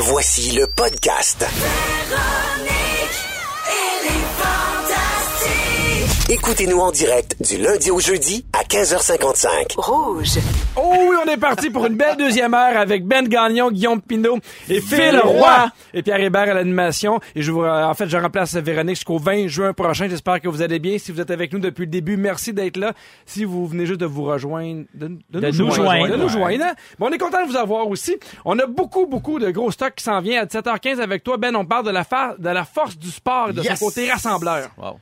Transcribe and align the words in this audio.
Voici 0.00 0.52
le 0.52 0.68
podcast. 0.68 1.44
Écoutez-nous 6.30 6.78
en 6.78 6.90
direct 6.92 7.36
du 7.40 7.56
lundi 7.56 7.90
au 7.90 8.00
jeudi 8.00 8.44
à 8.52 8.62
15h55. 8.62 9.76
Rouge. 9.78 10.38
Oh 10.76 10.92
oui, 10.98 11.16
on 11.24 11.30
est 11.30 11.38
parti 11.38 11.70
pour 11.70 11.86
une 11.86 11.96
belle 11.96 12.18
deuxième 12.18 12.52
heure 12.52 12.76
avec 12.76 13.06
Ben 13.06 13.26
Gagnon, 13.26 13.70
Guillaume 13.70 14.02
Pinot 14.02 14.38
et 14.68 14.82
Phil 14.82 15.18
Roy 15.24 15.70
et 15.94 16.02
Pierre 16.02 16.20
Hébert 16.20 16.50
à 16.50 16.54
l'animation. 16.54 17.18
Et 17.34 17.40
je 17.40 17.50
vous, 17.50 17.64
en 17.64 17.94
fait, 17.94 18.08
je 18.10 18.16
remplace 18.18 18.54
Véronique 18.56 18.96
jusqu'au 18.96 19.16
20 19.18 19.46
juin 19.46 19.72
prochain. 19.72 20.06
J'espère 20.10 20.38
que 20.42 20.48
vous 20.48 20.60
allez 20.60 20.78
bien. 20.78 20.98
Si 20.98 21.12
vous 21.12 21.20
êtes 21.22 21.30
avec 21.30 21.50
nous 21.54 21.60
depuis 21.60 21.86
le 21.86 21.90
début, 21.90 22.18
merci 22.18 22.52
d'être 22.52 22.76
là. 22.76 22.92
Si 23.24 23.44
vous 23.44 23.66
venez 23.66 23.86
juste 23.86 24.00
de 24.00 24.06
vous 24.06 24.24
rejoindre, 24.24 24.84
de, 24.92 25.08
De 25.30 25.46
nous 25.50 25.70
joindre. 25.70 26.08
de 26.08 26.16
nous 26.16 26.28
joindre. 26.28 26.62
hein? 26.62 26.74
Bon, 26.98 27.06
on 27.08 27.12
est 27.12 27.18
content 27.18 27.42
de 27.46 27.50
vous 27.50 27.56
avoir 27.56 27.88
aussi. 27.88 28.18
On 28.44 28.58
a 28.58 28.66
beaucoup, 28.66 29.06
beaucoup 29.06 29.38
de 29.38 29.50
gros 29.50 29.70
stocks 29.70 29.94
qui 29.94 30.04
s'en 30.04 30.20
vient 30.20 30.42
à 30.42 30.44
17h15 30.44 31.00
avec 31.00 31.24
toi, 31.24 31.38
Ben. 31.38 31.56
On 31.56 31.64
parle 31.64 31.86
de 31.86 31.90
la, 31.90 32.04
fa- 32.04 32.34
de 32.38 32.50
la 32.50 32.64
force 32.66 32.98
du 32.98 33.10
sport 33.10 33.48
et 33.48 33.52
de 33.54 33.62
Yes. 33.62 33.78
son 33.78 33.86
côté 33.86 34.10
rassembleur. 34.10 34.68
Ça 34.78 34.94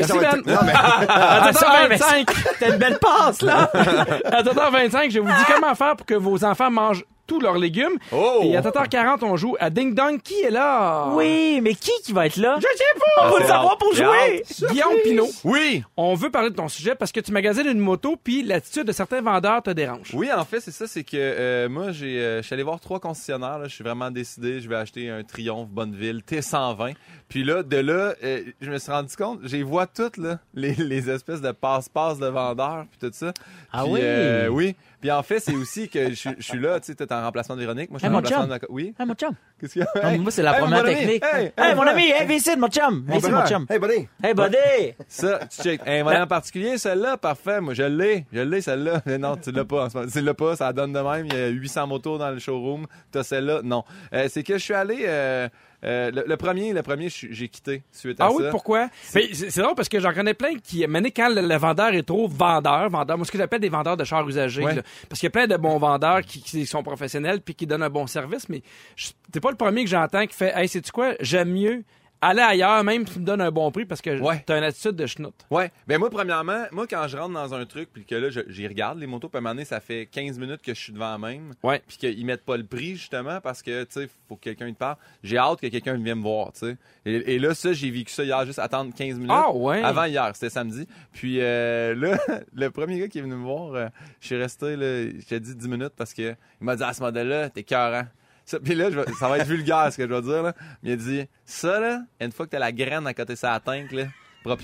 Merci, 0.00 0.18
Ben. 0.18 0.38
être- 0.38 0.46
Non, 0.46 0.58
mais- 0.66 0.72
À 1.08 1.52
ça, 1.52 1.66
mais 1.88 1.96
17h25. 1.96 2.26
T'as 2.60 2.68
une 2.68 2.76
belle 2.76 2.98
passe, 2.98 3.42
là! 3.42 3.70
À 4.32 4.42
7h25, 4.42 5.10
je 5.10 5.20
vous 5.20 5.28
dis 5.28 5.44
comment 5.52 5.74
faire 5.74 5.96
pour 5.96 6.06
que 6.06 6.14
vos 6.14 6.44
enfants 6.44 6.70
mangent 6.70 7.04
tous 7.30 7.38
leurs 7.40 7.58
légumes. 7.58 7.96
Oh! 8.10 8.40
Et 8.42 8.56
à 8.56 8.60
7h40, 8.60 9.20
on 9.24 9.36
joue 9.36 9.56
à 9.60 9.70
Ding 9.70 9.94
Dong. 9.94 10.20
Qui 10.20 10.40
est 10.42 10.50
là? 10.50 11.10
Oui, 11.14 11.60
mais 11.62 11.74
qui 11.76 11.92
qui 12.04 12.12
va 12.12 12.26
être 12.26 12.36
là? 12.36 12.56
Je 12.58 12.66
sais 12.76 12.84
pas! 12.98 13.28
On 13.28 13.30
va 13.30 13.38
le 13.38 13.46
savoir 13.46 13.78
pour 13.78 13.94
jouer! 13.94 14.42
Guillaume 14.68 14.94
Pinot, 15.04 15.28
Oui! 15.44 15.84
on 15.96 16.14
veut 16.16 16.30
parler 16.30 16.50
de 16.50 16.56
ton 16.56 16.66
sujet 16.66 16.96
parce 16.96 17.12
que 17.12 17.20
tu 17.20 17.30
magasines 17.30 17.68
une 17.68 17.78
moto 17.78 18.16
puis 18.16 18.42
l'attitude 18.42 18.84
de 18.84 18.92
certains 18.92 19.20
vendeurs 19.22 19.62
te 19.62 19.70
dérange. 19.70 20.10
Oui, 20.12 20.28
en 20.32 20.44
fait, 20.44 20.58
c'est 20.58 20.72
ça, 20.72 20.88
c'est 20.88 21.04
que 21.04 21.16
euh, 21.16 21.68
moi, 21.68 21.92
j'ai, 21.92 22.18
euh, 22.18 22.42
je 22.42 22.46
suis 22.46 22.54
allé 22.54 22.64
voir 22.64 22.80
trois 22.80 22.98
concessionnaires. 22.98 23.58
là. 23.60 23.68
Je 23.68 23.74
suis 23.76 23.84
vraiment 23.84 24.10
décidé, 24.10 24.60
je 24.60 24.68
vais 24.68 24.76
acheter 24.76 25.08
un 25.08 25.22
Triumph 25.22 25.68
Bonneville 25.68 26.22
T120. 26.28 26.94
Puis 27.28 27.44
là, 27.44 27.62
de 27.62 27.76
là, 27.76 28.14
euh, 28.24 28.42
je 28.60 28.70
me 28.72 28.78
suis 28.78 28.90
rendu 28.90 29.14
compte, 29.14 29.38
j'ai 29.44 29.62
vois 29.62 29.86
toutes 29.86 30.16
là, 30.16 30.40
les, 30.54 30.74
les 30.74 31.08
espèces 31.08 31.40
de 31.40 31.52
passe-passe 31.52 32.18
de 32.18 32.26
vendeurs, 32.26 32.86
puis 32.90 33.08
tout 33.08 33.14
ça. 33.16 33.32
Ah 33.72 33.82
Puis, 33.84 33.92
oui? 33.92 34.00
euh, 34.02 34.48
oui. 34.48 34.74
Puis 35.00 35.10
en 35.10 35.22
fait, 35.22 35.40
c'est 35.40 35.54
aussi 35.54 35.88
que 35.88 36.10
je, 36.10 36.28
je 36.38 36.42
suis 36.42 36.58
là, 36.58 36.78
tu 36.80 36.86
sais, 36.86 36.94
t'es 36.94 37.10
en 37.12 37.22
remplacement 37.22 37.56
de 37.56 37.60
Véronique. 37.60 37.90
Moi, 37.90 37.98
je 37.98 38.06
suis 38.06 38.06
Hey, 38.08 38.12
en 38.12 38.16
remplacement 38.16 38.46
chum. 38.48 38.58
de... 38.58 38.66
Oui? 38.68 38.94
Hey, 38.98 39.06
mon 39.06 39.14
chum. 39.14 39.30
Qu'est-ce 39.58 39.72
qu'il 39.72 39.82
y 39.82 39.98
a? 40.00 40.10
Hey! 40.12 40.18
moi, 40.18 40.30
c'est 40.30 40.42
la 40.42 40.52
Hey, 40.54 40.60
première 40.60 40.84
technique. 40.84 41.24
Hey, 41.24 41.52
Hey, 41.56 41.74
mon 41.74 41.82
ami, 41.86 42.10
hey, 42.10 42.36
ici, 42.36 42.50
mon 42.56 42.68
chum. 42.68 43.06
Ici, 43.14 43.30
mon 43.30 43.46
chum. 43.46 43.66
Hey, 43.70 43.78
buddy! 43.78 44.08
Hey, 44.22 44.34
buddy! 44.34 44.94
Ça, 45.08 45.40
tu 45.50 45.62
check. 45.62 45.80
Modèle 45.86 46.22
en 46.22 46.26
particulier, 46.26 46.76
celle-là, 46.78 47.16
parfait. 47.16 47.60
Moi, 47.60 47.74
je 47.74 47.82
l'ai. 47.84 48.26
Je 48.32 48.40
l'ai, 48.40 48.60
celle-là. 48.60 49.00
Mais 49.06 49.18
non, 49.18 49.36
tu 49.36 49.50
l'as 49.52 49.64
pas. 49.64 49.84
en 49.86 49.90
ce 49.90 49.96
moment. 49.98 50.10
Tu 50.10 50.20
l'as 50.20 50.34
pas, 50.34 50.56
ça 50.56 50.72
donne 50.72 50.92
de 50.92 51.00
même. 51.00 51.26
Il 51.26 51.32
y 51.34 51.36
a 51.42 51.48
800 51.48 51.86
motos 51.86 52.18
dans 52.18 52.30
le 52.30 52.38
showroom. 52.38 52.86
T'as 53.10 53.22
celle-là? 53.22 53.60
Non. 53.62 53.84
Euh, 54.12 54.26
c'est 54.28 54.42
que 54.42 54.54
je 54.54 54.62
suis 54.62 54.74
allé, 54.74 55.04
euh, 55.06 55.48
euh, 55.84 56.10
le, 56.10 56.24
le 56.26 56.36
premier, 56.36 56.72
le 56.72 56.82
premier, 56.82 57.08
j'ai 57.08 57.48
quitté 57.48 57.82
suite 57.92 58.20
à 58.20 58.26
Ah 58.26 58.30
ça. 58.30 58.36
oui, 58.36 58.44
pourquoi? 58.50 58.88
C'est 59.02 59.32
c'est 59.34 59.60
drôle 59.62 59.74
parce 59.74 59.88
que 59.88 59.98
j'en 60.00 60.12
connais 60.12 60.34
plein 60.34 60.54
qui, 60.62 60.86
maintenant, 60.86 61.08
quand 61.14 61.28
le, 61.34 61.40
le 61.40 61.56
vendeur 61.56 61.94
est 61.94 62.02
trop 62.02 62.28
vendeur, 62.28 62.90
vendeur, 62.90 63.16
moi, 63.16 63.24
ce 63.26 63.32
que 63.32 63.38
j'appelle 63.38 63.60
des 63.60 63.68
vendeurs 63.70 63.96
de 63.96 64.04
chars 64.04 64.28
usagés, 64.28 64.62
Ouais. 64.64 64.74
là. 64.74 64.82
parce 65.08 65.20
qu'il 65.20 65.26
y 65.26 65.28
a 65.28 65.30
plein 65.30 65.46
de 65.46 65.56
bons 65.56 65.78
vendeurs 65.78 66.20
qui, 66.22 66.42
qui 66.42 66.66
sont 66.66 66.82
professionnels 66.82 67.40
puis 67.40 67.54
qui 67.54 67.66
donnent 67.66 67.82
un 67.82 67.90
bon 67.90 68.06
service, 68.06 68.48
mais 68.48 68.62
t'es 69.32 69.40
pas 69.40 69.50
le 69.50 69.56
premier 69.56 69.84
que 69.84 69.90
j'entends 69.90 70.26
qui 70.26 70.34
fait, 70.36 70.52
hey, 70.54 70.68
sais-tu 70.68 70.92
quoi? 70.92 71.14
J'aime 71.20 71.50
mieux 71.52 71.82
aller 72.22 72.42
ailleurs, 72.42 72.84
même 72.84 73.06
si 73.06 73.14
tu 73.14 73.18
me 73.20 73.24
donnes 73.24 73.40
un 73.40 73.50
bon 73.50 73.70
prix 73.70 73.84
parce 73.86 74.00
que 74.02 74.20
Ouais. 74.20 74.42
t'as 74.44 74.58
une 74.58 74.64
attitude 74.64 74.92
de 74.96 75.06
schnout. 75.06 75.34
Ouais. 75.50 75.70
Ben 75.86 75.98
moi, 75.98 76.10
premièrement, 76.10 76.64
moi, 76.72 76.86
quand 76.86 77.06
je 77.08 77.16
rentre 77.16 77.32
dans 77.34 77.54
un 77.54 77.64
truc, 77.66 77.88
puis 77.92 78.04
que 78.04 78.14
là, 78.14 78.28
j'y 78.48 78.66
regarde 78.66 78.98
les 78.98 79.06
motos, 79.06 79.28
puis 79.28 79.36
à 79.36 79.38
un 79.38 79.42
moment 79.42 79.54
donné, 79.54 79.64
ça 79.64 79.80
fait 79.80 80.06
15 80.06 80.38
minutes 80.38 80.60
que 80.62 80.74
je 80.74 80.80
suis 80.80 80.92
devant 80.92 81.18
même. 81.18 81.54
Ouais. 81.62 81.82
Puis 81.88 81.96
qu'ils 81.96 82.26
mettent 82.26 82.44
pas 82.44 82.56
le 82.56 82.64
prix, 82.64 82.96
justement, 82.96 83.40
parce 83.40 83.62
que, 83.62 83.84
tu 83.84 83.92
sais, 83.92 84.08
faut 84.28 84.36
que 84.36 84.42
quelqu'un 84.42 84.70
te 84.72 84.78
parle. 84.78 84.96
J'ai 85.22 85.38
hâte 85.38 85.60
que 85.60 85.66
quelqu'un 85.68 85.94
vienne 85.94 86.18
me 86.18 86.22
voir, 86.22 86.52
tu 86.52 86.60
sais. 86.60 86.76
Et, 87.06 87.34
et 87.34 87.38
là, 87.38 87.54
ça, 87.54 87.72
j'ai 87.72 87.90
vécu 87.90 88.12
ça 88.12 88.22
hier, 88.24 88.44
juste 88.44 88.58
attendre 88.58 88.94
15 88.94 89.14
minutes. 89.16 89.30
Ah 89.34 89.50
ouais? 89.52 89.82
Avant 89.82 90.04
hier, 90.04 90.30
c'était 90.34 90.50
samedi. 90.50 90.86
Puis 91.12 91.38
euh, 91.40 91.94
là, 91.94 92.18
le 92.54 92.70
premier 92.70 92.98
gars 92.98 93.08
qui 93.08 93.18
est 93.18 93.22
venu 93.22 93.34
me 93.34 93.44
voir, 93.44 93.74
euh, 93.74 93.88
je 94.20 94.26
suis 94.26 94.36
resté, 94.36 94.76
là, 94.76 95.06
je 95.10 95.26
t'ai 95.26 95.40
dit 95.40 95.54
10 95.56 95.68
minutes 95.68 95.92
parce 95.96 96.12
que 96.12 96.34
il 96.60 96.64
m'a 96.64 96.76
dit, 96.76 96.82
à 96.82 96.92
ce 96.92 97.00
modèle-là, 97.02 97.48
t'es 97.50 97.62
cœurant. 97.62 98.04
Ça, 98.50 98.58
là, 98.64 99.04
ça 99.16 99.28
va 99.28 99.38
être 99.38 99.46
vulgaire 99.46 99.92
ce 99.92 99.96
que 99.96 100.02
je 100.02 100.12
vais 100.12 100.22
dire, 100.22 100.42
là. 100.42 100.54
Mais 100.82 100.90
il 100.90 100.92
a 100.94 100.96
dit, 100.96 101.28
ça, 101.44 101.78
là, 101.78 102.02
une 102.20 102.32
fois 102.32 102.46
que 102.46 102.50
t'as 102.50 102.58
la 102.58 102.72
graine 102.72 103.06
à 103.06 103.14
côté 103.14 103.34
de 103.34 103.38
sa 103.38 103.60
tank, 103.60 103.92
là, 103.92 104.06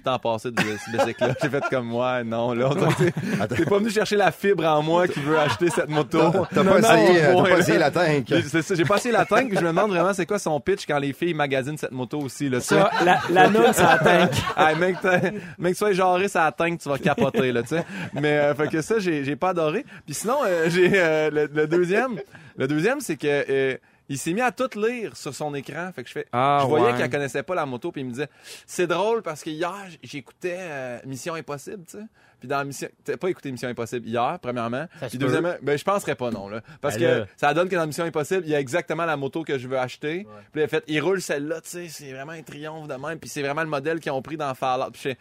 t'en 0.03 0.19
passer 0.19 0.51
de 0.51 0.61
ce 0.61 0.91
bicycle-là. 0.97 1.35
J'ai 1.43 1.49
fait 1.49 1.65
comme 1.71 1.87
moi, 1.87 2.25
non, 2.25 2.53
là, 2.55 2.71
on 2.71 3.47
t'es- 3.47 3.65
pas 3.65 3.79
venu 3.79 3.91
chercher 3.91 4.17
la 4.17 4.31
fibre 4.33 4.65
en 4.65 4.83
moi 4.83 5.07
qui 5.07 5.21
veut 5.21 5.39
acheter 5.39 5.69
cette 5.71 5.89
moto. 5.89 6.19
T'as 6.55 6.65
pas, 6.65 6.79
essayé, 6.79 7.25
euh, 7.25 7.43
pas 7.43 7.59
essayé 7.59 7.79
la 7.79 7.91
tank. 7.91 8.25
J'ai- 8.29 8.43
C'est 8.43 8.63
ça, 8.63 8.75
j'ai 8.75 8.85
pas 8.85 8.97
essayé 8.97 9.13
la 9.13 9.25
tank, 9.25 9.49
puis 9.49 9.57
je 9.59 9.63
me 9.63 9.69
demande 9.69 9.91
vraiment 9.91 10.13
c'est 10.15 10.27
quoi 10.27 10.39
son 10.39 10.59
pitch 10.61 10.87
quand 10.87 10.99
les 10.99 11.13
filles 11.13 11.35
magasinent 11.35 11.77
cette 11.79 11.93
moto 11.93 12.19
aussi, 12.21 12.49
là, 12.49 12.59
tu. 12.61 12.67
Ça, 12.67 12.91
la, 13.05 13.21
la 13.31 13.49
noune, 13.49 13.67
ça 13.73 13.99
tank. 14.03 14.31
Ah, 14.57 14.75
mec, 14.75 14.97
mec, 15.59 15.77
sois 15.77 15.93
genré, 15.93 16.29
ça 16.29 16.47
atteint 16.47 16.75
que 16.77 16.83
tu 16.83 16.89
vas 16.89 16.99
capoter, 16.99 17.53
là, 17.53 17.63
tu 17.63 17.69
sais. 17.69 17.85
Mais, 18.15 18.39
euh, 18.39 18.55
fait 18.55 18.69
que 18.69 18.81
ça, 18.83 18.99
j'ai, 18.99 19.25
j'ai 19.25 19.37
pas 19.37 19.51
adoré. 19.51 19.85
Puis 20.07 20.15
sinon, 20.15 20.39
euh, 20.47 20.69
j'ai, 20.71 20.91
euh, 20.95 21.31
le, 21.31 21.51
le 21.53 21.67
deuxième, 21.67 22.17
le 22.57 22.67
deuxième, 22.67 23.01
c'est 23.01 23.17
que, 23.17 23.27
euh, 23.27 23.77
il 24.09 24.19
s'est 24.19 24.33
mis 24.33 24.41
à 24.41 24.53
tout 24.53 24.69
lire 24.79 25.17
sur 25.17 25.35
son 25.35 25.55
écran. 25.55 25.91
Fait 25.95 26.03
que 26.03 26.09
je 26.09 26.13
fais, 26.15 26.27
Ah, 26.33 26.59
je 26.63 26.67
voyais 26.67 26.87
ouais. 26.93 26.97
qu'elle 26.99 27.11
connaissait 27.11 27.43
pas 27.43 27.55
la 27.55 27.67
moto, 27.67 27.91
puis 27.93 28.03
il 28.03 28.05
me 28.07 28.11
disait, 28.13 28.29
c'est 28.67 28.87
drôle 28.87 29.23
parce 29.23 29.43
que 29.43 29.51
hier, 29.51 29.75
j'écoutais 30.03 30.57
euh, 30.59 30.99
Mission 31.07 31.35
Impossible, 31.35 31.85
tu 31.85 31.99
sais. 31.99 32.05
Puis 32.39 32.49
dans 32.49 32.65
Mission, 32.65 32.89
t'as 33.05 33.17
pas 33.17 33.29
écouté 33.31 33.51
Mission 33.51 33.69
Impossible 33.69 34.07
hier, 34.07 34.39
premièrement. 34.43 34.87
Ça 35.01 35.09
Puis 35.09 35.19
deuxièmement, 35.19 35.55
ben 35.63 35.79
je 35.79 35.85
penserais 35.85 36.15
pas 36.15 36.31
non 36.31 36.49
là, 36.49 36.61
parce 36.81 36.97
Ben 36.97 37.01
que 37.01 37.19
là. 37.21 37.27
ça 37.37 37.55
donne 37.55 37.69
que 37.69 37.77
dans 37.77 37.87
Mission 37.87 38.05
Impossible, 38.05 38.43
il 38.45 38.51
y 38.51 38.55
a 38.55 38.61
exactement 38.61 39.05
la 39.07 39.17
moto 39.17 39.43
que 39.43 39.57
je 39.59 39.67
veux 39.69 39.79
acheter. 39.79 40.27
Puis 40.53 40.63
a 40.63 40.69
fait, 40.69 40.85
il 40.87 41.01
roule 41.01 41.21
celle-là, 41.21 41.61
tu 41.63 41.69
sais, 41.71 41.89
c'est 41.89 42.13
vraiment 42.13 42.33
un 42.33 42.43
triomphe 42.43 42.89
de 42.89 42.95
même. 42.95 43.19
Puis 43.19 43.31
c'est 43.31 43.43
vraiment 43.43 43.63
le 43.63 43.69
modèle 43.69 44.01
qu'ils 44.01 44.13
ont 44.13 44.23
pris 44.23 44.37
dans 44.37 44.55
Fallout. 44.55 44.91
Puis 44.93 45.15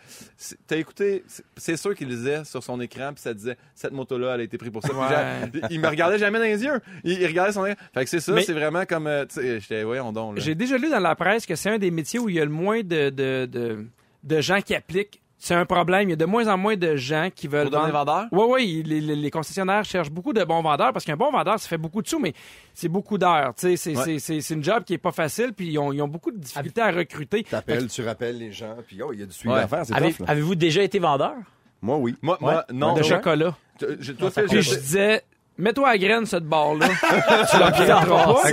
t'as 0.67 0.77
écouté, 0.77 1.23
c'est- 1.55 1.77
sûr 1.77 1.93
qu'il 1.95 2.07
disait 2.07 2.43
sur 2.45 2.63
son 2.63 2.79
écran, 2.81 3.11
puis 3.13 3.21
ça 3.21 3.33
disait, 3.33 3.57
cette 3.75 3.91
moto-là, 3.93 4.35
elle 4.35 4.41
a 4.41 4.43
été 4.43 4.57
prise 4.57 4.71
pour 4.71 4.81
ça. 4.81 4.89
Puis 4.89 4.97
Ouais. 4.97 5.49
j'ai- 5.69 5.75
il 5.75 5.79
me 5.79 5.87
regardait 5.87 6.17
jamais 6.19 6.39
dans 6.39 6.45
les 6.45 6.63
yeux. 6.63 6.79
Il, 7.03 7.13
il 7.21 7.27
regardait 7.27 7.51
son 7.53 7.65
écran. 7.65 7.81
Fait 7.93 8.03
que 8.03 8.09
c'est 8.09 8.19
ça, 8.19 8.31
Mais- 8.33 8.43
c'est 8.43 8.53
vraiment 8.53 8.85
comme, 8.85 9.07
euh, 9.07 9.25
j'étais, 9.35 9.83
voyons 9.83 10.11
donc. 10.11 10.39
J'ai 10.39 10.55
déjà 10.55 10.77
lu 10.77 10.89
dans 10.89 10.99
la 10.99 11.15
presse 11.15 11.45
que 11.45 11.55
c'est 11.55 11.69
un 11.69 11.77
des 11.77 11.91
métiers 11.91 12.19
où 12.19 12.29
il 12.29 12.35
y 12.35 12.39
a 12.41 12.45
le 12.45 12.51
moins 12.51 12.81
de, 12.81 13.09
de, 13.09 13.45
de, 13.45 13.85
de 14.23 14.41
gens 14.41 14.61
qui 14.61 14.73
appliquent. 14.75 15.21
C'est 15.45 15.53
un 15.53 15.65
problème. 15.67 16.09
Il 16.09 16.09
y 16.09 16.13
a 16.13 16.15
de 16.15 16.25
moins 16.25 16.47
en 16.47 16.57
moins 16.57 16.75
de 16.75 16.95
gens 16.95 17.29
qui 17.33 17.47
veulent 17.47 17.69
Pour 17.69 17.77
devenir 17.79 17.93
vendeur? 17.93 18.25
Oui, 18.31 18.45
oui. 18.49 18.83
Les, 18.83 18.99
les- 18.99 19.15
les 19.15 19.29
concessionnaires 19.29 19.85
cherchent 19.85 20.09
beaucoup 20.09 20.33
de 20.33 20.43
bons 20.43 20.63
vendeurs 20.63 20.91
parce 20.91 21.05
qu'un 21.05 21.15
bon 21.15 21.29
vendeur, 21.31 21.59
ça 21.59 21.67
fait 21.69 21.77
beaucoup 21.77 22.01
de 22.01 22.07
sous, 22.07 22.17
mais 22.17 22.33
c'est 22.73 22.87
beaucoup 22.89 23.19
d'heures. 23.19 23.53
Tu 23.53 23.67
sais, 23.67 23.77
C'est 23.77 23.95
Ouais. 23.95 24.03
c'est- 24.03 24.17
c'est- 24.19 24.41
c'est 24.41 24.53
une 24.55 24.63
job 24.63 24.83
qui 24.83 24.95
est 24.95 24.97
pas 24.97 25.11
facile, 25.11 25.53
puis 25.55 25.67
ils 25.67 25.77
ont, 25.77 25.93
ils 25.93 26.01
ont 26.01 26.07
beaucoup 26.07 26.31
de 26.31 26.39
difficultés 26.39 26.81
à 26.81 26.89
recruter. 26.91 27.43
T'appelles, 27.43 27.85
tu 27.87 28.03
rappelles 28.03 28.39
les 28.39 28.51
gens, 28.51 28.75
puis 28.87 28.99
oh, 29.03 29.13
il 29.13 29.19
y 29.19 29.21
a 29.23 29.27
du 29.27 29.33
suivi 29.33 29.53
Ouais. 29.53 29.61
à 29.61 29.67
faire, 29.67 29.85
c'est 29.85 29.93
Avez-. 29.93 30.15
Avez-vous 30.25 30.55
déjà 30.55 30.81
été 30.81 30.97
vendeur? 30.97 31.35
Moi, 31.79 31.97
oui. 31.97 32.15
Moi, 32.23 32.39
moi, 32.41 32.65
non. 32.73 32.95
de 32.95 33.03
chocolat. 33.03 33.55
Je- 33.99 34.13
toi, 34.13 34.31
Puis 34.31 34.45
je- 34.49 34.61
je 34.61 34.79
disais, 34.79 35.21
mets-toi 35.57 35.89
à 35.89 35.97
graine, 35.97 36.25
cette 36.25 36.43
barre-là. 36.45 36.87
tu 37.51 37.57
la 37.59 37.65
regretteras 37.67 38.05
pas. 38.05 38.43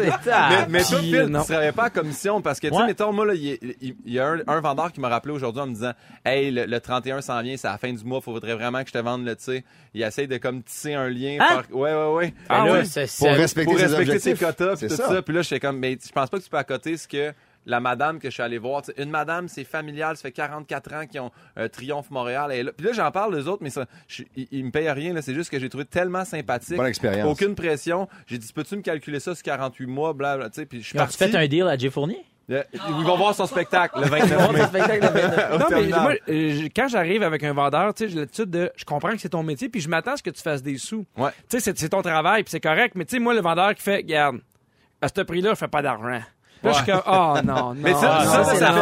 Mais, 0.51 0.67
mais 0.69 0.85
toi, 0.85 0.99
Puis, 0.99 1.11
Phil, 1.11 1.23
non. 1.27 1.41
tu 1.41 1.47
travaillais 1.49 1.73
pas 1.73 1.87
en 1.87 1.91
commission 1.91 2.41
parce 2.43 2.61
que, 2.61 2.69
tu 2.69 2.75
sais, 2.75 2.81
Ouais. 2.81 2.87
mettons, 2.87 3.13
moi, 3.13 3.27
là, 3.27 3.35
il 3.35 3.45
y, 3.45 3.53
a- 3.53 3.93
y 4.07 4.19
un, 4.21 4.39
un 4.47 4.61
vendeur 4.61 4.93
qui 4.93 5.01
m'a 5.01 5.09
rappelé 5.09 5.35
aujourd'hui 5.35 5.63
en 5.63 5.67
me 5.67 5.75
disant 5.75 5.93
Hey, 6.25 6.51
le, 6.51 6.67
le 6.67 6.81
31 6.81 7.21
s'en 7.21 7.41
vient, 7.43 7.57
c'est 7.57 7.69
à 7.69 7.73
la 7.73 7.79
fin 7.79 7.93
du 7.93 8.05
mois, 8.05 8.21
faudrait 8.21 8.55
vraiment 8.55 8.83
que 8.83 8.89
je 8.89 8.93
te 8.93 8.99
vende 8.99 9.25
le, 9.25 9.35
tu 9.37 9.45
sais. 9.45 9.65
Il 9.95 10.03
essaye 10.03 10.29
de 10.29 10.37
comme 10.39 10.63
tisser 10.63 10.95
un 10.95 11.09
lien. 11.09 11.39
Hein? 11.41 11.47
faire- 11.49 11.77
Ouais, 11.77 11.93
ouais, 11.95 12.13
ouais. 12.15 12.35
Ah 12.49 12.67
là, 12.67 12.73
oui? 12.81 12.87
c'est- 12.87 13.19
Pour 13.19 13.29
respecter 13.37 13.65
Pour 13.71 13.79
respecter 13.81 14.19
ses 14.19 14.31
objectifs. 14.33 14.39
quotas, 14.41 14.77
puis 14.77 14.89
tout 14.89 14.95
ça. 14.97 15.09
ça. 15.09 15.23
Puis 15.23 15.35
là, 15.35 15.43
j'étais 15.43 15.61
comme, 15.61 15.79
mais 15.79 15.99
je 16.05 16.13
pense 16.13 16.29
pas 16.31 16.39
que 16.39 16.45
tu 16.45 16.51
peux 16.51 16.57
accoter 16.59 16.97
ce 16.97 17.07
que 17.09 17.33
la 17.67 17.81
madame 17.81 18.19
que 18.19 18.29
je 18.29 18.35
suis 18.35 18.43
allé 18.43 18.59
voir. 18.59 18.83
tu 18.83 18.93
Une 19.01 19.11
madame, 19.11 19.49
c'est 19.49 19.65
familial, 19.65 20.17
ça 20.17 20.23
fait 20.23 20.33
44 20.33 20.93
ans 20.95 21.07
qu'ils 21.07 21.21
ont 21.21 21.31
euh, 21.59 21.69
Triomphe 21.69 22.11
Montréal. 22.11 22.51
Est 22.53 22.63
là. 22.63 22.73
Puis 22.77 22.87
là, 22.87 22.93
j'en 22.93 23.11
parle 23.11 23.37
les 23.37 23.47
autres, 23.49 23.63
mais 23.63 23.71
ça, 23.71 23.87
je- 24.09 24.25
ils, 24.37 24.49
ils 24.51 24.65
me 24.65 24.71
payent 24.71 24.91
rien. 24.91 25.15
C'est 25.23 25.35
juste 25.35 25.51
que 25.51 25.59
j'ai 25.59 25.69
trouvé 25.69 25.85
tellement 25.85 26.25
sympathique. 26.25 26.77
Bonne 26.77 26.87
expérience. 26.87 27.29
Aucune 27.31 27.55
pression. 27.55 28.09
J'ai 28.27 28.39
dit, 28.39 28.53
peux-tu 28.53 28.77
me 28.77 28.83
calculer 28.83 29.21
ça 29.21 29.35
sur 29.35 29.43
48 29.45 29.87
mois, 29.87 30.13
blablabla. 30.13 30.51
Tu 30.51 30.57
sais, 30.61 30.67
puis 30.67 30.81
je 30.81 30.87
suis 30.87 30.97
parti. 30.99 31.17
fait 31.19 31.35
un 31.37 31.47
deal 31.47 31.63
à 31.69 31.77
Jay 31.77 31.91
Fournier? 31.91 32.25
Euh, 32.51 32.65
Ils 32.75 33.05
vont 33.05 33.17
voir 33.17 33.35
son 33.37 33.47
spectacle 33.47 34.01
le 34.01 34.09
29 34.09 34.53
mai. 34.73 34.81
Non, 35.59 35.67
mais 35.71 35.87
moi, 36.03 36.13
euh, 36.29 36.61
je- 36.63 36.69
quand 36.75 36.89
j'arrive 36.89 37.23
avec 37.23 37.45
un 37.45 37.53
vendeur, 37.53 37.95
tu 37.95 38.05
sais, 38.05 38.11
j'ai 38.11 38.19
l'habitude 38.19 38.51
de, 38.51 38.71
je 38.77 38.85
comprends 38.85 39.11
que 39.13 39.19
c'est 39.19 39.29
ton 39.29 39.45
métier, 39.45 39.69
puis 39.69 39.81
je 39.81 39.89
m'attends 39.89 40.13
à 40.13 40.17
ce 40.17 40.23
que 40.25 40.31
tu 40.31 40.43
fasses 40.43 40.63
des 40.63 40.77
sous. 40.77 41.07
Ouais. 41.17 41.31
Tu 41.49 41.59
sais, 41.59 41.61
c'est- 41.61 41.79
c'est 41.79 41.89
ton 41.91 42.03
travail, 42.03 42.43
puis 42.43 42.51
c'est 42.51 42.61
correct, 42.61 42.95
mais 42.97 43.05
tu 43.05 43.13
sais, 43.17 43.21
moi, 43.23 43.33
le 43.33 43.41
vendeur 43.41 43.73
qui 43.77 43.83
fait, 43.83 43.97
regarde, 43.99 44.39
à 45.01 45.07
ce 45.09 45.21
prix-là, 45.23 45.51
je 45.51 45.55
fais 45.55 45.69
pas 45.69 45.83
d'argent. 45.83 46.21
Là, 46.63 46.73
je 46.73 46.77
suis 46.77 46.87
comme, 46.87 47.03
oh 47.07 47.35
non, 47.45 47.55
non. 47.55 47.75
Mais 47.77 47.93
ça, 47.95 48.19
Ah, 48.19 48.25
ça, 48.25 48.39
non, 48.39 48.45
ça, 48.45 48.53
c'est 48.53 48.59
ça 48.59 48.73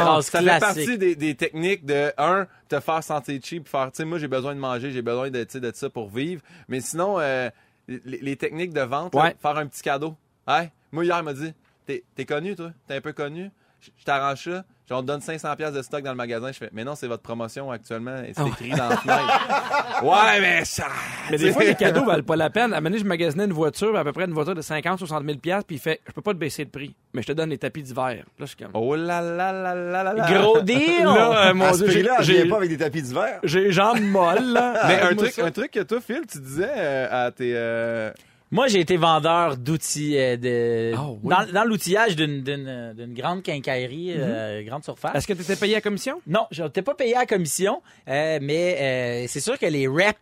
la 0.43 0.55
fait, 0.55 0.61
ça 0.61 0.67
partie 0.67 0.99
des, 0.99 1.17
des 1.17 1.35
techniques 1.35 1.85
de, 1.87 2.13
un, 2.19 2.47
te 2.69 2.79
faire 2.81 3.03
sentir 3.03 3.41
cheap, 3.43 3.69
faire, 3.69 3.87
tu 3.91 3.97
sais, 3.99 4.05
moi, 4.05 4.19
j'ai 4.19 4.29
besoin 4.29 4.55
de 4.55 4.61
manger, 4.61 4.91
j'ai 4.91 5.03
besoin 5.03 5.31
de, 5.31 5.45
de 5.59 5.73
ça 5.75 5.89
pour 5.91 6.09
vivre. 6.11 6.43
Mais 6.69 6.81
sinon, 6.81 7.19
euh, 7.19 7.49
les, 7.89 8.19
les 8.21 8.37
techniques 8.37 8.73
de 8.73 8.83
vente, 8.83 9.15
là, 9.15 9.33
faire 9.41 9.57
un 9.57 9.67
petit 9.67 9.83
cadeau. 9.83 10.15
Hey, 10.47 10.71
moi, 10.93 11.05
hier, 11.05 11.19
il 11.19 11.25
m'a 11.25 11.33
dit, 11.33 11.53
t'es, 11.87 12.05
t'es 12.15 12.25
connu, 12.25 12.55
toi? 12.57 12.71
T'es 12.87 12.97
un 12.97 13.01
peu 13.01 13.13
connu? 13.13 13.51
Je 13.81 13.91
je 13.99 14.05
t'arrange 14.05 14.43
ça. 14.45 14.65
Genre, 14.89 14.99
on 14.99 15.03
te 15.03 15.07
donne 15.07 15.21
500 15.21 15.55
pièces 15.55 15.73
de 15.73 15.83
stock 15.83 16.03
dans 16.03 16.11
le 16.11 16.17
magasin. 16.17 16.51
Je 16.51 16.59
fais, 16.59 16.69
mais 16.73 16.83
non, 16.83 16.97
c'est 16.97 17.07
votre 17.07 17.23
promotion 17.23 17.71
actuellement. 17.71 18.17
Et 18.27 18.33
c'est 18.35 18.45
écrit 18.49 18.71
dans 18.71 18.89
la 18.89 18.97
fenêtre. 18.97 20.03
ouais, 20.03 20.41
mais 20.41 20.65
ça. 20.65 20.87
Mais 21.31 21.37
des 21.39 21.53
fois, 21.53 21.63
les 21.63 21.77
cadeaux 21.77 22.05
valent 22.05 22.25
pas 22.25 22.35
la 22.35 22.51
peine. 22.51 22.73
À 22.73 22.79
un 22.79 22.81
moment 22.81 22.91
donné, 22.91 22.99
je 22.99 23.05
magasinais 23.07 23.45
une 23.45 23.53
voiture, 23.53 23.97
à 23.97 24.03
peu 24.03 24.13
près 24.13 24.25
une 24.25 24.33
voiture 24.33 24.57
de 24.57 24.63
50, 24.63 24.99
60 24.99 25.25
000 25.25 25.39
piastres, 25.39 25.67
puis 25.69 25.77
il 25.77 25.79
fait, 25.79 26.01
je 26.09 26.13
peux 26.13 26.23
pas 26.23 26.33
te 26.33 26.39
baisser 26.39 26.65
le 26.65 26.71
prix, 26.71 26.93
mais 27.13 27.23
je 27.23 27.29
te 27.29 27.33
donne 27.33 27.51
les 27.51 27.59
tapis 27.59 27.85
d'hiver. 27.85 28.17
Là, 28.17 28.23
je 28.41 28.47
suis 28.47 28.57
comme, 28.57 28.71
Oh 28.75 28.97
là 28.97 29.21
là 29.21 29.53
là 29.53 29.75
là 29.77 30.03
là 30.03 30.13
là. 30.13 30.33
Gros 30.33 30.61
deal! 30.63 31.05
là, 31.05 31.51
euh, 31.51 31.55
mon 31.55 31.67
À 31.67 31.73
ce 31.75 31.85
Dieu, 31.85 32.05
j'ai- 32.23 32.49
pas 32.49 32.57
avec 32.57 32.71
des 32.71 32.79
tapis 32.79 33.03
d'hiver. 33.03 33.39
j'ai 33.45 33.61
les 33.61 33.73
jambes 33.73 34.01
molles, 34.01 34.55
là. 34.55 34.75
Mais 34.89 35.01
un 35.03 35.05
Moi, 35.05 35.15
truc, 35.15 35.31
ça. 35.35 35.45
un 35.45 35.53
truc 35.53 35.71
que 35.71 35.81
toi, 35.85 36.01
Phil, 36.05 36.23
tu 36.29 36.41
disais 36.41 36.69
euh, 36.77 37.27
à 37.27 37.31
tes. 37.31 37.53
euh, 37.55 38.11
Moi, 38.53 38.67
j'ai 38.67 38.81
été 38.81 38.97
vendeur 38.97 39.57
d'outils 39.57 40.19
euh, 40.19 40.37
de 40.37 40.93
Ah, 40.97 41.07
oui. 41.23 41.31
dans, 41.31 41.53
dans 41.53 41.65
l'outillage 41.65 42.17
d'une 42.17 42.43
d'une 42.43 42.95
d'une 42.97 43.15
grande 43.15 43.43
quincaillerie, 43.45 44.13
euh, 44.17 44.65
grande 44.65 44.83
surface. 44.83 45.15
Est-ce 45.15 45.27
que 45.29 45.35
tu 45.35 45.43
étais 45.43 45.55
payé 45.55 45.77
à 45.77 45.81
commission? 45.81 46.21
Non, 46.27 46.47
je 46.51 46.65
n'étais 46.65 46.83
pas 46.83 46.95
payé 46.95 47.15
à 47.17 47.27
commission, 47.27 47.81
euh, 48.09 48.41
mais 48.43 48.77
euh, 48.81 49.27
c'est 49.29 49.39
sûr 49.41 49.57
que 49.57 49.67
les 49.67 49.87
reps 49.87 50.19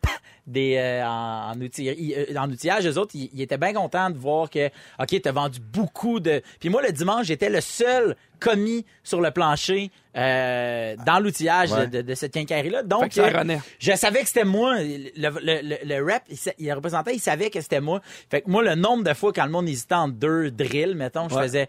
des 0.47 0.77
euh, 0.77 1.07
en, 1.07 1.53
en, 1.53 1.61
outil- 1.61 1.95
ils- 1.99 2.15
euh, 2.15 2.39
en 2.39 2.51
outillage, 2.51 2.87
eux 2.87 2.99
autres, 2.99 3.13
ils, 3.15 3.31
ils 3.33 3.41
étaient 3.43 3.57
bien 3.59 3.73
contents 3.73 4.11
de 4.11 4.19
voir 4.19 4.51
que, 4.51 4.67
OK, 4.99 5.21
t'as 5.23 5.33
vendu 5.33 5.61
beaucoup 5.61 6.21
de... 6.21 6.43
Puis 6.61 6.69
moi, 6.71 6.83
le 6.83 6.93
dimanche, 6.93 7.27
j'étais 7.27 7.51
le 7.51 7.61
seul 7.63 8.15
commis 8.39 8.85
sur 9.03 9.21
le 9.21 9.31
plancher 9.31 9.91
euh, 10.17 10.97
dans 11.07 11.21
l'outillage 11.21 11.73
Ouais. 11.73 11.87
de, 11.87 12.03
de 12.03 12.15
cette 12.15 12.33
quincaillerie-là. 12.33 12.83
Fait 12.83 12.89
Donc, 12.89 13.09
que 13.09 13.15
ça 13.15 13.27
euh, 13.27 13.39
renaît. 13.39 13.61
je 13.79 13.93
savais 13.93 14.21
que 14.23 14.29
c'était 14.29 14.45
moi. 14.45 14.77
Le, 14.81 15.11
le, 15.17 15.61
le, 15.63 15.77
le 15.85 16.05
rep, 16.05 16.23
il, 16.29 16.37
sa- 16.37 16.53
il 16.59 16.73
représentait, 16.73 17.15
il 17.15 17.21
savait 17.21 17.51
que 17.51 17.61
c'était 17.61 17.81
moi. 17.81 18.01
Fait 18.31 18.43
que 18.43 18.51
moi, 18.51 18.63
le 18.63 18.75
nombre 18.75 19.05
de 19.05 19.15
fois 19.15 19.33
quand 19.33 19.45
le 19.45 19.51
monde 19.53 19.69
hésitait 19.69 19.95
entre 19.95 20.15
deux 20.15 20.51
drills, 20.51 20.95
mettons, 20.95 21.29
je 21.29 21.35
Ouais. 21.35 21.43
faisais... 21.43 21.69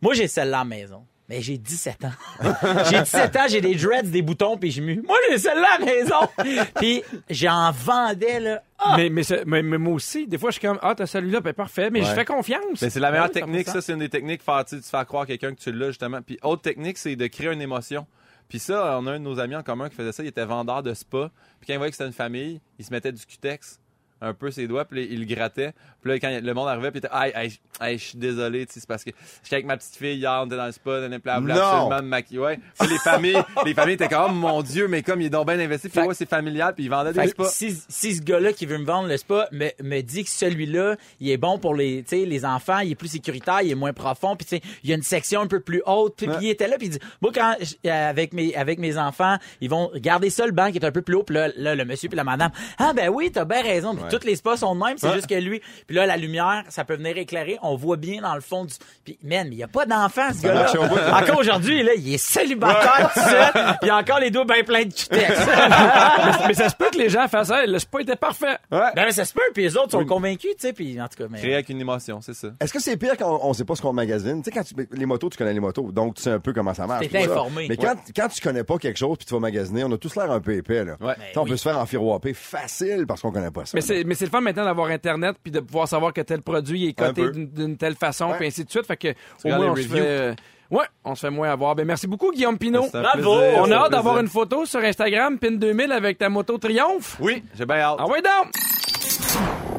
Moi, 0.00 0.14
j'ai 0.14 0.28
celle-là 0.28 0.58
à 0.60 0.60
la 0.60 0.64
maison. 0.64 1.04
Mais 1.28 1.42
j'ai 1.42 1.58
17 1.58 2.04
ans. 2.06 2.12
j'ai 2.90 3.00
17 3.00 3.36
ans, 3.36 3.46
j'ai 3.48 3.60
des 3.60 3.74
dreads, 3.74 4.10
des 4.10 4.22
boutons, 4.22 4.56
puis 4.56 4.70
je 4.70 4.80
mue. 4.80 5.02
Moi, 5.06 5.16
j'ai 5.28 5.38
celle-là 5.38 5.68
à 5.76 5.78
la 5.78 5.84
maison. 5.84 6.64
puis 6.76 7.02
j'en 7.28 7.70
vendais, 7.70 8.40
là. 8.40 8.62
Ah! 8.78 8.94
Mais, 8.96 9.10
mais, 9.10 9.22
mais, 9.44 9.62
mais 9.62 9.76
moi 9.78 9.94
aussi, 9.94 10.26
des 10.26 10.38
fois, 10.38 10.50
je 10.50 10.58
suis 10.58 10.66
comme, 10.66 10.78
ah, 10.80 10.94
t'as 10.94 11.06
celui-là, 11.06 11.40
ben 11.40 11.52
parfait, 11.52 11.90
mais 11.90 12.02
je 12.02 12.14
fais 12.14 12.24
confiance. 12.24 12.80
Mais 12.80 12.88
c'est 12.88 13.00
la 13.00 13.10
meilleure 13.10 13.26
Ouais, 13.26 13.32
technique, 13.32 13.66
100%. 13.68 13.72
ça, 13.72 13.80
c'est 13.82 13.92
une 13.92 13.98
des 13.98 14.08
techniques, 14.08 14.42
faire, 14.42 14.64
tu 14.64 14.80
fais 14.80 15.04
croire 15.04 15.24
à 15.24 15.26
quelqu'un 15.26 15.52
que 15.54 15.60
tu 15.60 15.70
l'as, 15.72 15.88
justement. 15.88 16.22
Puis 16.22 16.38
autre 16.42 16.62
technique, 16.62 16.96
c'est 16.96 17.16
de 17.16 17.26
créer 17.26 17.52
une 17.52 17.60
émotion. 17.60 18.06
Puis 18.48 18.58
ça, 18.60 18.98
on 18.98 19.06
a 19.06 19.12
un 19.12 19.18
de 19.18 19.24
nos 19.24 19.38
amis 19.38 19.56
en 19.56 19.62
commun 19.62 19.90
qui 19.90 19.96
faisait 19.96 20.12
ça, 20.12 20.22
il 20.22 20.28
était 20.28 20.46
vendeur 20.46 20.82
de 20.82 20.94
spa. 20.94 21.30
Puis 21.60 21.66
quand 21.66 21.74
il 21.74 21.76
voyait 21.76 21.90
que 21.90 21.96
c'était 21.96 22.06
une 22.06 22.14
famille, 22.14 22.60
il 22.78 22.84
se 22.84 22.90
mettait 22.90 23.12
du 23.12 23.26
cutex 23.26 23.78
un 24.20 24.34
peu 24.34 24.50
ses 24.50 24.66
doigts, 24.66 24.84
puis 24.84 25.06
il 25.10 25.26
grattait. 25.26 25.72
Puis 26.00 26.12
là, 26.12 26.18
quand 26.18 26.40
le 26.42 26.54
monde 26.54 26.68
arrivait, 26.68 26.90
puis 26.90 27.00
il 27.00 27.06
était, 27.06 27.14
aïe, 27.14 27.32
aïe, 27.34 27.58
aïe, 27.80 27.98
je 27.98 28.04
suis 28.04 28.18
désolé, 28.18 28.66
tu 28.66 28.74
sais, 28.74 28.80
c'est 28.80 28.88
parce 28.88 29.04
que 29.04 29.10
j'étais 29.42 29.56
avec 29.56 29.66
ma 29.66 29.76
petite 29.76 29.96
fille 29.96 30.16
hier, 30.16 30.40
on 30.42 30.46
était 30.46 30.56
dans 30.56 30.66
le 30.66 30.72
spa, 30.72 30.90
on 30.90 31.12
était 31.12 31.28
absolument 31.28 31.88
me 31.96 32.00
maquiller. 32.02 32.40
Ouais. 32.40 32.60
Puis 32.78 32.88
les 32.88 32.98
familles, 32.98 33.42
les 33.64 33.74
familles 33.74 33.94
étaient 33.94 34.08
comme, 34.08 34.30
oh, 34.30 34.32
mon 34.32 34.62
Dieu, 34.62 34.88
mais 34.88 35.02
comme 35.02 35.20
il 35.20 35.26
est 35.26 35.30
donc 35.30 35.46
bien 35.46 35.58
investi, 35.58 35.88
puis 35.88 36.00
ouais, 36.00 36.14
c'est 36.14 36.28
familial, 36.28 36.74
puis 36.74 36.84
il 36.84 36.90
vendait 36.90 37.12
des 37.12 37.28
spas. 37.28 37.44
si, 37.44 37.76
si 37.88 38.16
ce 38.16 38.22
gars-là 38.22 38.52
qui 38.52 38.66
veut 38.66 38.78
me 38.78 38.84
vendre 38.84 39.08
le 39.08 39.16
spa 39.16 39.48
me, 39.52 39.68
me 39.82 40.00
dit 40.00 40.24
que 40.24 40.30
celui-là, 40.30 40.96
il 41.20 41.30
est 41.30 41.36
bon 41.36 41.58
pour 41.58 41.74
les, 41.74 42.04
les 42.10 42.44
enfants, 42.44 42.78
il 42.80 42.92
est 42.92 42.96
plus 42.96 43.08
sécuritaire, 43.08 43.62
il 43.62 43.70
est 43.70 43.76
moins 43.76 43.92
profond, 43.92 44.36
puis 44.36 44.46
tu 44.46 44.56
sais, 44.56 44.62
il 44.82 44.90
y 44.90 44.92
a 44.92 44.96
une 44.96 45.02
section 45.02 45.40
un 45.40 45.46
peu 45.46 45.60
plus 45.60 45.82
haute, 45.86 46.14
puis, 46.16 46.26
puis 46.26 46.36
il 46.42 46.50
était 46.50 46.68
là, 46.68 46.76
puis 46.76 46.86
il 46.86 46.90
dit, 46.90 47.00
moi 47.20 47.30
quand 47.34 47.56
euh, 47.86 48.10
avec 48.10 48.32
mes 48.32 48.54
avec 48.54 48.78
mes 48.78 48.98
enfants, 48.98 49.36
ils 49.60 49.70
vont 49.70 49.90
garder 49.96 50.30
ça 50.30 50.46
le 50.46 50.52
banc 50.52 50.70
qui 50.70 50.78
est 50.78 50.84
un 50.84 50.92
peu 50.92 51.02
plus 51.02 51.16
haut, 51.16 51.22
puis 51.22 51.34
là, 51.34 51.48
là, 51.56 51.74
le 51.74 51.84
monsieur 51.84 52.08
puis 52.08 52.16
la 52.16 52.24
madame, 52.24 52.50
ah 52.78 52.92
ben 52.94 53.08
oui, 53.08 53.30
t'as 53.32 53.44
bien 53.44 53.62
raison, 53.62 53.94
tous 54.08 54.24
les 54.24 54.36
spas 54.36 54.56
sont 54.58 54.74
de 54.74 54.84
même, 54.84 54.98
c'est 54.98 55.12
juste 55.12 55.26
que 55.26 55.34
lui, 55.34 55.60
puis 55.86 55.96
là 55.96 56.06
la 56.06 56.16
lumière, 56.16 56.64
ça 56.68 56.84
peut 56.84 56.96
venir 56.96 57.16
éclairer, 57.16 57.58
on 57.62 57.76
voit 57.76 57.96
bien 57.96 58.20
dans 58.20 58.34
le 58.34 58.40
fond 58.40 58.64
du, 58.64 58.74
puis 59.04 59.18
man, 59.22 59.48
mais 59.48 59.56
il 59.56 59.58
y 59.58 59.62
a 59.62 59.68
pas 59.68 59.86
d'enfant 59.86 60.28
ce 60.32 60.42
gars-là. 60.42 60.72
bout. 60.72 61.24
Encore 61.24 61.40
aujourd'hui, 61.40 61.82
là, 61.82 61.92
il 61.96 62.14
est 62.14 62.18
célibataire 62.18 63.10
tout 63.12 63.20
seul, 63.20 63.52
puis 63.52 63.88
il 63.88 63.90
a 63.90 63.96
encore 63.96 64.20
les 64.20 64.30
doigts 64.30 64.44
bien 64.44 64.62
pleins 64.62 64.84
de 64.84 64.92
cutex. 64.92 65.38
mais 66.46 66.54
ça 66.54 66.68
se 66.68 66.76
peut 66.76 66.90
que 66.92 66.98
les 66.98 67.08
gens 67.08 67.26
fassent 67.28 67.48
ça, 67.48 67.64
le 67.64 67.78
spa 67.78 68.02
était 68.02 68.16
parfait. 68.16 68.58
Ouais. 68.70 68.92
Ben, 68.94 69.10
ça 69.10 69.24
se 69.24 69.32
peut, 69.32 69.40
puis 69.54 69.62
les 69.62 69.76
autres 69.76 69.92
sont 69.92 70.04
convaincus, 70.04 70.50
tu 70.58 70.66
sais, 70.66 70.72
puis 70.72 71.00
en 71.00 71.08
tout 71.08 71.22
cas, 71.22 71.28
mais... 71.30 71.38
Créer 71.38 71.54
avec 71.54 71.68
une 71.70 71.80
émotion, 71.80 72.20
c'est 72.20 72.34
ça. 72.34 72.48
Est-ce 72.60 72.72
que 72.72 72.80
c'est 72.80 72.96
pire 72.96 73.16
quand 73.18 73.40
on, 73.42 73.48
on 73.48 73.52
sait 73.54 73.64
pas 73.64 73.74
ce 73.74 73.82
qu'on 73.82 73.92
magasine? 73.92 74.42
Tu 74.42 74.50
sais, 74.50 74.50
quand 74.50 74.64
tu, 74.64 74.74
les 74.92 75.06
motos, 75.06 75.30
tu 75.30 75.38
connais 75.38 75.54
les 75.54 75.60
motos, 75.60 75.90
donc 75.92 76.16
tu 76.16 76.22
sais 76.22 76.30
un 76.30 76.40
peu 76.40 76.52
comment 76.52 76.74
ça 76.74 76.86
marche. 76.86 77.08
T'es 77.08 77.24
ça. 77.24 77.32
informé. 77.32 77.66
Mais 77.68 77.76
quand, 77.76 77.96
quand 78.14 78.28
tu 78.28 78.40
connais 78.40 78.64
pas 78.64 78.78
quelque 78.78 78.98
chose 78.98 79.16
puis 79.18 79.26
tu 79.26 79.34
vas 79.34 79.40
magasiner, 79.40 79.84
on 79.84 79.92
a 79.92 79.98
tous 79.98 80.14
l'air 80.16 80.30
un 80.30 80.40
peu 80.40 80.54
épais, 80.54 80.84
là. 80.84 80.96
Sais, 81.00 81.38
on 81.38 81.42
oui. 81.44 81.50
peut 81.50 81.56
se 81.56 81.62
faire 81.62 81.78
enfiroiper 81.78 82.34
facile 82.34 83.06
parce 83.06 83.20
qu'on 83.22 83.32
connaît 83.32 83.50
pas 83.50 83.64
ça. 83.64 83.72
Mais 83.74 83.80
c'est, 83.98 84.04
mais 84.04 84.14
c'est 84.14 84.24
le 84.24 84.30
fun 84.30 84.40
maintenant 84.40 84.64
d'avoir 84.64 84.88
Internet 84.90 85.36
puis 85.42 85.50
de 85.52 85.60
pouvoir 85.60 85.88
savoir 85.88 86.12
que 86.12 86.20
tel 86.20 86.42
produit 86.42 86.88
est 86.88 86.92
coté 86.92 87.30
d'une, 87.30 87.48
d'une 87.48 87.76
telle 87.76 87.94
façon 87.96 88.32
puis 88.36 88.46
ainsi 88.46 88.64
de 88.64 88.70
suite. 88.70 88.86
Fait 88.86 88.96
que, 88.96 89.08
au 89.44 89.48
moins, 89.48 89.70
on 89.72 89.76
se 89.76 89.82
fait, 89.82 90.00
euh, 90.00 90.34
ouais, 90.70 90.84
on 91.04 91.14
se 91.14 91.20
fait 91.26 91.30
moins 91.30 91.50
avoir. 91.50 91.74
Ben, 91.74 91.86
merci 91.86 92.06
beaucoup, 92.06 92.30
Guillaume 92.32 92.58
Pinot. 92.58 92.86
C'est 92.90 92.98
un 92.98 93.02
Bravo! 93.02 93.38
plaisir, 93.38 93.58
On 93.60 93.66
c'est 93.66 93.72
a 93.72 93.78
un 93.80 93.82
hâte 93.84 93.90
d'avoir 93.92 94.14
plaisir. 94.14 94.20
une 94.22 94.28
photo 94.48 94.66
sur 94.66 94.80
Instagram, 94.80 95.38
PIN 95.38 95.52
2000 95.52 95.92
avec 95.92 96.18
ta 96.18 96.28
moto 96.28 96.58
Triomphe. 96.58 97.16
Oui, 97.20 97.42
j'ai 97.56 97.66
bien 97.66 97.76
hâte. 97.76 97.96
Ah 97.98 98.06
ouais 98.06 98.22
donc! 98.22 98.52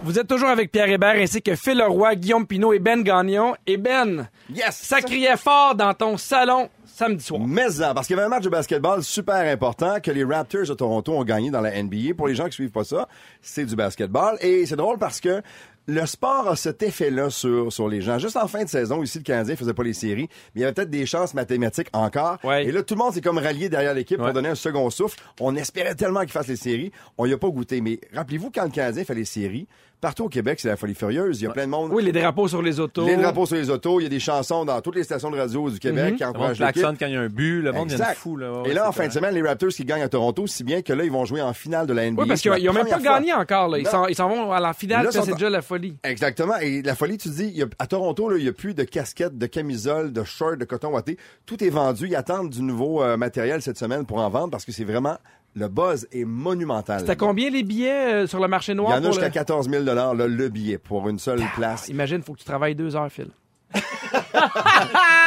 Vous 0.04 0.18
êtes 0.18 0.28
toujours 0.28 0.50
avec 0.50 0.72
Pierre 0.72 0.90
Hébert 0.90 1.16
ainsi 1.16 1.42
que 1.42 1.56
Phil 1.56 1.78
Leroy, 1.78 2.16
Guillaume 2.16 2.48
Pinot 2.48 2.74
et 2.74 2.80
Ben 2.80 3.04
Gagnon. 3.04 3.54
Et 3.68 3.78
Ben, 3.78 4.28
Yes! 4.54 4.76
ça 4.76 5.02
criait 5.02 5.38
fort 5.38 5.76
dans 5.76 5.94
ton 5.94 6.18
salon 6.18 6.70
samedi 7.00 7.24
soir. 7.24 7.40
Mais 7.48 7.70
ça, 7.70 7.94
parce 7.94 8.08
qu'il 8.08 8.16
y 8.18 8.20
avait 8.20 8.26
un 8.26 8.30
match 8.30 8.44
de 8.44 8.50
basketball 8.50 9.02
super 9.04 9.36
important 9.52 10.00
que 10.02 10.12
les 10.12 10.26
Raptors 10.26 10.66
de 10.68 10.74
Toronto 10.74 11.14
ont 11.14 11.24
gagné 11.24 11.50
dans 11.50 11.62
la 11.62 11.82
NBA. 11.82 12.14
Pour 12.18 12.28
les 12.28 12.36
gens 12.36 12.46
qui 12.48 12.52
suivent 12.54 12.72
pas 12.72 12.84
ça, 12.84 13.08
c'est 13.42 13.64
du 13.66 13.76
basketball. 13.78 14.38
Et 14.42 14.66
c'est 14.66 14.76
drôle 14.76 14.98
parce 14.98 15.22
que 15.22 15.42
le 15.88 16.06
sport 16.06 16.48
a 16.50 16.56
cet 16.58 16.84
effet-là 16.84 17.30
sur, 17.30 17.72
sur 17.72 17.88
les 17.88 18.02
gens. 18.02 18.20
Juste 18.20 18.36
en 18.36 18.48
fin 18.48 18.64
de 18.66 18.70
saison, 18.70 19.02
ici, 19.02 19.18
le 19.18 19.24
Canadien 19.24 19.56
faisait 19.56 19.74
pas 19.74 19.82
les 19.84 19.94
séries, 19.94 20.28
mais 20.54 20.60
il 20.60 20.62
y 20.62 20.64
avait 20.66 20.74
peut-être 20.74 20.90
des 20.92 21.06
chances 21.06 21.34
mathématiques 21.34 21.88
encore. 21.94 22.38
Ouais. 22.44 22.66
Et 22.66 22.72
là, 22.74 22.84
tout 22.84 22.94
le 22.96 23.00
monde 23.00 23.14
s'est 23.14 23.22
comme 23.22 23.38
rallié 23.40 23.70
derrière 23.70 23.94
l'équipe 23.94 24.20
Ouais. 24.20 24.26
pour 24.26 24.34
donner 24.34 24.50
un 24.50 24.56
second 24.56 24.90
souffle. 24.90 25.18
On 25.40 25.56
espérait 25.56 25.96
tellement 25.96 26.20
qu'il 26.22 26.32
fasse 26.32 26.48
les 26.48 26.58
séries. 26.58 26.92
On 27.18 27.26
y 27.26 27.34
a 27.34 27.38
pas 27.38 27.50
goûté. 27.50 27.80
Mais 27.82 28.00
rappelez-vous, 28.14 28.52
quand 28.54 28.66
le 28.66 28.70
Canadien 28.72 29.04
fait 29.06 29.16
les 29.16 29.26
séries, 29.26 29.68
partout 30.02 30.26
au 30.26 30.30
Québec, 30.30 30.60
c'est 30.62 30.68
la 30.68 30.78
folie 30.78 30.96
furieuse. 30.96 31.42
Il 31.42 31.46
y 31.46 31.48
a 31.48 31.52
plein 31.52 31.66
de 31.66 31.72
monde. 31.72 31.92
Oui, 31.94 32.04
les 32.04 32.12
drapeaux 32.12 32.48
sur 32.48 32.62
les 32.62 32.80
autos. 32.80 33.06
Les 33.06 33.16
drapeaux 33.18 33.46
sur 33.46 33.56
les 33.56 33.70
autos, 33.70 34.00
il 34.00 34.04
y 34.04 34.06
a 34.06 34.10
des 34.10 34.20
chansons 34.20 34.66
dans 34.66 34.80
toutes 34.82 34.96
les 34.96 35.04
stations 35.04 35.30
de 35.32 35.38
radio 35.38 35.70
du 35.70 35.80
Québec 35.80 36.16
qui 36.16 36.22
Le 36.22 36.28
monde 36.28 36.36
encouragent 36.36 36.60
quand 36.60 37.06
il 37.08 37.14
y 37.14 37.16
a 37.16 37.22
un 37.22 37.28
but, 37.28 37.62
le 37.62 37.72
monde 37.72 37.92
Exact. 37.92 38.16
fou. 38.16 38.38
Là. 38.38 38.64
Et 38.66 38.74
là, 38.74 38.88
en 38.88 38.92
fin 38.92 39.08
de 39.08 39.12
semaine, 39.12 39.34
les 39.34 39.42
Raptors 39.42 39.70
qui 39.70 39.86
gagnent 39.86 40.02
à 40.04 40.10
Toronto, 40.10 40.48
si 40.48 40.64
bien 40.64 40.82
que 40.82 40.94
là, 40.94 41.04
ils 41.04 41.12
vont 41.12 41.26
jouer 41.26 41.42
en 41.42 41.54
finale 41.54 41.88
de 41.88 41.94
la 41.94 42.10
NBA. 42.10 42.22
Oui, 42.24 42.28
parce 42.28 42.42
qu'ils 42.42 42.52
la 42.52 42.60
ils 42.60 42.70
ont 42.70 42.74
même 42.74 42.88
pas 42.88 43.00
fois. 43.00 43.18
gagné 43.20 43.34
encore. 43.34 43.68
Là. 43.70 43.80
Ils, 43.80 43.88
s'en, 43.88 44.08
ils 44.08 44.16
s'en 44.16 44.30
vont 44.30 44.52
à 44.52 44.60
la 44.60 44.74
finale, 44.74 45.06
Là, 45.06 45.12
sont 45.12 45.24
c'est 45.24 45.34
déjà 45.34 45.50
la 45.50 45.62
folie. 45.62 45.98
Exactement. 46.04 46.58
Et 46.62 46.82
la 46.82 46.96
folie, 46.96 47.18
tu 47.18 47.30
dis, 47.30 47.46
il 47.48 47.58
y 47.58 47.64
a- 47.64 47.68
à 47.80 47.88
Toronto, 47.88 48.30
là, 48.30 48.38
il 48.38 48.44
n'y 48.44 48.50
a 48.50 48.54
plus 48.54 48.74
de 48.74 48.84
casquettes, 48.84 49.38
de 49.38 49.46
camisoles, 49.46 50.14
de 50.14 50.24
shorts, 50.24 50.58
de 50.58 50.66
coton 50.66 50.90
watté. 50.90 51.18
Tout 51.46 51.64
est 51.64 51.70
vendu. 51.70 52.08
Ils 52.08 52.16
attendent 52.16 52.50
du 52.50 52.62
nouveau 52.62 53.04
euh, 53.04 53.18
matériel 53.18 53.62
cette 53.62 53.78
semaine 53.78 54.06
pour 54.06 54.20
en 54.20 54.30
vendre 54.30 54.52
parce 54.52 54.66
que 54.66 54.72
c'est 54.72 54.84
vraiment, 54.86 55.18
le 55.56 55.68
buzz 55.68 56.08
est 56.12 56.26
monumental. 56.26 57.04
T'as 57.06 57.16
combien 57.16 57.50
les 57.50 57.64
billets 57.64 58.14
euh, 58.24 58.28
sur 58.28 58.40
le 58.40 58.48
marché 58.48 58.72
Il 58.72 58.76
y 58.76 58.78
noir? 58.78 58.94
en 58.94 59.04
a 59.04 59.08
jusqu'à 59.08 59.26
le- 59.28 59.32
14 59.34 59.70
000 59.70 59.84
là, 59.84 60.14
le 60.14 60.50
billet 60.50 60.78
pour 60.78 61.10
une 61.10 61.20
seule 61.20 61.42
place. 61.56 61.88
Imagine, 61.90 62.22
faut 62.22 62.34
que 62.34 62.40
tu 62.40 62.46
travailles 62.46 62.76
deux 62.76 62.96
heures, 62.96 63.12
Phil. 63.12 63.30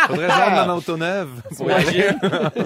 Faudrait 0.08 0.28
dans. 0.28 0.80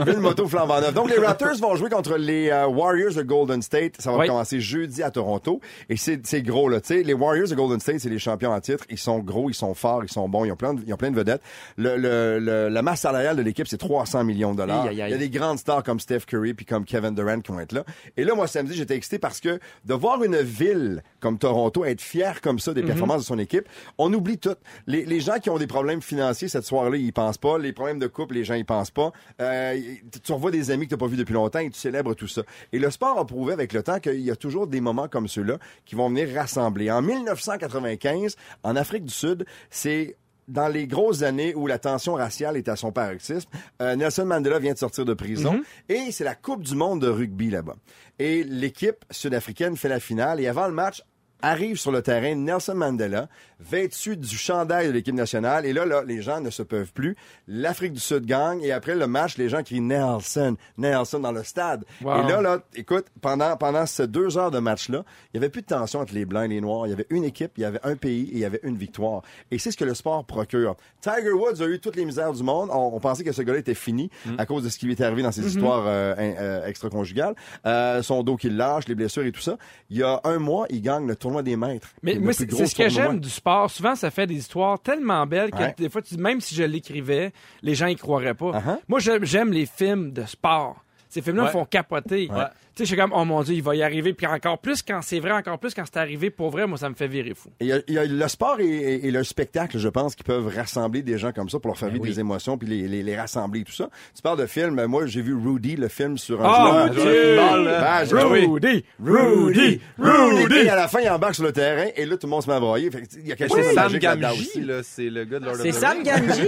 Une 0.13 0.21
moto 0.21 0.47
flambant 0.47 0.81
neuve. 0.81 0.95
Donc, 0.95 1.11
les 1.11 1.19
Raptors 1.19 1.57
vont 1.61 1.77
jouer 1.77 1.91
contre 1.91 2.17
les 2.17 2.51
euh, 2.51 2.67
Warriors 2.67 3.15
de 3.15 3.23
Golden 3.23 3.63
State. 3.63 3.95
Ça 3.99 4.11
va 4.11 4.19
Oui. 4.19 4.27
commencer 4.27 4.61
jeudi 4.61 5.03
à 5.03 5.11
Toronto. 5.11 5.61
Et 5.89 5.97
c'est 5.97 6.43
gros, 6.43 6.69
là. 6.69 6.81
Tu 6.81 6.89
sais, 6.95 7.03
les 7.03 7.13
Warriors 7.15 7.49
de 7.49 7.55
Golden 7.55 7.81
State, 7.81 8.01
c'est 8.01 8.09
les 8.09 8.19
champions 8.19 8.53
en 8.53 8.61
titre. 8.61 8.85
Ils 8.91 8.99
sont 8.99 9.19
gros, 9.19 9.51
ils 9.51 9.55
sont 9.55 9.75
forts, 9.75 10.05
ils 10.05 10.11
sont 10.13 10.29
bons, 10.29 10.45
ils 10.45 10.53
ont 10.53 10.57
plein 10.57 10.75
de, 10.75 10.83
ils 10.87 10.93
ont 10.95 10.97
plein 10.97 11.11
de 11.11 11.17
vedettes. 11.17 11.43
Le, 11.77 11.97
le, 11.97 12.39
le- 12.39 12.69
la 12.69 12.83
masse 12.83 13.01
salariale 13.01 13.37
de 13.37 13.43
l'équipe, 13.43 13.67
c'est 13.69 13.79
300 13.79 14.25
millions 14.25 14.53
de 14.53 14.59
dollars. 14.59 14.83
Aïe, 14.83 14.89
aïe, 14.91 15.03
aïe. 15.03 15.11
Il 15.11 15.13
y 15.13 15.15
a 15.15 15.19
des 15.19 15.31
grandes 15.31 15.59
stars 15.59 15.83
comme 15.83 16.01
Steph 16.01 16.21
Curry 16.27 16.55
puis 16.55 16.67
comme 16.67 16.85
Kevin 16.85 17.15
Durant 17.15 17.41
qui 17.41 17.53
vont 17.53 17.61
être 17.61 17.73
là. 17.73 17.85
Et 18.17 18.25
là, 18.25 18.35
moi, 18.35 18.47
samedi, 18.47 18.75
j'étais 18.75 18.97
excité 18.97 19.19
parce 19.19 19.41
que 19.41 19.59
de 19.85 19.95
voir 19.95 20.23
une 20.23 20.39
ville 20.41 21.03
comme 21.21 21.39
Toronto 21.39 21.85
être 21.85 22.01
fière 22.01 22.41
comme 22.41 22.59
ça 22.59 22.73
des 22.73 22.83
Mhm. 22.83 22.89
performances 22.89 23.23
de 23.23 23.27
son 23.27 23.39
équipe, 23.39 23.69
on 23.99 24.13
oublie 24.13 24.39
tout. 24.39 24.55
Les, 24.87 25.05
les 25.05 25.21
gens 25.21 25.39
qui 25.39 25.51
ont 25.51 25.59
des 25.59 25.66
problèmes 25.67 26.03
financiers 26.03 26.49
cette 26.49 26.65
soirée-là, 26.65 26.97
ils 26.97 27.13
pensent 27.13 27.39
pas. 27.39 27.59
Les 27.59 27.73
problèmes 27.73 27.99
de 27.99 28.07
couple, 28.07 28.35
les 28.35 28.45
gens 28.45 28.55
y 28.55 28.65
pensent 28.65 28.91
pas. 28.91 29.13
Euh, 29.41 29.81
tu- 30.23 30.33
revois 30.33 30.51
des 30.51 30.71
amis 30.71 30.87
que 30.87 30.91
t'as 30.91 30.97
pas 30.97 31.07
vus 31.07 31.17
depuis 31.17 31.35
longtemps 31.35 31.59
et 31.61 31.71
tu 31.71 31.79
célèbres 31.79 32.15
tout 32.15 32.29
ça. 32.29 32.43
Et 32.73 32.79
le 32.79 32.91
sport 32.91 33.19
a 33.19 33.27
prouvé 33.27 33.53
avec 33.53 33.73
le 33.73 33.83
temps 33.83 34.01
qu'il 34.01 34.21
y 34.21 34.31
a 34.31 34.37
toujours 34.37 34.67
des 34.67 34.81
moments 34.81 35.09
comme 35.09 35.29
ceux-là 35.29 35.59
qui 35.85 35.95
vont 35.95 36.09
venir 36.09 36.35
rassembler. 36.35 36.91
En 36.91 37.03
1995, 37.03 38.37
en 38.63 38.77
Afrique 38.77 39.05
du 39.05 39.13
Sud, 39.15 39.47
c'est 39.71 40.17
dans 40.49 40.69
les 40.69 40.87
grosses 40.87 41.23
années 41.23 41.55
où 41.57 41.67
la 41.67 41.79
tension 41.79 42.15
raciale 42.15 42.57
est 42.57 42.69
à 42.69 42.77
son 42.77 42.93
paroxysme, 42.93 43.49
euh, 43.83 43.97
Nelson 43.97 44.27
Mandela 44.27 44.61
vient 44.61 44.75
de 44.75 44.79
sortir 44.79 45.05
de 45.05 45.13
prison 45.15 45.61
et 45.89 46.13
c'est 46.13 46.23
la 46.23 46.37
Coupe 46.37 46.63
du 46.63 46.77
monde 46.77 47.01
de 47.01 47.09
rugby 47.09 47.51
là-bas. 47.51 47.75
Et 48.21 48.45
l'équipe 48.45 49.05
sud-africaine 49.11 49.77
fait 49.77 49.89
la 49.89 49.99
finale 49.99 50.41
et 50.41 50.47
avant 50.47 50.69
le 50.69 50.73
match, 50.73 51.03
arrive 51.43 51.77
sur 51.77 51.93
le 51.93 52.03
terrain 52.03 52.35
Nelson 52.35 52.75
Mandela, 52.75 53.29
vêtu 53.61 54.17
du 54.17 54.37
chandail 54.37 54.89
de 54.89 54.93
l'équipe 54.93 55.15
nationale. 55.15 55.67
Et 55.67 55.73
là, 55.73 55.87
là, 55.87 56.03
les 56.07 56.23
gens 56.23 56.41
ne 56.41 56.51
se 56.51 56.63
peuvent 56.63 56.93
plus. 56.93 57.17
L'Afrique 57.49 57.93
du 57.93 58.01
Sud 58.01 58.27
gagne. 58.27 58.63
Et 58.63 58.73
après 58.73 58.95
le 58.95 59.07
match, 59.07 59.37
les 59.39 59.49
gens 59.49 59.63
crient 59.63 59.81
Nelson, 59.81 60.57
Nelson 60.77 61.21
dans 61.21 61.33
le 61.33 61.43
stade. 61.43 61.85
Wow. 62.03 62.25
Et 62.25 62.31
là, 62.31 62.43
là, 62.43 62.59
écoute, 62.75 63.07
pendant, 63.21 63.57
pendant 63.57 63.87
ces 63.87 64.07
deux 64.07 64.39
heures 64.39 64.51
de 64.51 64.59
match-là, 64.59 65.05
il 65.33 65.37
y 65.37 65.39
avait 65.39 65.49
plus 65.49 65.63
de 65.63 65.67
tension 65.67 66.01
entre 66.01 66.15
les 66.15 66.25
Blancs 66.25 66.45
et 66.45 66.49
les 66.49 66.61
Noirs. 66.61 66.87
Il 66.87 66.91
y 66.91 66.93
avait 66.93 67.07
une 67.11 67.25
équipe, 67.25 67.53
il 67.57 67.63
y 67.63 67.65
avait 67.65 67.81
un 67.83 67.97
pays 67.97 68.29
et 68.31 68.35
il 68.35 68.39
y 68.39 68.45
avait 68.45 68.61
une 68.63 68.77
victoire. 68.77 69.23
Et 69.51 69.59
c'est 69.59 69.71
ce 69.71 69.77
que 69.77 69.85
le 69.85 69.95
sport 69.95 70.25
procure. 70.25 70.77
Tiger 71.01 71.33
Woods 71.33 71.63
a 71.63 71.67
eu 71.67 71.79
toutes 71.81 71.97
les 71.97 72.05
misères 72.05 72.33
du 72.33 72.43
monde. 72.43 72.71
On, 72.73 72.91
on 72.95 73.01
pensait 73.01 73.25
que 73.25 73.33
ce 73.33 73.43
gars-là 73.43 73.59
était 73.59 73.75
fini 73.75 74.11
à 74.39 74.47
cause 74.47 74.65
de 74.65 74.69
ce 74.69 74.79
qui 74.79 74.87
lui 74.87 74.93
était 74.93 75.05
arrivé 75.05 75.23
dans 75.23 75.33
ses 75.33 75.47
histoires 75.47 75.85
euh, 75.87 76.15
euh, 76.19 76.67
extra-conjugales. 76.67 77.35
Euh, 77.65 78.03
son 78.03 78.23
dos 78.23 78.37
qui 78.37 78.51
lâche, 78.51 78.89
les 78.89 78.95
blessures 78.95 79.25
et 79.25 79.33
tout 79.33 79.41
ça. 79.41 79.57
Il 79.91 79.97
y 79.99 80.03
a 80.03 80.21
un 80.25 80.39
mois, 80.39 80.67
il 80.71 80.83
gagne 80.83 81.07
le 81.07 81.17
tournoi 81.27 81.43
des 81.43 81.57
maîtres. 81.57 81.89
Mais 82.03 82.15
moi, 82.19 82.33
c'est 82.33 82.51
ce 82.51 82.75
que 82.75 82.89
j'aime 82.89 83.19
du 83.21 83.29
sport. 83.29 83.71
Souvent, 83.71 83.95
ça 83.95 84.11
fait 84.11 84.27
des 84.27 84.37
histoires 84.37 84.79
tellement 84.81 85.27
belles 85.27 85.51
que 85.51 85.57
Ouais. 85.57 85.75
des 85.77 85.89
fois, 85.89 86.03
tu 86.03 86.17
même 86.17 86.41
si 86.41 86.55
je 86.55 86.63
l'écrivais, 86.63 87.33
les 87.63 87.75
gens 87.75 87.87
y 87.87 87.97
croiraient 87.97 88.35
pas. 88.35 88.53
Uh-huh. 88.53 88.79
Moi, 88.89 89.01
j'aime 89.01 89.53
les 89.53 89.67
films 89.67 90.13
de 90.13 90.25
sport. 90.25 90.85
Ces 91.17 91.23
films-là 91.23 91.43
me 91.45 91.47
Ouais. 91.47 91.53
font 91.53 91.65
capoter. 91.65 92.29
Ouais. 92.31 92.45
Tu 92.75 92.83
sais, 92.83 92.85
je 92.85 92.85
suis 92.89 92.97
comme, 92.99 93.13
oh 93.15 93.25
mon 93.25 93.43
Dieu, 93.43 93.55
il 93.55 93.63
va 93.63 93.75
y 93.75 93.83
arriver. 93.83 94.13
Puis 94.13 94.27
encore 94.27 94.59
plus 94.59 94.83
quand 94.83 95.01
c'est 95.01 95.19
vrai, 95.19 95.31
encore 95.33 95.59
plus 95.59 95.73
quand 95.73 95.85
c'est 95.87 95.97
arrivé 95.99 96.29
pour 96.29 96.51
vrai, 96.51 96.67
moi, 96.67 96.77
ça 96.77 96.91
me 96.91 96.95
fait 96.95 97.09
virer 97.09 97.33
fou. 97.35 97.49
Et 97.59 97.65
Il 97.65 97.69
y, 97.69 97.73
a, 97.73 97.79
il 97.89 97.95
y 97.95 97.99
a 97.99 98.05
le 98.05 98.29
sport 98.29 98.61
et, 98.61 98.67
et- 98.67 99.07
et 99.07 99.11
le 99.11 99.25
spectacle, 99.25 99.79
je 99.79 99.89
pense, 99.89 100.15
qui 100.15 100.23
peuvent 100.23 100.53
rassembler 100.55 101.01
des 101.01 101.17
gens 101.17 101.33
comme 101.33 101.49
ça 101.49 101.59
pour 101.59 101.69
leur 101.71 101.79
faire 101.79 101.89
vivre 101.89 102.03
oui. 102.05 102.11
des 102.11 102.21
émotions 102.21 102.59
puis 102.59 102.69
les, 102.69 102.87
les, 102.87 103.03
les 103.03 103.17
rassembler 103.17 103.61
et 103.61 103.65
tout 103.65 103.73
ça. 103.73 103.89
Tu 104.15 104.21
parles 104.21 104.39
de 104.39 104.45
films. 104.45 104.85
Moi, 104.85 105.07
j'ai 105.07 105.23
vu 105.23 105.35
Rudy, 105.35 105.77
le 105.77 105.89
film 105.89 106.19
sur 106.19 106.45
un 106.45 106.49
Ah, 106.53 106.71
joueur. 106.71 106.91
De 106.91 106.95
football, 106.97 107.65
là. 107.65 107.81
Ben, 107.81 108.05
j'ai- 108.05 108.17
Rudy! 108.17 108.47
Rudy! 108.47 108.85
Rudy! 109.03 109.81
Rudy! 109.99 110.55
Et 110.67 110.69
à 110.69 110.77
la 110.77 110.89
fin, 110.89 111.01
il 111.01 111.09
embarque 111.09 111.37
sur 111.37 111.45
le 111.45 111.53
terrain 111.53 111.87
et 111.97 112.05
là, 112.05 112.19
tout 112.19 112.27
le 112.27 112.31
monde 112.31 112.43
se 112.43 112.49
met 112.51 112.57
à 112.57 112.61
broyer. 112.61 112.91
Il 113.19 113.27
y 113.27 113.33
a 113.33 113.37
quelque 113.37 113.57
chose 113.57 113.67
de 113.69 113.73
Sam 113.73 113.93
Gamgee, 113.97 114.27
aussi. 114.41 114.61
là, 114.61 114.83
c'est 114.83 115.09
le 115.09 115.25
gars 115.25 115.39
de 115.39 115.45
Lord 115.47 115.55
of 115.55 115.63
C'est 115.63 115.71
the 115.71 115.75
Sam 115.75 115.97
Rings. 115.97 116.05
Gamgee. 116.05 116.47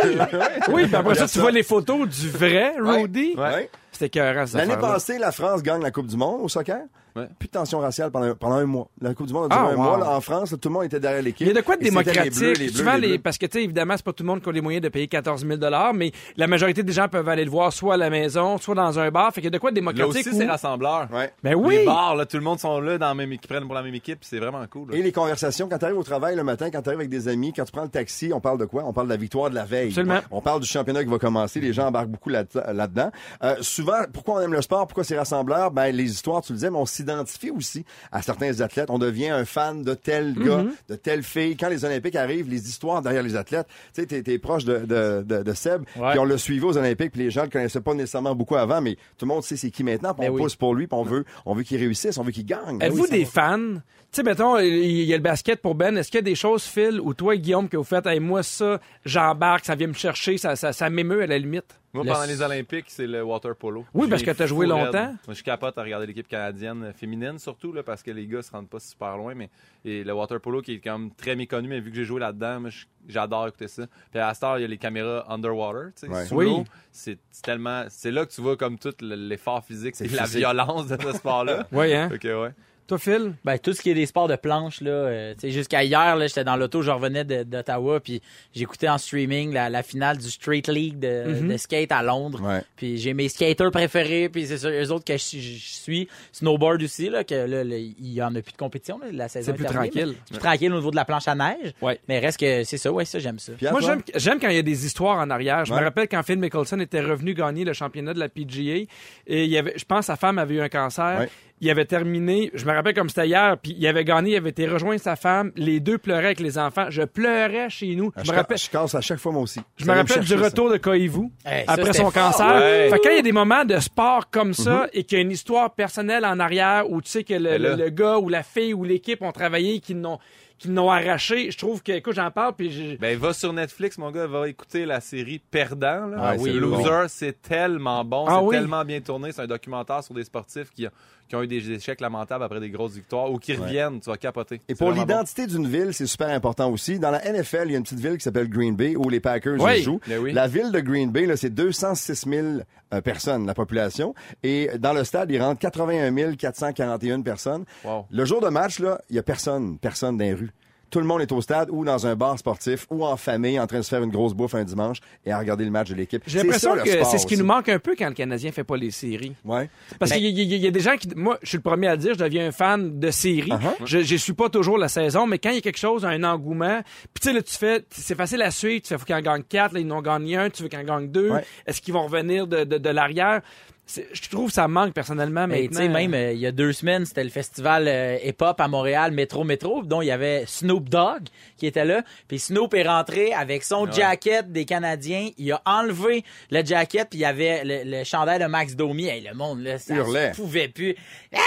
Oui, 0.73 0.83
puis 0.87 0.95
après 0.95 1.15
ça, 1.15 1.27
tu 1.27 1.39
vois 1.39 1.51
les 1.53 1.63
photos 1.63 2.07
du 2.07 2.29
vrai 2.29 2.75
Rudy. 2.79 3.35
Ouais. 3.35 3.43
Ouais. 3.55 3.71
Écœurant, 4.00 4.45
L'année 4.55 4.76
passée, 4.76 5.19
la 5.19 5.33
France 5.33 5.62
gagne 5.62 5.83
la 5.83 5.90
Coupe 5.90 6.07
du 6.07 6.17
Monde 6.17 6.43
au 6.43 6.49
soccer? 6.49 6.83
Ouais. 7.19 7.29
Plus 7.39 7.49
de 7.49 7.53
tension 7.53 7.79
raciale 7.81 8.11
pendant, 8.11 8.35
pendant 8.35 8.57
un 8.57 8.65
mois. 8.67 8.89
La 9.01 9.15
Coupe 9.15 9.27
du 9.27 9.33
Monde 9.33 9.47
a 9.53 9.57
duré 9.57 9.61
Ah, 9.61 9.73
un 9.73 9.77
wow. 9.77 9.83
mois. 9.83 9.99
là, 9.99 10.11
en 10.17 10.21
France, 10.21 10.53
là, 10.53 10.59
tout 10.59 10.69
le 10.69 10.75
monde 10.75 10.85
était 10.85 11.01
derrière 11.01 11.23
l'équipe. 11.23 11.47
Il 11.47 11.49
y 11.49 11.51
a 11.51 11.55
de 11.55 11.61
quoi 11.65 11.77
de 11.77 11.83
les 11.85 11.91
démocratique. 11.91 12.35
Bleus, 12.39 12.53
les 12.55 12.67
Bleus, 12.67 12.73
Souvent, 12.79 12.95
les 12.95 13.01
les- 13.01 13.09
Bleus. 13.09 13.19
parce 13.19 13.39
que, 13.39 13.47
tu 13.47 13.59
sais, 13.59 13.65
évidemment, 13.65 13.95
c'est 13.97 14.05
pas 14.05 14.13
tout 14.13 14.23
le 14.23 14.29
monde 14.29 14.43
qui 14.43 14.49
a 14.49 14.53
les 14.53 14.61
moyens 14.61 14.83
de 14.83 14.89
payer 14.89 15.09
14 15.09 15.45
000 15.47 15.59
mais 15.95 16.13
la 16.37 16.47
majorité 16.47 16.83
des 16.83 16.93
gens 16.93 17.09
peuvent 17.09 17.29
aller 17.29 17.45
le 17.45 17.51
voir 17.51 17.73
soit 17.73 17.95
à 17.95 17.97
la 17.97 18.11
maison, 18.11 18.59
soit 18.59 18.75
dans 18.75 18.99
un 18.99 19.11
bar. 19.11 19.29
Fait 19.33 19.41
qu'il 19.41 19.45
y 19.45 19.49
a 19.49 19.51
de 19.51 19.59
quoi 19.59 19.71
de 19.71 19.77
Là 19.77 19.81
démocratique. 19.81 20.27
aussi, 20.27 20.35
où- 20.37 20.39
c'est 20.39 20.47
rassembleur. 20.47 21.09
Ouais. 21.13 21.33
Ben 21.43 21.55
oui! 21.55 21.79
Les 21.79 21.85
bars, 21.85 22.17
là, 22.17 22.27
tout 22.27 22.37
le 22.37 22.43
monde 22.43 22.59
sont 22.59 22.81
là 22.81 22.99
dans 22.99 23.09
la 23.09 23.15
même, 23.15 23.31
qui 23.39 23.49
prennent 23.49 23.65
pour 23.67 23.75
la 23.75 23.83
même 23.83 23.95
équipe, 23.95 24.19
c'est 24.23 24.39
vraiment 24.39 24.65
cool. 24.71 24.91
là. 24.91 24.97
Et 24.97 25.03
les 25.03 25.13
conversations, 25.13 25.69
quand 25.69 25.79
tu 25.79 25.85
arrives 25.85 25.99
au 25.99 26.03
travail 26.03 26.37
le 26.37 26.45
matin, 26.45 26.71
quand 26.71 26.83
tu 26.83 26.89
arrives 26.89 27.01
avec 27.01 27.11
des 27.11 27.29
amis, 27.29 27.53
quand 27.53 27.65
tu 27.65 27.73
prends 27.73 27.83
le 27.83 27.89
taxi, 27.89 28.31
on 28.33 28.41
parle 28.41 28.59
de 28.59 28.65
quoi? 28.65 28.85
On 28.87 28.93
parle 28.93 29.09
de 29.09 29.13
la 29.13 29.17
victoire 29.19 29.51
de 29.51 29.55
la 29.55 29.65
veille. 29.65 29.89
Absolument. 29.89 30.21
On 30.31 30.41
parle 30.41 30.61
du 30.61 30.67
championnat 30.69 31.03
qui 31.05 31.11
va 31.11 31.19
commencer. 31.19 31.61
Les 31.61 31.73
gens 31.73 31.87
embarquent 31.89 32.09
beaucoup 32.09 32.31
là- 32.31 32.45
là-dedans. 32.73 33.11
Euh, 33.43 33.57
souvent, 33.61 33.99
pourquoi 34.13 34.37
on 34.37 34.41
aime 34.41 34.53
le 34.53 34.63
sport? 34.63 34.87
Pourquoi 34.87 35.05
c'est 35.05 35.19
rassembleur? 35.19 35.71
Ben, 35.71 35.95
les 35.95 36.11
histoires, 36.11 36.43
tu 36.43 36.53
le 36.53 36.57
disais, 36.59 36.71
mais 36.71 36.79
on 36.79 36.87
s'identifie 37.09 37.50
aussi 37.50 37.85
à 38.12 38.23
certains 38.23 38.61
athlètes. 38.61 38.91
On 38.91 38.99
devient 38.99 39.29
un 39.29 39.45
fan 39.45 39.83
de 39.83 39.95
tel 39.95 40.35
gars, 40.35 40.65
de 40.88 40.95
telle 40.95 41.23
fille. 41.23 41.57
Quand 41.57 41.69
les 41.69 41.85
Olympiques 41.85 42.17
arrivent, 42.17 42.49
les 42.49 42.69
histoires 42.69 43.03
derrière 43.03 43.23
les 43.23 43.37
athlètes, 43.37 43.67
tu 43.95 44.00
sais, 44.03 44.07
t'es, 44.07 44.23
t'es 44.23 44.38
proche 44.38 44.65
de, 44.65 44.79
de, 44.79 45.23
de, 45.27 45.43
de 45.43 45.53
Seb, 45.55 45.85
puis 45.85 46.19
on 46.19 46.25
l'a 46.25 46.38
suivi 46.38 46.65
aux 46.65 46.77
Olympiques, 46.77 47.12
puis 47.12 47.23
les 47.23 47.31
gens 47.31 47.43
le 47.45 47.49
connaissaient 47.49 47.81
pas 47.81 47.95
nécessairement 47.95 48.35
beaucoup 48.35 48.57
avant, 48.57 48.81
mais 48.81 48.95
tout 49.17 49.25
le 49.25 49.29
monde 49.29 49.43
sait 49.43 49.57
c'est 49.57 49.71
qui 49.71 49.85
maintenant, 49.85 50.15
puis 50.15 50.27
Ben 50.27 50.33
on 50.33 50.35
oui. 50.37 50.43
pousse 50.43 50.57
pour 50.57 50.75
lui, 50.75 50.87
puis 50.87 50.99
on 50.99 51.03
veut, 51.03 51.25
on 51.47 51.55
veut 51.55 51.62
qu'il 51.62 51.79
réussisse, 51.79 52.19
on 52.19 52.23
veut 52.23 52.33
qu'il 52.33 52.47
gagne. 52.47 52.79
Êtes-vous 52.81 53.03
Oui, 53.03 53.09
ça 53.09 53.17
des 53.17 53.25
va. 53.25 53.31
fans? 53.31 53.75
Tu 54.11 54.17
sais, 54.17 54.23
mettons, 54.23 54.59
il 54.59 55.03
y 55.05 55.12
a 55.12 55.17
le 55.19 55.23
basket 55.23 55.61
pour 55.61 55.75
Ben. 55.75 55.97
Est-ce 55.99 56.11
qu'il 56.11 56.17
y 56.17 56.21
a 56.21 56.23
des 56.23 56.35
choses, 56.35 56.65
Phil, 56.65 56.99
ou 56.99 57.12
toi, 57.12 57.37
Guillaume, 57.37 57.69
que 57.69 57.77
vous 57.77 57.85
faites, 57.85 58.07
hey, 58.07 58.21
moi, 58.21 58.43
ça, 58.43 58.81
j'embarque, 59.05 59.67
ça 59.67 59.75
vient 59.75 59.88
me 59.88 59.93
chercher, 59.93 60.38
ça, 60.38 60.57
ça, 60.57 60.73
ça 60.73 60.88
m'émeut 60.88 61.23
à 61.23 61.27
la 61.27 61.37
limite? 61.38 61.79
Moi, 61.99 62.05
Le- 62.07 62.12
pendant 62.12 62.26
les 62.26 62.43
Olympiques, 62.43 62.87
c'est 62.88 63.07
le 63.07 63.23
water 63.23 63.55
polo. 63.57 63.85
Oui, 63.95 64.09
parce 64.09 64.23
que 64.23 64.31
t'as 64.31 64.47
joué 64.47 64.67
fou 64.67 64.75
raide. 64.75 64.85
longtemps. 64.87 65.14
Moi, 65.26 65.35
je 65.35 65.43
capote 65.43 65.76
à 65.78 65.83
regarder 65.83 66.07
l'équipe 66.07 66.26
canadienne 66.28 66.93
féminine, 66.95 67.38
surtout, 67.38 67.73
là, 67.73 67.83
parce 67.83 68.02
que 68.02 68.11
les 68.11 68.26
gars 68.26 68.43
se 68.43 68.50
rendent 68.50 68.69
pas 68.69 68.81
super 68.81 69.17
loin. 69.17 69.35
Mais 69.35 69.50
et 69.85 70.05
le 70.05 70.12
water 70.12 70.40
polo 70.40 70.61
qui 70.62 70.75
est 70.75 70.81
quand 70.81 70.99
même 70.99 71.11
très 71.14 71.37
méconnu, 71.37 71.69
mais 71.69 71.81
vu 71.81 71.90
que 71.90 71.97
j'ai 71.97 72.05
joué 72.05 72.21
là-dedans, 72.21 72.62
j'adore 73.09 73.49
écouter 73.49 73.69
ça. 73.69 73.85
Puis 74.11 74.21
à 74.21 74.33
Star, 74.35 74.59
il 74.59 74.62
y 74.62 74.64
a 74.64 74.69
les 74.69 74.78
caméras 74.78 75.25
underwater, 75.33 75.93
tu 75.95 76.07
sais, 76.07 76.09
Ouais. 76.09 76.26
sous 76.26 76.35
Oui. 76.37 76.45
l'eau. 76.47 76.64
C'est 76.93 77.19
tellement, 77.43 77.85
c'est 77.88 78.11
là 78.11 78.26
que 78.26 78.33
tu 78.33 78.40
vois 78.40 78.57
comme 78.57 78.78
tout 78.78 78.93
le- 79.00 79.14
l'effort 79.14 79.64
physique, 79.64 79.95
C'est 79.97 80.07
et 80.07 80.09
la 80.17 80.25
violence 80.25 80.88
de 80.88 80.97
ce 81.00 81.12
sport-là. 81.12 81.67
Oui, 81.73 81.95
hein? 81.95 82.09
Ok, 82.12 82.25
ouais. 82.25 82.50
Toi, 82.88 82.99
Phil? 82.99 83.35
Ben, 83.45 83.59
tout 83.59 83.75
ce 83.75 83.83
qui 83.83 83.90
est 83.90 83.95
des 83.95 84.07
sports 84.07 84.28
de 84.28 84.35
planche, 84.37 84.80
là, 84.80 84.90
euh, 84.90 85.35
tu 85.35 85.40
sais, 85.42 85.50
jusqu'à 85.50 85.85
hier, 85.85 86.16
là, 86.16 86.26
j'étais 86.26 86.42
dans 86.42 86.57
l'auto, 86.57 86.80
je 86.80 86.90
revenais 86.90 87.23
d'Ottawa, 87.25 88.00
puis 88.00 88.23
j'écoutais 88.54 88.88
en 88.88 88.97
streaming 88.97 89.52
la, 89.52 89.68
la 89.68 89.83
finale 89.83 90.16
du 90.16 90.30
Street 90.30 90.62
League 90.68 90.99
de, 90.99 91.47
de 91.47 91.57
skate 91.59 91.92
à 91.92 92.02
Londres. 92.02 92.40
Ouais. 92.42 92.62
Puis 92.76 92.97
j'ai 92.97 93.12
mes 93.12 93.28
skaters 93.28 93.71
préférés, 93.71 94.30
puis 94.30 94.47
c'est 94.47 94.57
sûr, 94.57 94.71
eux 94.71 94.90
autres 94.90 95.04
que 95.04 95.18
je, 95.18 95.38
je 95.38 95.59
suis. 95.59 96.09
Snowboard 96.33 96.83
aussi, 96.83 97.11
là, 97.11 97.25
que 97.25 97.35
là, 97.35 97.62
il 97.62 97.95
y 98.12 98.23
en 98.23 98.35
a 98.35 98.40
plus 98.40 98.52
de 98.52 98.57
compétition, 98.57 98.99
là, 98.99 99.07
la 99.12 99.28
saison 99.28 99.52
C'est 99.52 99.57
plus 99.57 99.66
tranquille. 99.66 100.14
mais 100.16 100.25
Plus 100.30 100.38
tranquille 100.38 100.73
au 100.73 100.76
niveau 100.76 100.90
de 100.90 100.97
la 100.97 101.04
planche 101.04 101.28
à 101.28 101.35
neige. 101.35 101.75
Ouais. 101.83 102.00
Mais 102.09 102.21
reste 102.21 102.40
que 102.40 102.64
c'est 102.64 102.78
ça, 102.78 102.90
ouais, 102.90 103.04
ça, 103.04 103.18
j'aime 103.18 103.38
ça. 103.38 103.52
Moi, 103.71 103.80
j'aime, 103.83 104.00
j'aime 104.14 104.40
quand 104.40 104.49
il 104.49 104.57
y 104.57 104.61
a 104.61 104.62
des 104.62 104.87
histoires 104.87 105.18
en 105.18 105.28
arrière. 105.28 105.66
Je 105.66 105.75
Ouais. 105.75 105.80
me 105.80 105.85
rappelle 105.85 106.09
quand 106.09 106.23
Phil 106.23 106.38
Mickelson 106.38 106.80
était 106.80 107.02
revenu 107.02 107.35
gagner 107.35 107.64
le 107.66 107.75
championnat 107.75 108.14
de 108.14 108.18
la 108.18 108.30
PGA 108.30 108.87
et 109.26 109.45
il 109.45 109.50
y 109.50 109.59
avait, 109.59 109.75
je 109.76 109.85
pense, 109.85 110.07
sa 110.07 110.16
femme 110.16 110.38
avait 110.38 110.54
eu 110.54 110.61
un 110.62 110.71
cancer. 110.71 111.26
Il 111.61 111.69
avait 111.71 111.85
terminé, 111.85 112.50
je 112.55 112.65
me 112.65 112.73
rappelle 112.73 112.95
comme 112.95 113.09
c'était 113.09 113.27
hier, 113.27 113.57
puis 113.59 113.75
il 113.79 113.87
avait 113.87 114.05
gagné, 114.05 114.33
il 114.33 114.37
avait 114.37 114.50
été 114.50 114.67
rejoindre 114.67 115.00
sa 115.00 115.17
femme. 115.17 115.50
Les 115.57 115.81
deux 115.81 115.99
pleuraient 115.99 116.27
avec 116.27 116.41
les 116.41 116.57
enfants. 116.59 116.87
Je 116.91 117.03
pleurais 117.03 117.69
chez 117.69 117.95
nous. 117.97 118.12
Ah, 118.15 118.21
Je 118.23 118.27
Je, 118.27 118.33
me 118.33 118.37
rappelle, 118.37 118.59
je 118.59 118.71
casse 118.71 118.95
à 118.95 119.00
chaque 119.00 119.19
fois, 119.19 119.33
moi 119.33 119.43
aussi. 119.43 119.61
je 119.77 119.85
me 119.85 119.93
rappelle 119.93 120.21
du 120.21 120.27
ça. 120.29 120.37
retour 120.37 120.71
de 120.71 120.77
Koivu 120.77 121.31
Hey, 121.45 121.65
après 121.67 121.93
son 121.93 122.11
fort. 122.11 122.12
cancer. 122.12 122.47
Ouais. 122.57 122.88
Fait 122.91 122.99
que 122.99 123.03
quand 123.03 123.11
il 123.11 123.17
y 123.17 123.21
a 123.21 123.23
des 123.23 123.33
moments 123.33 123.65
de 123.65 123.79
sport 123.79 124.31
comme 124.31 124.55
ça 124.55 124.69
Mm-hmm. 124.87 124.88
et 124.93 125.05
qu'il 125.05 125.19
y 125.19 125.21
a 125.21 125.23
une 125.23 125.31
histoire 125.31 125.75
personnelle 125.75 126.25
en 126.25 126.38
arrière 126.38 126.91
où 126.91 127.00
tu 127.03 127.09
sais 127.09 127.25
que 127.25 127.35
le, 127.35 127.57
là- 127.57 127.77
le- 127.77 127.85
le 127.85 127.91
gars 127.91 128.19
ou 128.19 128.29
la 128.29 128.43
fille 128.43 128.75
ou 128.75 128.85
l'équipe 128.85 129.23
ont 129.23 129.33
travaillé, 129.33 129.81
qu'ils 129.81 130.00
n'ont 130.00 130.19
qu'ils 130.59 130.75
l'ont 130.75 130.91
arraché, 130.91 131.53
je 131.53 131.57
trouve 131.57 131.85
que, 131.85 131.93
écoute, 131.93 132.15
j'en 132.17 132.33
parle, 132.33 132.53
puis 132.57 132.73
j'ai- 132.73 132.97
Ben, 132.97 133.17
va 133.17 133.33
sur 133.33 133.53
Netflix, 133.53 133.97
mon 133.97 134.11
gars, 134.11 134.27
va 134.27 134.49
écouter 134.49 134.87
la 134.87 135.00
série 135.00 135.38
Perdant. 135.38 136.07
Là. 136.09 136.17
Ah 136.21 136.35
oui, 136.37 136.50
Loser, 136.53 137.05
c'est 137.07 137.41
tellement 137.41 138.05
bon, 138.05 138.25
Ah 138.27 138.38
c'est 138.41 138.45
oui. 138.47 138.57
tellement 138.57 138.85
bien 138.85 139.00
tourné. 139.00 139.31
C'est 139.31 139.43
un 139.43 139.47
documentaire 139.47 140.03
sur 140.03 140.15
des 140.15 140.25
sportifs 140.25 140.71
qui, 140.73 140.85
qui 141.29 141.37
ont 141.37 141.43
eu 141.43 141.47
des 141.47 141.71
échecs 141.71 142.01
lamentables 142.01 142.43
après 142.45 142.61
des 142.61 142.71
grosses 142.71 142.95
victoires 142.95 143.31
ou 143.31 143.39
qui 143.39 143.55
reviennent. 143.55 144.01
Tu 144.01 144.09
vas 144.09 144.17
capoter. 144.17 144.61
Et 144.69 144.75
pour 144.75 144.91
bon. 144.91 144.95
l'identité 145.01 145.47
d'une 145.47 145.67
ville, 145.67 145.93
c'est 145.93 146.07
super 146.07 146.29
important 146.29 146.71
aussi. 146.73 146.99
Dans 146.99 147.11
la 147.11 147.21
NFL, 147.21 147.65
il 147.67 147.73
y 147.73 147.75
a 147.75 147.79
une 147.79 147.85
petite 147.85 148.01
ville 148.01 148.17
qui 148.17 148.23
s'appelle 148.25 148.49
Green 148.49 148.75
Bay 148.75 148.97
où 148.97 149.09
les 149.09 149.21
Packers 149.21 149.61
Oui. 149.61 149.83
jouent. 149.83 150.01
Oui. 150.21 150.33
La 150.33 150.47
ville 150.47 150.73
de 150.73 150.81
Green 150.81 151.11
Bay, 151.11 151.27
là, 151.27 151.37
c'est 151.37 151.51
206 151.51 152.25
000 152.29 152.47
euh, 152.95 153.01
personnes, 153.03 153.47
la 153.47 153.55
population. 153.55 154.15
Et 154.43 154.71
dans 154.79 154.93
le 154.95 155.05
stade, 155.05 155.31
il 155.31 155.41
rentre 155.43 155.61
81 155.61 156.35
441 156.35 157.21
personnes. 157.23 157.65
Wow. 157.85 158.07
Le 158.11 158.25
jour 158.25 158.41
de 158.41 158.49
match, 158.49 158.79
là, 158.79 159.01
il 159.11 159.17
y 159.17 159.19
a 159.19 159.23
personne, 159.23 159.79
personne 159.79 160.17
dans 160.17 160.25
les 160.25 160.35
rues. 160.35 160.53
Tout 160.90 161.00
le 161.00 161.04
monde 161.04 161.21
est 161.21 161.33
au 161.33 161.40
stade 161.40 161.68
ou 161.71 161.85
dans 161.85 162.07
un 162.07 162.16
bar 162.16 162.38
sportif 162.38 162.87
ou 162.90 163.04
en 163.04 163.16
famille 163.16 163.59
en 163.61 163.66
train 163.66 163.78
de 163.78 163.83
se 163.83 163.88
faire 163.90 164.02
une 164.02 164.11
grosse 164.11 164.33
bouffe 164.35 164.54
un 164.54 164.64
dimanche 164.64 164.99
et 165.26 165.33
à 165.33 165.38
regarder 165.38 165.64
le 165.64 165.71
match 165.71 165.90
de 165.90 165.95
l'équipe. 165.95 166.23
j'ai 166.26 166.38
l'impression 166.38 166.75
que 166.76 166.88
c'est 166.88 167.18
ce 167.18 167.26
qui 167.26 167.35
aussi. 167.35 167.38
nous 167.38 167.45
manque 167.47 167.68
un 167.68 167.78
peu 167.78 167.95
quand 167.99 168.09
le 168.09 168.14
Canadien 168.14 168.52
fait 168.52 168.64
pas 168.64 168.76
les 168.76 168.90
séries. 168.90 169.35
Ouais. 169.45 169.68
Parce 169.99 170.11
Ben- 170.11 170.16
qu'il 170.18 170.26
y, 170.38 170.40
a- 170.40 170.57
y 170.57 170.66
y 170.66 170.73
des 170.73 170.80
gens 170.80 170.97
qui. 170.97 171.09
Moi, 171.14 171.38
je 171.42 171.49
suis 171.49 171.59
le 171.59 171.62
premier 171.62 171.88
à 171.88 171.92
le 171.92 171.99
dire, 171.99 172.14
je 172.14 172.18
deviens 172.18 172.47
un 172.49 172.52
fan 172.52 172.99
de 172.99 173.11
séries. 173.11 173.50
Uh-huh. 173.50 173.85
Je 173.85 173.99
Je 174.00 174.16
suis 174.16 174.33
pas 174.33 174.49
toujours 174.49 174.78
la 174.78 174.88
saison, 174.88 175.26
mais 175.26 175.38
quand 175.38 175.50
il 175.50 175.57
y 175.57 175.59
a 175.59 175.62
quelque 175.62 175.78
chose, 175.78 176.04
un 176.04 176.25
engouement, 176.25 176.80
puis 177.14 177.21
tu 177.21 177.28
sais, 177.28 177.33
là, 177.35 177.42
tu 177.42 177.54
fais. 177.54 177.85
C'est 177.90 178.14
facile 178.16 178.40
à 178.42 178.50
suivre. 178.50 178.83
Tu 178.83 178.88
fais, 178.88 178.99
faut 178.99 179.04
qu'ils 179.04 179.14
en 179.14 179.21
gagnent 179.21 179.42
quatre, 179.42 179.73
là, 179.75 179.80
ils 179.80 179.87
n'ont 179.87 180.02
gagné 180.02 180.37
un, 180.37 180.50
tu 180.50 180.62
veux 180.62 180.68
qu'ils 180.68 180.78
en 180.80 180.85
gagnent 180.85 181.09
deux. 181.11 181.30
Ouais. 181.30 181.45
Est-ce 181.66 181.80
qu'ils 181.83 181.95
vont 181.95 182.04
revenir 182.07 182.47
de, 182.47 182.64
de, 182.64 182.78
de 182.78 182.88
l'arrière? 182.90 183.42
Je 183.88 184.28
trouve 184.28 184.49
que 184.49 184.54
ça 184.54 184.68
manque 184.68 184.92
personnellement 184.92 185.47
Mais 185.47 185.66
tu 185.68 185.75
sais, 185.75 185.88
même 185.88 186.12
euh, 186.12 186.33
il 186.33 186.38
y 186.38 186.47
a 186.47 186.52
deux 186.52 186.73
semaines, 186.73 187.07
c'était 187.07 187.25
le 187.25 187.30
festival 187.30 187.88
euh, 187.88 188.18
hip-hop 188.23 188.61
à 188.61 188.68
Montréal, 188.68 189.12
Métro 189.12 189.45
Métro, 189.45 189.83
dont 189.83 190.02
il 190.02 190.07
y 190.07 190.11
avait 190.11 190.45
Snoop 190.47 190.88
Dogg 190.88 191.28
qui 191.57 191.66
était 191.66 191.85
là. 191.85 192.02
Puis 192.28 192.38
Snoop 192.38 192.75
est 192.75 192.87
rentré 192.87 193.33
avec 193.33 193.64
son 193.64 193.90
jacket 193.90 194.52
des 194.52 194.64
Canadiens. 194.66 195.30
Il 195.38 195.50
a 195.52 195.62
enlevé 195.64 196.25
le 196.50 196.64
jacket, 196.64 197.09
puis 197.09 197.21
il 197.21 197.23
y 197.23 197.25
avait 197.25 197.64
le, 197.64 197.99
le 197.99 198.04
chandail 198.04 198.38
de 198.38 198.47
Max 198.47 198.76
Domi. 198.76 199.07
Hey, 199.07 199.23
le 199.23 199.35
monde, 199.35 199.62
là, 199.62 199.78
ça 199.78 199.95
pouvait 200.35 200.68
plus. 200.68 200.95
Ah, 201.35 201.38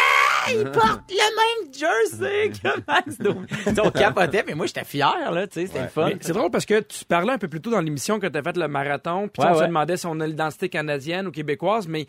il 0.50 0.64
porte 0.72 1.02
le 1.10 1.64
même 1.64 1.74
jersey 1.74 2.52
que 2.64 2.82
Max 2.88 3.18
Domi. 3.18 3.46
Tu 3.48 3.56
sais, 3.76 3.82
on 3.82 3.92
capotait, 3.92 4.44
mais 4.48 4.54
moi, 4.56 4.66
j'étais 4.66 4.84
fier, 4.84 5.32
là, 5.32 5.48
tu 5.48 5.60
sais, 5.62 5.68
c'était 5.68 5.82
le 5.84 5.88
fun. 5.88 6.10
C'est 6.22 6.34
drôle 6.34 6.52
parce 6.52 6.66
que 6.66 6.80
tu 6.82 7.06
parlais 7.06 7.34
un 7.34 7.38
peu 7.38 7.48
plus 7.48 7.62
tôt 7.62 7.70
dans 7.72 7.82
l'émission 7.82 8.20
que 8.20 8.28
tu 8.28 8.38
as 8.38 8.42
fait 8.44 8.58
le 8.58 8.68
marathon, 8.68 9.28
puis 9.28 9.44
Ouais, 9.44 9.50
on 9.52 9.56
se 9.56 9.60
ouais. 9.62 9.68
demandait 9.68 9.98
si 9.98 10.06
on 10.08 10.20
a 10.20 10.28
l'identité 10.28 10.70
canadienne 10.70 11.28
ou 11.28 11.32
québécoise, 11.32 11.88
mais 11.88 12.08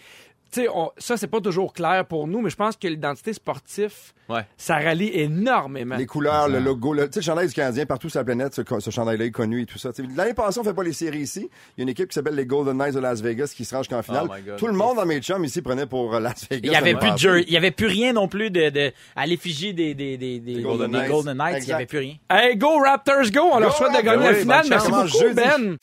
sais, 0.60 0.68
on- 0.72 0.90
ça, 0.98 1.16
c'est 1.16 1.26
pas 1.26 1.40
toujours 1.40 1.72
clair 1.72 2.04
pour 2.06 2.26
nous, 2.26 2.40
mais 2.40 2.50
je 2.50 2.56
pense 2.56 2.76
que 2.76 2.86
l'identité 2.88 3.32
sportive, 3.32 3.92
Ouais. 4.28 4.46
ça 4.56 4.76
rallie 4.76 5.10
énormément. 5.12 5.96
Les 5.96 6.06
couleurs, 6.06 6.48
le 6.48 6.58
logo, 6.58 6.94
le, 6.94 7.08
chandail 7.20 7.48
du 7.48 7.54
Canadien 7.54 7.84
partout 7.86 8.08
sur 8.08 8.20
la 8.20 8.24
planète, 8.24 8.54
ce, 8.54 8.62
ce 8.80 8.90
chandail-là 8.90 9.24
est 9.26 9.30
connu 9.30 9.62
et 9.62 9.66
tout 9.66 9.78
ça. 9.78 9.90
L'année 10.16 10.34
passée, 10.34 10.60
on 10.60 10.64
fait 10.64 10.72
pas 10.74 10.82
les 10.84 10.92
séries 10.92 11.20
ici. 11.20 11.50
Il 11.76 11.80
y 11.80 11.80
a 11.80 11.84
une 11.84 11.88
équipe 11.88 12.08
qui 12.08 12.14
s'appelle 12.14 12.34
les 12.34 12.46
Golden 12.46 12.76
Knights 12.76 12.94
de 12.94 13.00
Las 13.00 13.20
Vegas 13.20 13.52
qui 13.56 13.64
se 13.64 13.74
range 13.74 13.88
qu'en 13.88 14.02
finale. 14.02 14.28
Oh 14.30 14.50
tout 14.56 14.66
le 14.66 14.72
monde 14.72 14.96
dans 14.96 15.06
mes 15.06 15.20
chums 15.20 15.44
ici 15.44 15.60
prenait 15.62 15.86
pour 15.86 16.14
euh, 16.14 16.20
Las 16.20 16.48
Vegas. 16.48 16.60
Il 16.66 16.72
y 16.72 16.76
avait 16.76 16.94
plus 16.94 17.10
de 17.10 17.38
il 17.46 17.52
y 17.52 17.56
avait 17.56 17.70
plus 17.70 17.86
rien 17.86 18.12
non 18.12 18.28
plus 18.28 18.50
de, 18.50 18.70
de 18.70 18.92
à 19.16 19.26
l'effigie 19.26 19.74
des, 19.74 19.94
des, 19.94 20.16
des, 20.16 20.38
des, 20.40 20.62
Golden 20.62 20.90
des 20.90 20.98
Knights. 20.98 21.10
Golden 21.10 21.36
Knights. 21.36 21.50
Il 21.52 21.54
y 21.54 21.56
Exact. 21.58 21.74
avait 21.74 21.86
plus 21.86 21.98
rien. 21.98 22.14
Hey, 22.30 22.56
go 22.56 22.78
Raptors, 22.78 23.30
go! 23.32 23.40
On 23.52 23.58
leur 23.58 23.76
souhaite 23.76 23.92
de 23.92 23.96
gagner 24.02 24.08
Raptors! 24.26 24.30
la 24.32 24.34
finale. 24.38 24.66
Merci 24.70 24.90
beaucoup, 24.90 25.06
Jeudi. 25.08 25.34
Ben. 25.34 25.76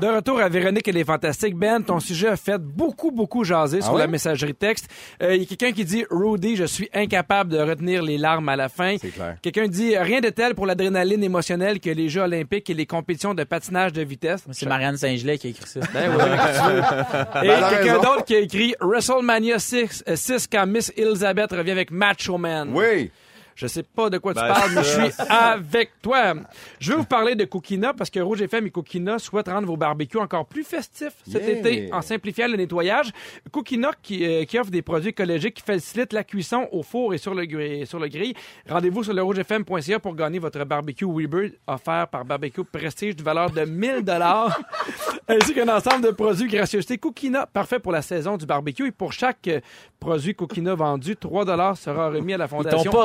De 0.00 0.06
retour 0.06 0.38
à 0.40 0.48
Véronique 0.48 0.86
et 0.86 0.92
les 0.92 1.02
Fantastiques. 1.04 1.56
Ben, 1.56 1.82
ton 1.82 1.98
sujet 1.98 2.28
a 2.28 2.36
fait 2.36 2.58
beaucoup, 2.58 3.10
beaucoup 3.10 3.42
jaser 3.42 3.80
sur 3.80 3.94
ouais? 3.94 3.98
la 3.98 4.06
messagerie 4.06 4.54
texte. 4.54 4.86
Euh, 5.20 5.34
Il 5.34 5.40
y 5.40 5.44
a 5.44 5.46
quelqu'un 5.46 5.72
qui 5.72 5.84
dit 5.84 6.04
«Rudy, 6.10 6.54
je 6.54 6.66
suis 6.66 6.88
incapable 6.94 7.50
de 7.50 7.58
retenir 7.58 8.02
les 8.02 8.16
larmes 8.16 8.48
à 8.48 8.54
la 8.54 8.68
fin.» 8.68 8.96
C'est 9.00 9.08
clair. 9.08 9.36
Quelqu'un 9.42 9.66
dit 9.66 9.96
«Rien 9.98 10.20
de 10.20 10.28
tel 10.28 10.54
pour 10.54 10.66
l'adrénaline 10.66 11.24
émotionnelle 11.24 11.80
que 11.80 11.90
les 11.90 12.08
Jeux 12.08 12.20
olympiques 12.22 12.70
et 12.70 12.74
les 12.74 12.86
compétitions 12.86 13.34
de 13.34 13.42
patinage 13.42 13.92
de 13.92 14.02
vitesse.» 14.02 14.44
C'est 14.52 14.66
Marianne 14.66 14.96
Saint-Gelais 14.96 15.36
qui 15.36 15.48
a 15.48 15.50
écrit 15.50 15.66
ça. 15.66 15.80
Ben 15.92 16.12
oui, 16.12 16.22
qu'est-ce 16.22 16.60
que 16.62 16.68
tu 16.68 17.38
veux. 17.38 17.44
Et 17.44 17.48
Ben, 17.48 17.64
a 17.64 17.70
quelqu'un 17.70 17.94
d'autre 17.96 18.24
qui 18.24 18.36
a 18.36 18.38
écrit 18.38 18.74
WrestleMania 18.80 19.58
6, 19.58 20.04
euh, 20.08 20.14
6 20.14 20.46
quand 20.46 20.66
Miss 20.68 20.92
Elizabeth 20.96 21.50
revient 21.50 21.72
avec 21.72 21.90
Macho 21.90 22.38
Man. 22.38 22.70
Oui. 22.72 23.10
Je 23.58 23.66
sais 23.66 23.82
pas 23.82 24.08
de 24.08 24.18
quoi 24.18 24.34
tu 24.34 24.40
Ben, 24.40 24.54
parles, 24.54 24.70
mais 24.72 24.84
je 24.84 24.88
suis 24.88 25.22
avec 25.28 25.90
toi. 26.00 26.34
Je 26.78 26.92
veux 26.92 26.98
vous 26.98 27.04
parler 27.04 27.34
de 27.34 27.44
Cookina 27.44 27.92
parce 27.92 28.08
que 28.08 28.20
Rouge 28.20 28.40
FM 28.40 28.66
et 28.68 28.70
Cookina 28.70 29.18
souhaitent 29.18 29.48
rendre 29.48 29.66
vos 29.66 29.76
barbecues 29.76 30.18
encore 30.18 30.46
plus 30.46 30.62
festifs 30.62 31.14
cet 31.28 31.42
Yeah. 31.42 31.58
été 31.58 31.92
en 31.92 32.00
simplifiant 32.00 32.46
le 32.46 32.56
nettoyage. 32.56 33.10
Cookina 33.50 33.90
qui, 34.00 34.24
euh, 34.24 34.44
qui 34.44 34.60
offre 34.60 34.70
des 34.70 34.82
produits 34.82 35.08
écologiques 35.10 35.54
qui 35.54 35.62
facilitent 35.64 36.12
la 36.12 36.22
cuisson 36.22 36.68
au 36.70 36.84
four 36.84 37.14
et 37.14 37.18
sur 37.18 37.34
le, 37.34 37.84
sur 37.84 37.98
le 37.98 38.06
grill. 38.06 38.34
Rendez-vous 38.68 39.02
sur 39.02 39.12
le 39.12 39.22
rougefm.ca 39.22 39.98
pour 39.98 40.14
gagner 40.14 40.38
votre 40.38 40.62
barbecue 40.64 41.06
Weber 41.06 41.50
offert 41.66 42.06
par 42.06 42.24
Barbecue 42.24 42.62
Prestige 42.62 43.16
de 43.16 43.24
valeur 43.24 43.50
de 43.50 43.64
1000 43.64 44.02
dollars 44.04 44.56
ainsi 45.28 45.52
qu'un 45.52 45.68
ensemble 45.68 46.04
de 46.06 46.10
produits 46.12 46.46
gracieuseté 46.48 46.96
Cookina 46.98 47.46
parfait 47.46 47.80
pour 47.80 47.90
la 47.90 48.02
saison 48.02 48.36
du 48.36 48.46
barbecue 48.46 48.86
et 48.86 48.92
pour 48.92 49.12
chaque 49.12 49.48
euh, 49.48 49.60
produit 49.98 50.34
Cookina 50.36 50.76
vendu, 50.76 51.16
3 51.16 51.44
dollars 51.44 51.76
sera 51.76 52.08
remis 52.10 52.34
à 52.34 52.36
la 52.38 52.44
Ils 52.44 52.48
fondation 52.48 52.90
t'ont 52.90 52.98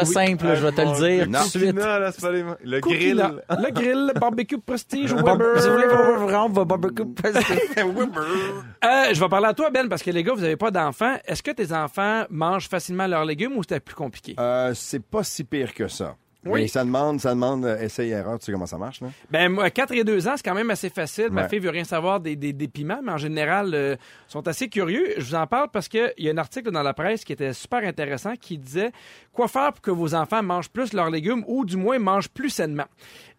ça 0.00 0.12
simple, 0.26 0.46
je 0.54 0.66
vais 0.66 0.72
te 0.72 0.80
le 0.80 1.08
dire 1.16 1.28
Non. 1.28 1.38
tout 1.40 1.44
de 1.58 1.64
suite. 1.64 1.76
Là, 1.76 2.10
pas 2.20 2.32
les- 2.32 2.44
Le 2.64 2.80
grill. 2.80 3.24
Le 3.50 3.70
grill, 3.72 4.12
barbecue 4.20 4.58
prestige, 4.58 5.12
Weber. 5.14 5.60
Si 5.60 5.68
vous 5.68 5.74
voulez 5.74 5.86
vraiment 5.86 6.48
va 6.48 6.64
barbecue 6.64 7.02
Euh, 8.84 9.12
je 9.12 9.20
vais 9.20 9.28
parler 9.28 9.46
à 9.48 9.54
toi, 9.54 9.70
Ben, 9.70 9.88
parce 9.88 10.02
que 10.02 10.10
les 10.10 10.22
gars, 10.22 10.32
vous 10.34 10.44
avez 10.44 10.56
pas 10.56 10.70
d'enfants. 10.70 11.16
Est-ce 11.26 11.42
que 11.42 11.50
tes 11.50 11.72
enfants 11.72 12.24
mangent 12.30 12.68
facilement 12.68 13.06
leurs 13.06 13.24
légumes 13.24 13.56
ou 13.56 13.62
c'était 13.62 13.80
plus 13.80 13.94
compliqué? 13.94 14.34
Euh, 14.38 14.72
c'est 14.74 15.02
pas 15.04 15.22
si 15.24 15.44
pire 15.44 15.74
que 15.74 15.88
ça. 15.88 16.16
Oui. 16.48 16.62
Mais 16.62 16.68
ça 16.68 16.84
demande, 16.84 17.20
ça 17.20 17.30
demande 17.30 17.64
euh, 17.64 17.78
essai 17.80 18.06
et 18.08 18.10
erreur. 18.10 18.38
Tu 18.38 18.46
sais 18.46 18.52
comment 18.52 18.66
ça 18.66 18.78
marche, 18.78 19.00
là? 19.00 19.08
Ben, 19.30 19.48
moi, 19.50 19.70
4 19.70 19.92
et 19.94 20.04
2 20.04 20.28
ans, 20.28 20.32
c'est 20.36 20.42
quand 20.44 20.54
même 20.54 20.70
assez 20.70 20.90
facile. 20.90 21.28
Ma 21.30 21.42
Ouais. 21.42 21.48
fille 21.48 21.58
veut 21.58 21.70
rien 21.70 21.84
savoir 21.84 22.20
des, 22.20 22.36
des, 22.36 22.52
des 22.52 22.68
piments, 22.68 23.00
mais 23.02 23.12
en 23.12 23.18
général, 23.18 23.74
euh, 23.74 23.96
sont 24.28 24.46
assez 24.48 24.68
curieux. 24.68 25.14
Je 25.18 25.24
vous 25.24 25.34
en 25.34 25.46
parle 25.46 25.68
parce 25.72 25.88
qu'il 25.88 26.12
y 26.18 26.28
a 26.28 26.32
un 26.32 26.38
article 26.38 26.70
dans 26.70 26.82
la 26.82 26.94
presse 26.94 27.24
qui 27.24 27.32
était 27.32 27.52
super 27.52 27.84
intéressant 27.84 28.34
qui 28.36 28.58
disait 28.58 28.92
quoi 29.32 29.48
faire 29.48 29.72
pour 29.72 29.82
que 29.82 29.90
vos 29.90 30.14
enfants 30.14 30.42
mangent 30.42 30.70
plus 30.70 30.92
leurs 30.92 31.10
légumes 31.10 31.44
ou 31.46 31.64
du 31.64 31.76
moins 31.76 31.98
mangent 31.98 32.28
plus 32.28 32.50
sainement. 32.50 32.86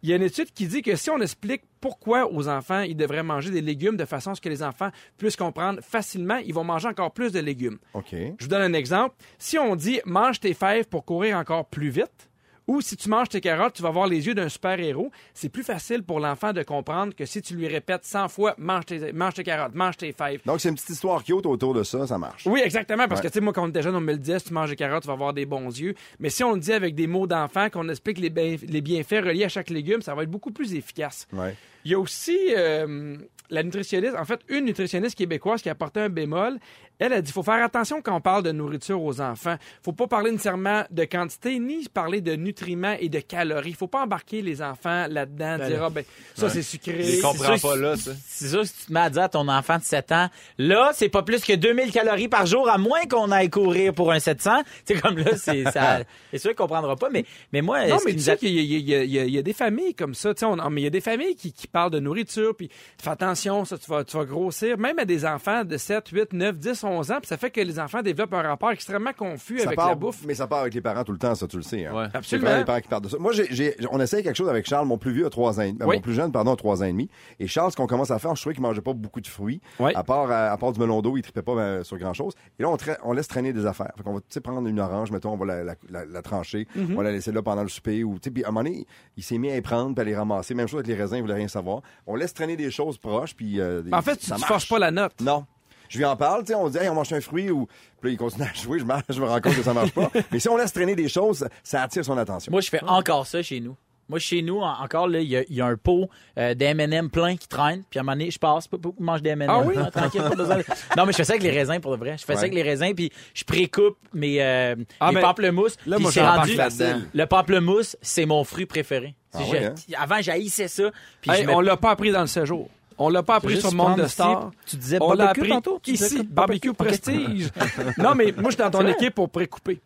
Il 0.01 0.09
y 0.09 0.13
a 0.13 0.15
une 0.15 0.21
étude 0.23 0.51
qui 0.53 0.65
dit 0.67 0.81
que 0.81 0.95
si 0.95 1.09
on 1.09 1.19
explique 1.19 1.63
pourquoi 1.81 2.31
aux 2.31 2.47
enfants 2.47 2.81
ils 2.81 2.95
devraient 2.95 3.23
manger 3.23 3.51
des 3.51 3.59
légumes 3.59 3.97
de 3.97 4.05
façon 4.05 4.31
à 4.31 4.35
ce 4.35 4.39
que 4.41 4.47
les 4.47 4.63
enfants 4.63 4.91
puissent 5.17 5.35
comprendre 5.35 5.81
facilement, 5.81 6.37
ils 6.37 6.53
vont 6.53 6.63
manger 6.63 6.87
encore 6.87 7.11
plus 7.11 7.33
de 7.33 7.39
légumes. 7.39 7.79
OK. 7.93 8.11
Je 8.11 8.43
vous 8.43 8.47
donne 8.47 8.61
un 8.61 8.73
exemple. 8.73 9.15
Si 9.37 9.57
on 9.59 9.75
dit 9.75 9.99
mange 10.05 10.39
tes 10.39 10.53
fèves 10.53 10.87
pour 10.87 11.03
courir 11.03 11.37
encore 11.37 11.65
plus 11.65 11.89
vite, 11.89 12.28
ou 12.69 12.81
si 12.81 12.95
tu 12.95 13.09
manges 13.09 13.29
tes 13.29 13.41
carottes, 13.41 13.73
tu 13.73 13.81
vas 13.81 13.89
avoir 13.89 14.05
les 14.07 14.27
yeux 14.27 14.35
d'un 14.35 14.47
super-héros, 14.47 15.11
c'est 15.33 15.49
plus 15.49 15.63
facile 15.63 16.03
pour 16.03 16.19
l'enfant 16.19 16.53
de 16.53 16.61
comprendre 16.61 17.15
que 17.15 17.25
si 17.25 17.41
tu 17.41 17.55
lui 17.55 17.67
répètes 17.67 18.05
100 18.05 18.27
fois 18.29 18.53
mange 18.59 18.85
tes, 18.85 19.11
mange 19.11 19.33
tes 19.33 19.43
carottes, 19.43 19.73
mange 19.73 19.97
tes 19.97 20.11
fèves. 20.13 20.41
Donc, 20.45 20.61
c'est 20.61 20.69
une 20.69 20.75
petite 20.75 20.91
histoire 20.91 21.23
cute 21.23 21.45
autour 21.47 21.73
de 21.73 21.81
ça, 21.83 22.05
ça 22.05 22.17
marche. 22.19 22.43
Oui, 22.45 22.61
exactement, 22.63 23.07
parce 23.07 23.21
Ouais. 23.21 23.27
que 23.27 23.31
tu 23.33 23.39
sais, 23.39 23.41
moi, 23.41 23.53
quand 23.53 23.63
on 23.65 23.69
était 23.69 23.81
jeune, 23.81 23.95
on 23.95 24.01
me 24.01 24.11
le 24.11 24.19
disait, 24.19 24.37
si 24.39 24.45
tu 24.49 24.53
manges 24.53 24.69
des 24.69 24.75
carottes, 24.75 25.01
tu 25.01 25.07
vas 25.07 25.13
avoir 25.13 25.33
des 25.33 25.45
bons 25.47 25.67
yeux. 25.79 25.95
Mais 26.19 26.29
si 26.29 26.43
on 26.43 26.53
le 26.53 26.59
dit 26.59 26.71
avec 26.73 26.93
des 26.95 27.07
mots 27.07 27.25
d'enfant, 27.25 27.69
qu'on 27.71 27.89
explique 27.89 28.19
les, 28.19 28.29
bien- 28.29 28.55
les 28.67 28.81
bienfaits 28.81 29.23
reliés 29.25 29.45
à 29.45 29.49
chaque 29.49 29.71
légume, 29.71 30.01
ça 30.03 30.13
va 30.13 30.21
être 30.23 30.29
beaucoup 30.31 30.51
plus 30.51 30.75
efficace. 30.75 31.27
Ouais. 31.33 31.55
Il 31.85 31.91
y 31.91 31.95
a 31.95 31.99
aussi 31.99 32.37
euh, 32.55 33.15
la 33.49 33.63
nutritionniste, 33.63 34.15
en 34.15 34.25
fait, 34.25 34.41
une 34.49 34.65
nutritionniste 34.65 35.17
québécoise 35.17 35.61
qui 35.63 35.69
a 35.69 35.71
apporté 35.71 36.01
un 36.01 36.09
bémol. 36.09 36.59
Elle 36.99 37.13
a 37.13 37.21
dit 37.21 37.31
faut 37.31 37.43
faire 37.43 37.63
attention 37.63 38.01
quand 38.01 38.15
on 38.15 38.21
parle 38.21 38.43
de 38.43 38.51
nourriture 38.51 39.01
aux 39.01 39.21
enfants. 39.21 39.55
faut 39.83 39.93
pas 39.93 40.07
parler 40.07 40.31
nécessairement 40.31 40.83
de 40.91 41.05
quantité 41.05 41.57
ni 41.57 41.87
parler 41.87 42.19
de 42.21 42.35
nutriments 42.35 42.95
et 42.99 43.07
de 43.09 43.19
calories. 43.19 43.73
faut 43.73 43.87
pas 43.87 44.03
embarquer 44.03 44.41
les 44.41 44.61
enfants 44.61 45.07
là-dedans, 45.09 45.57
dire 45.65 45.83
ah 45.83 45.89
ben 45.89 46.03
ça 46.35 46.49
c'est 46.49 46.61
sucré. 46.61 46.97
Il 46.99 47.21
comprend 47.21 47.55
C'est 47.55 47.67
pas 47.67 47.75
là, 47.75 47.95
ça. 47.95 48.11
C'est 48.27 48.49
sûr, 48.49 48.65
si 48.65 48.73
tu 48.73 48.85
te 48.87 48.93
mets 48.93 48.99
à 48.99 49.09
dire 49.09 49.23
à 49.23 49.29
ton 49.29 49.47
enfant 49.47 49.77
de 49.77 49.83
7 49.83 50.11
ans, 50.11 50.29
là, 50.57 50.91
c'est 50.93 51.09
pas 51.09 51.23
plus 51.23 51.43
que 51.43 51.53
2000 51.53 51.91
calories 51.91 52.27
par 52.27 52.45
jour, 52.45 52.69
à 52.69 52.77
moins 52.77 53.05
qu'on 53.09 53.31
aille 53.31 53.49
courir 53.49 53.93
pour 53.93 54.11
un 54.11 54.19
700. 54.19 54.61
Tu 54.85 54.95
sais, 54.95 55.01
comme 55.01 55.17
là, 55.17 55.35
c'est, 55.37 55.63
ça, 55.71 55.99
c'est 56.31 56.37
sûr 56.37 56.49
qu'il 56.51 56.57
comprendra 56.57 56.95
pas, 56.95 57.09
mais, 57.09 57.25
mais 57.53 57.61
moi, 57.61 57.85
Non, 57.87 57.97
mais 58.05 58.13
tu 58.13 58.19
sais 58.19 58.37
qu'il 58.37 58.51
y, 58.51 59.37
a- 59.37 59.41
des 59.41 59.53
familles 59.53 59.93
comme 59.93 60.13
ça. 60.13 60.33
tu 60.33 60.45
sais, 60.45 60.69
mais 60.69 60.81
il 60.81 60.83
y 60.83 60.87
a 60.87 60.91
des 60.91 61.01
familles 61.01 61.35
qui, 61.35 61.53
qui 61.53 61.67
parlent 61.67 61.91
de 61.91 61.99
nourriture, 61.99 62.55
puis 62.55 62.69
fais 63.01 63.09
attention, 63.09 63.65
ça, 63.65 63.77
tu 63.77 63.89
vas, 63.89 64.03
tu 64.03 64.17
vas 64.17 64.25
grossir. 64.25 64.77
Même 64.77 64.99
à 64.99 65.05
des 65.05 65.25
enfants 65.25 65.63
de 65.63 65.77
7, 65.77 66.09
8, 66.09 66.33
9, 66.33 66.57
10, 66.57 66.83
11 66.89 67.11
ans, 67.11 67.17
puis 67.19 67.27
ça 67.27 67.37
fait 67.37 67.49
que 67.51 67.61
les 67.61 67.79
enfants 67.79 68.01
développent 68.01 68.33
un 68.33 68.41
rapport 68.41 68.71
extrêmement 68.71 69.13
confus 69.13 69.59
Ça 69.59 69.65
avec 69.67 69.77
part, 69.77 69.89
la 69.89 69.95
bouffe. 69.95 70.23
Mais 70.25 70.33
ça 70.35 70.47
part 70.47 70.59
avec 70.61 70.73
les 70.73 70.81
parents 70.81 71.03
tout 71.03 71.11
le 71.11 71.17
temps, 71.17 71.35
ça, 71.35 71.47
tu 71.47 71.57
le 71.57 71.63
sais. 71.63 71.85
Hein. 71.85 71.93
Ouais. 71.95 72.07
Absolument. 72.13 72.45
vraiment 72.47 72.59
les 72.59 72.65
parents 72.65 72.79
qui 72.81 72.87
parlent 72.87 73.03
de 73.03 73.09
ça. 73.09 73.17
Moi, 73.19 73.31
j'ai, 73.33 73.75
on 73.91 73.99
essaye 73.99 74.23
quelque 74.23 74.35
chose 74.35 74.49
avec 74.49 74.65
Charles, 74.67 74.87
mon 74.87 74.97
plus 74.97 75.11
vieux 75.11 75.25
a 75.25 75.29
trois 75.29 75.59
ans, 75.59 75.63
et 75.63 75.71
demi- 75.71 75.83
Oui. 75.85 75.95
mon 75.97 76.01
plus 76.01 76.13
jeune, 76.13 76.31
pardon, 76.31 76.53
a 76.53 76.55
trois 76.55 76.81
ans 76.81 76.85
et 76.85 76.91
demi. 76.91 77.09
Et 77.39 77.47
Charles, 77.47 77.71
ce 77.71 77.77
qu'on 77.77 77.87
commence 77.87 78.11
à 78.11 78.19
faire, 78.19 78.35
je 78.35 78.41
trouvais 78.41 78.53
qu'il 78.55 78.63
mangeait 78.63 78.81
pas 78.81 78.93
beaucoup 78.93 79.21
de 79.21 79.27
fruits. 79.27 79.61
Oui. 79.79 79.91
À 79.95 80.03
part, 80.03 80.29
euh, 80.31 80.51
à 80.51 80.57
part 80.57 80.71
du 80.71 80.79
melon 80.79 81.01
d'eau, 81.01 81.17
il 81.17 81.21
tripait 81.21 81.41
pas 81.41 81.51
euh, 81.53 81.83
sur 81.83 81.97
grand 81.97 82.13
chose. 82.13 82.33
Et 82.59 82.63
là, 82.63 82.69
on, 82.69 82.75
tra- 82.75 82.97
on 83.03 83.13
laisse 83.13 83.27
traîner 83.27 83.53
des 83.53 83.65
affaires. 83.65 83.91
Fait 83.97 84.03
qu'on 84.03 84.13
va, 84.13 84.19
prendre 84.43 84.67
une 84.67 84.79
orange, 84.79 85.11
mettons, 85.11 85.31
on 85.33 85.37
va 85.37 85.45
la, 85.45 85.63
la, 85.63 85.75
la- 85.89 86.05
la 86.05 86.21
trancher, 86.21 86.67
Mhm. 86.75 86.93
on 86.93 86.95
va 86.97 87.03
la 87.03 87.11
laisser 87.11 87.31
là 87.31 87.41
pendant 87.41 87.63
le 87.63 87.69
souper, 87.69 88.03
ou, 88.03 88.17
puis 88.19 88.43
à 88.43 88.47
un 88.47 88.51
moment 88.51 88.63
donné, 88.63 88.85
il 89.17 89.23
s'est 89.23 89.37
mis 89.37 89.49
à 89.51 89.57
y 89.57 89.61
prendre, 89.61 89.93
puis 89.93 90.01
à 90.01 90.05
les 90.05 90.15
ramasser. 90.15 90.53
Même 90.53 90.67
chose 90.67 90.79
avec 90.79 90.87
les 90.87 90.95
raisins, 90.95 91.15
il 91.17 91.21
voulait 91.21 91.33
rien 91.33 91.47
savoir. 91.47 91.81
On 92.07 92.15
laisse 92.15 92.33
traîner 92.33 92.55
des 92.55 92.71
choses 92.71 92.97
proches, 92.97 93.35
puis. 93.35 93.59
euh, 93.59 93.81
En 93.91 94.01
fait, 94.01 94.17
tu 94.17 94.25
ça 94.27 94.35
ne 94.35 94.39
forces 94.41 94.65
pas 94.67 94.79
la 94.79 94.91
note. 94.91 95.13
Non. 95.21 95.45
Je 95.89 95.97
lui 95.97 96.05
en 96.05 96.15
parle, 96.15 96.43
tu 96.43 96.47
sais, 96.53 96.55
on 96.55 96.69
dit, 96.69 96.77
hey, 96.77 96.87
on 96.87 96.93
mange 96.95 97.11
un 97.11 97.19
fruit 97.21 97.49
ou. 97.51 97.65
Puis 97.99 98.11
là, 98.11 98.13
il 98.13 98.17
continue 98.17 98.45
à 98.45 98.53
jouer, 98.53 98.79
je, 98.79 98.85
marche, 98.85 99.03
je 99.09 99.19
me 99.19 99.25
rends 99.27 99.41
compte 99.41 99.55
que 99.55 99.63
ça 99.63 99.73
marche 99.73 99.91
pas. 99.91 100.09
Mais 100.31 100.39
si 100.39 100.47
on 100.47 100.55
laisse 100.55 100.71
traîner 100.71 100.95
des 100.95 101.09
choses, 101.09 101.47
ça 101.63 101.81
attire 101.83 102.05
son 102.05 102.17
attention. 102.17 102.49
moi, 102.51 102.61
je 102.61 102.69
fais 102.69 102.81
encore 102.85 103.27
ça 103.27 103.41
chez 103.41 103.59
nous. 103.59 103.75
Moi, 104.07 104.17
chez 104.17 104.41
nous, 104.41 104.57
en- 104.59 104.81
encore, 104.81 105.07
là, 105.07 105.19
il 105.19 105.27
y, 105.29 105.37
a- 105.37 105.43
il 105.49 105.55
y 105.55 105.61
a 105.61 105.67
un 105.67 105.75
pot 105.77 106.09
euh, 106.39 106.55
d'M&M 106.55 107.11
plein 107.11 107.35
qui 107.37 107.47
traîne, 107.47 107.83
puis 107.89 107.99
à 107.99 108.01
un 108.01 108.03
moment 108.03 108.13
donné, 108.17 108.31
je 108.31 108.39
passe, 108.39 108.67
pas 108.67 108.77
pour 108.79 108.95
mange 108.99 109.21
des 109.21 109.29
M&M. 109.29 109.47
Ah 109.51 109.59
oui? 109.63 109.75
tranquille, 109.93 110.21
pas 110.23 110.29
besoin 110.35 110.57
de- 110.57 110.63
Non, 110.97 111.05
mais 111.05 111.11
je 111.11 111.17
fais 111.17 111.23
ça 111.25 111.33
avec 111.33 111.43
les 111.43 111.51
raisins, 111.51 111.79
pour 111.79 111.91
de 111.91 111.97
vrai. 111.97 112.17
Je 112.17 112.25
fais 112.25 112.33
ça 112.33 112.39
Ouais. 112.39 112.45
avec 112.45 112.53
les 112.55 112.63
raisins, 112.63 112.93
puis 112.95 113.11
je 113.35 113.43
précoupe 113.43 113.97
mes, 114.13 114.41
euh, 114.41 114.75
Ah, 114.99 115.09
mes 115.09 115.15
mais 115.15 115.21
pamplemousses. 115.21 115.75
là, 115.85 115.97
puis 115.97 116.03
moi, 116.03 116.11
c'est 116.11 116.21
j'embarque 116.21 116.39
rendu- 116.39 116.55
là-dedans. 116.55 117.01
Le 117.13 117.25
pamplemousse, 117.27 117.97
c'est 118.01 118.25
mon 118.25 118.43
fruit 118.43 118.65
préféré. 118.65 119.13
Ah 119.31 119.39
Si 119.43 119.51
oui, 119.51 119.57
je- 119.61 119.65
hein? 119.67 119.75
Avant, 120.01 120.21
j'haïssais 120.21 120.67
ça, 120.67 120.89
puis 121.21 121.29
Hey, 121.29 121.43
je 121.43 121.49
on 121.51 121.59
l'a 121.61 121.77
pas 121.77 121.91
appris 121.91 122.11
dans 122.11 122.21
le 122.21 122.27
séjour. 122.27 122.67
On 123.01 123.09
l'a 123.09 123.23
pas 123.23 123.35
appris 123.35 123.59
sur 123.59 123.71
le 123.71 123.77
monde 123.77 123.97
de 123.97 124.07
stars. 124.07 124.51
tu 124.65 124.75
disais 124.75 124.97
on 125.01 125.13
l'a 125.13 125.25
barbecue 125.25 125.39
appris 125.41 125.49
tantôt? 125.49 125.79
Tu 125.81 125.91
ici, 125.91 126.23
barbecue 126.23 126.73
prestige. 126.73 127.49
non, 127.97 128.13
mais 128.13 128.33
moi, 128.33 128.51
je 128.51 128.55
suis 128.55 128.57
dans 128.57 128.69
ton 128.69 128.85
équipe 128.85 129.15
pour 129.15 129.29
précouper. 129.29 129.79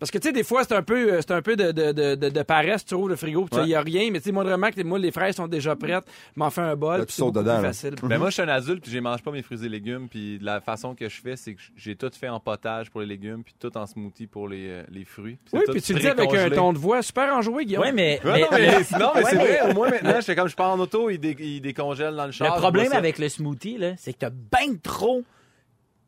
Parce 0.00 0.10
que, 0.10 0.18
tu 0.18 0.26
sais, 0.28 0.32
des 0.32 0.42
fois, 0.42 0.64
c'est 0.64 0.74
un 0.74 0.82
peu, 0.82 1.12
euh, 1.12 1.20
c'est 1.20 1.30
un 1.32 1.42
peu 1.42 1.54
de, 1.56 1.70
de, 1.72 1.92
de, 1.92 2.14
de, 2.16 2.28
de 2.30 2.42
paresse. 2.42 2.84
Tu 2.84 2.94
ouvres 2.94 3.10
le 3.10 3.16
frigo, 3.16 3.46
il 3.52 3.62
n'y 3.64 3.74
a 3.74 3.82
rien. 3.82 4.10
Mais, 4.10 4.18
tu 4.18 4.24
sais, 4.24 4.32
moi, 4.32 4.42
vraiment, 4.42 4.70
que 4.70 4.82
moi, 4.82 4.98
les 4.98 5.10
fraises 5.12 5.36
sont 5.36 5.46
déjà 5.46 5.76
prêtes. 5.76 6.04
M'en 6.36 6.48
fais 6.50 6.62
un 6.62 6.74
bol. 6.74 6.98
Là, 7.00 7.06
tu 7.06 7.12
sautes 7.12 7.34
dedans, 7.34 7.56
plus 7.58 7.66
facile. 7.66 7.94
Ben 8.02 8.18
moi, 8.18 8.30
je 8.30 8.34
suis 8.34 8.42
un 8.42 8.48
adulte, 8.48 8.82
puis 8.82 8.90
je 8.90 8.98
mange 8.98 9.22
pas 9.22 9.30
mes 9.30 9.42
fruits 9.42 9.64
et 9.64 9.68
légumes, 9.68 10.08
puis 10.08 10.38
de 10.38 10.44
la 10.44 10.60
façon 10.60 10.94
que 10.94 11.08
je 11.08 11.20
fais, 11.20 11.36
c'est 11.36 11.54
que 11.54 11.60
j'ai 11.76 11.94
tout 11.96 12.10
fait 12.18 12.28
en 12.30 12.40
potage 12.40 12.90
pour 12.90 13.02
les 13.02 13.06
légumes, 13.06 13.44
puis 13.44 13.54
tout 13.60 13.76
en 13.76 13.86
smoothie 13.86 14.26
pour 14.26 14.48
les, 14.48 14.68
euh, 14.70 14.82
les 14.90 15.04
fruits. 15.04 15.36
Oui, 15.52 15.60
puis 15.70 15.82
tu 15.82 15.92
le 15.92 16.00
dis 16.00 16.06
avec 16.08 16.32
un 16.34 16.48
ton 16.50 16.72
de 16.72 16.78
voix 16.78 17.02
super 17.02 17.34
enjoué, 17.34 17.66
Guillaume. 17.66 17.82
Ouais, 17.82 17.92
mais, 17.92 18.20
Ouais, 18.24 18.32
mais- 18.32 18.40
non, 18.40 18.48
mais, 18.52 18.98
non, 18.98 19.10
mais 19.14 19.20
Ouais, 19.22 19.30
c'est 19.30 19.36
vrai. 19.36 19.70
Au 19.70 19.74
moins, 19.74 19.90
maintenant, 19.90 20.16
je 20.16 20.22
fais 20.24 20.34
comme 20.34 20.48
je 20.48 20.56
pars 20.56 20.70
en 20.70 20.78
auto, 20.80 21.10
il, 21.10 21.18
dé, 21.18 21.36
il 21.38 21.60
décongèle 21.60 22.14
dans 22.16 22.26
le 22.26 22.32
char. 22.32 22.54
Le 22.54 22.60
problème 22.60 22.92
avec 22.94 23.18
le 23.18 23.28
smoothie, 23.28 23.76
là, 23.76 23.92
c'est 23.98 24.14
que 24.14 24.18
t'as 24.20 24.30
bien 24.30 24.74
trop 24.82 25.24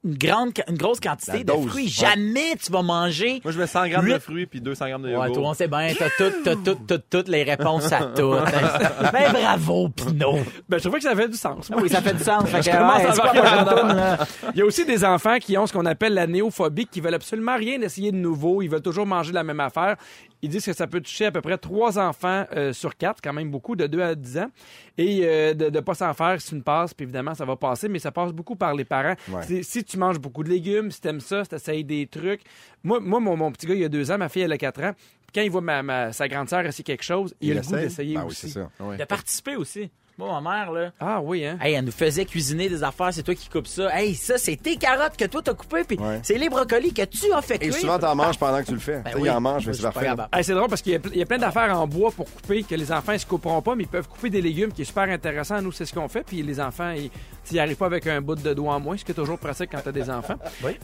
une 0.05 0.15
grande, 0.19 0.53
une 0.69 0.77
grosse 0.77 0.99
quantité 0.99 1.33
La 1.33 1.39
de 1.39 1.45
dose, 1.45 1.67
fruits. 1.69 1.85
ouais. 1.85 1.91
Jamais 1.91 2.57
tu 2.63 2.73
vas 2.73 2.83
manger. 2.83 3.41
Moi, 3.45 3.53
je 3.53 3.59
mets 3.59 3.67
100 3.69 3.89
grammes 3.89 4.09
de 4.09 4.19
fruits, 4.19 4.47
puis 4.47 4.61
200 4.61 4.89
grammes 4.89 5.03
de 5.03 5.09
Ouais, 5.09 5.15
yogourt. 5.15 5.33
toi, 5.33 5.49
on 5.51 5.55
sait 5.55 5.69
bien, 5.69 5.93
t'as 5.97 6.09
toutes, 6.19 6.43
t'as 6.43 6.57
toutes, 6.57 6.87
toutes, 6.87 7.05
toutes 7.09 7.29
les 7.29 7.45
réponses 7.45 7.93
à 7.93 8.07
tout. 8.07 8.33
ben, 9.13 9.33
bravo, 9.33 9.89
Pinot. 9.91 10.39
Ben, 10.69 10.79
je 10.79 10.83
trouvais 10.83 10.99
que 10.99 11.05
ça 11.05 11.11
avait 11.11 11.29
du 11.29 11.37
sens. 11.37 11.71
Oui, 11.77 11.89
ça 11.89 12.01
fait 12.03 12.15
du 12.15 12.23
sens. 12.25 12.49
Fait 12.49 12.59
que, 12.59 12.65
Je 12.65 12.71
commence 12.71 12.99
ouais, 12.99 13.07
à 13.07 13.13
c'est 13.13 13.21
quoi 13.21 13.31
embarquer 13.31 13.51
la 13.57 13.65
dans 13.65 13.71
prochaine 13.71 13.87
toune, 13.89 13.97
là? 13.97 14.19
Il 14.55 14.59
y 14.59 14.63
a 14.63 14.65
aussi 14.67 14.85
des 14.85 15.05
enfants 15.05 15.39
qui 15.39 15.57
ont 15.57 15.67
ce 15.67 15.73
qu'on 15.73 15.87
appelle 15.87 16.15
la 16.15 16.27
néophobie, 16.27 16.87
qui 16.87 17.01
veulent 17.01 17.15
absolument 17.15 17.57
rien 17.57 17.81
essayer 17.83 18.11
de 18.13 18.17
nouveau. 18.17 18.61
Ils 18.63 18.69
veulent 18.69 18.83
toujours 18.83 19.07
manger 19.07 19.33
la 19.33 19.45
même 19.45 19.61
affaire. 19.61 19.97
Ils 20.45 20.49
disent 20.49 20.65
que 20.67 20.73
ça 20.73 20.89
peut 20.89 21.01
toucher 21.01 21.27
à 21.27 21.31
peu 21.31 21.41
près 21.41 21.57
trois 21.57 22.01
enfants 22.01 22.45
euh, 22.57 22.73
sur 22.73 22.97
quatre, 22.97 23.21
quand 23.23 23.33
même 23.33 23.49
beaucoup, 23.51 23.77
de 23.77 23.87
2 23.87 24.01
à 24.03 24.15
10 24.17 24.39
ans. 24.39 24.51
Et 24.99 25.21
euh, 25.23 25.55
de 25.55 25.71
ne 25.71 25.81
pas 25.81 25.95
s'en 25.95 26.13
faire, 26.15 26.41
c'est 26.41 26.55
une 26.57 26.65
passe, 26.65 26.93
puis 26.95 27.05
évidemment, 27.05 27.35
ça 27.35 27.45
va 27.45 27.55
passer, 27.55 27.89
mais 27.89 28.01
ça 28.01 28.11
passe 28.11 28.33
beaucoup 28.33 28.57
par 28.57 28.75
les 28.75 28.85
parents. 28.85 29.15
Ouais. 29.29 29.63
Si, 29.63 29.85
tu 29.85 29.99
manges 29.99 30.19
beaucoup 30.19 30.43
de 30.43 30.49
légumes, 30.49 30.91
si 30.91 31.01
t'aimes 31.01 31.21
ça, 31.21 31.45
si 31.45 31.51
t'essayes 31.51 31.85
des 31.85 32.09
trucs. 32.09 32.41
Moi, 32.83 32.99
moi 32.99 33.21
mon, 33.21 33.37
mon 33.37 33.53
petit 33.53 33.67
gars, 33.67 33.75
il 33.75 33.85
a 33.85 33.89
deux 33.89 34.11
ans, 34.11 34.19
ma 34.19 34.29
fille, 34.29 34.43
elle 34.43 34.53
a 34.53 34.59
quatre 34.59 34.83
ans. 34.83 34.93
Puis 34.95 35.31
quand 35.33 35.43
il 35.43 35.51
voit 35.51 35.61
ma, 35.61 35.83
ma- 35.85 36.13
sa 36.13 36.27
grande 36.27 36.49
sœur 36.49 36.67
essayer 36.67 36.83
quelque 36.83 37.05
chose, 37.05 37.35
il, 37.41 37.53
a 37.53 37.55
le 37.55 37.61
goût 37.61 37.67
essaye? 37.77 37.85
d'essayer 37.85 38.15
Ben 38.17 38.23
oui, 38.23 38.27
aussi. 38.27 38.51
c'est 38.51 38.61
ça. 38.61 38.71
De 38.99 39.05
participer 39.05 39.55
aussi. 39.57 39.91
Moi, 40.19 40.41
ma 40.41 40.51
mère, 40.65 40.73
là, 40.73 40.91
ah 41.01 41.21
oui, 41.23 41.45
hein? 41.47 41.57
Hey, 41.61 41.73
elle 41.75 41.85
nous 41.87 41.91
faisait 41.91 42.27
cuisiner 42.27 42.69
des 42.69 42.85
affaires, 42.85 43.09
c'est 43.13 43.23
toi 43.23 43.35
qui 43.35 43.49
coupes 43.49 43.67
ça. 43.67 43.89
Hey, 43.99 44.15
ça, 44.15 44.37
c'est 44.37 44.57
tes 44.57 44.77
carottes 44.77 45.17
que 45.17 45.25
toi 45.25 45.41
t'as 45.43 45.55
coupées, 45.55 45.85
puis 45.85 45.97
Ouais. 45.99 46.21
c'est 46.23 46.37
les 46.37 46.51
brocolis 46.51 46.93
que 46.93 47.03
tu 47.07 47.33
as 47.33 47.41
fait 47.41 47.55
Et 47.57 47.71
cuire. 47.71 47.75
souvent, 47.75 47.99
t'en 47.99 48.15
manges 48.15 48.39
pendant 48.39 48.61
que 48.61 48.67
tu 48.67 48.75
le 48.75 48.79
fais. 48.79 48.97
Ben 48.99 49.05
Tu 49.07 49.11
sais, 49.13 49.17
oui. 49.17 49.29
il 49.29 49.31
en 49.31 49.41
mange, 49.41 49.67
mais 49.67 49.73
c'est 49.73 49.79
je 49.79 49.89
parfait. 49.89 50.11
Hey, 50.33 50.45
c'est 50.45 50.53
drôle 50.53 50.69
parce 50.69 50.83
qu'il 50.83 50.93
y 50.93 50.97
a, 50.97 50.99
il 51.13 51.17
y 51.19 51.23
a 51.23 51.27
plein 51.27 51.39
d'affaires 51.39 51.77
en 51.81 51.87
bois 51.87 52.11
pour 52.15 52.27
couper 52.31 52.63
que 52.63 52.75
les 52.75 52.93
enfants 52.93 53.13
ne 53.15 53.19
se 53.19 53.25
couperont 53.27 53.63
pas, 53.63 53.75
mais 53.75 53.85
ils 53.85 53.89
peuvent 53.89 54.07
couper 54.07 54.29
des 54.29 54.43
légumes 54.43 54.71
qui 54.73 54.83
est 54.83 54.85
super 54.85 55.05
intéressant. 55.05 55.63
Nous, 55.63 55.73
c'est 55.73 55.87
ce 55.87 55.95
qu'on 55.95 56.09
fait. 56.09 56.23
Puis 56.25 56.43
les 56.43 56.61
enfants, 56.61 56.91
ils 56.95 57.11
n'y 57.51 57.59
arrivent 57.59 57.77
pas 57.77 57.87
avec 57.87 58.07
un 58.07 58.21
bout 58.21 58.35
de 58.37 58.53
doigt 58.53 58.75
en 58.75 58.81
moins, 58.81 58.99
ce 58.99 59.05
qui 59.07 59.13
est 59.13 59.15
toujours 59.15 59.39
pratique 59.39 59.71
quand 59.73 59.81
tu 59.81 59.89
as 59.89 59.93
des 59.93 60.11
enfants. 60.11 60.37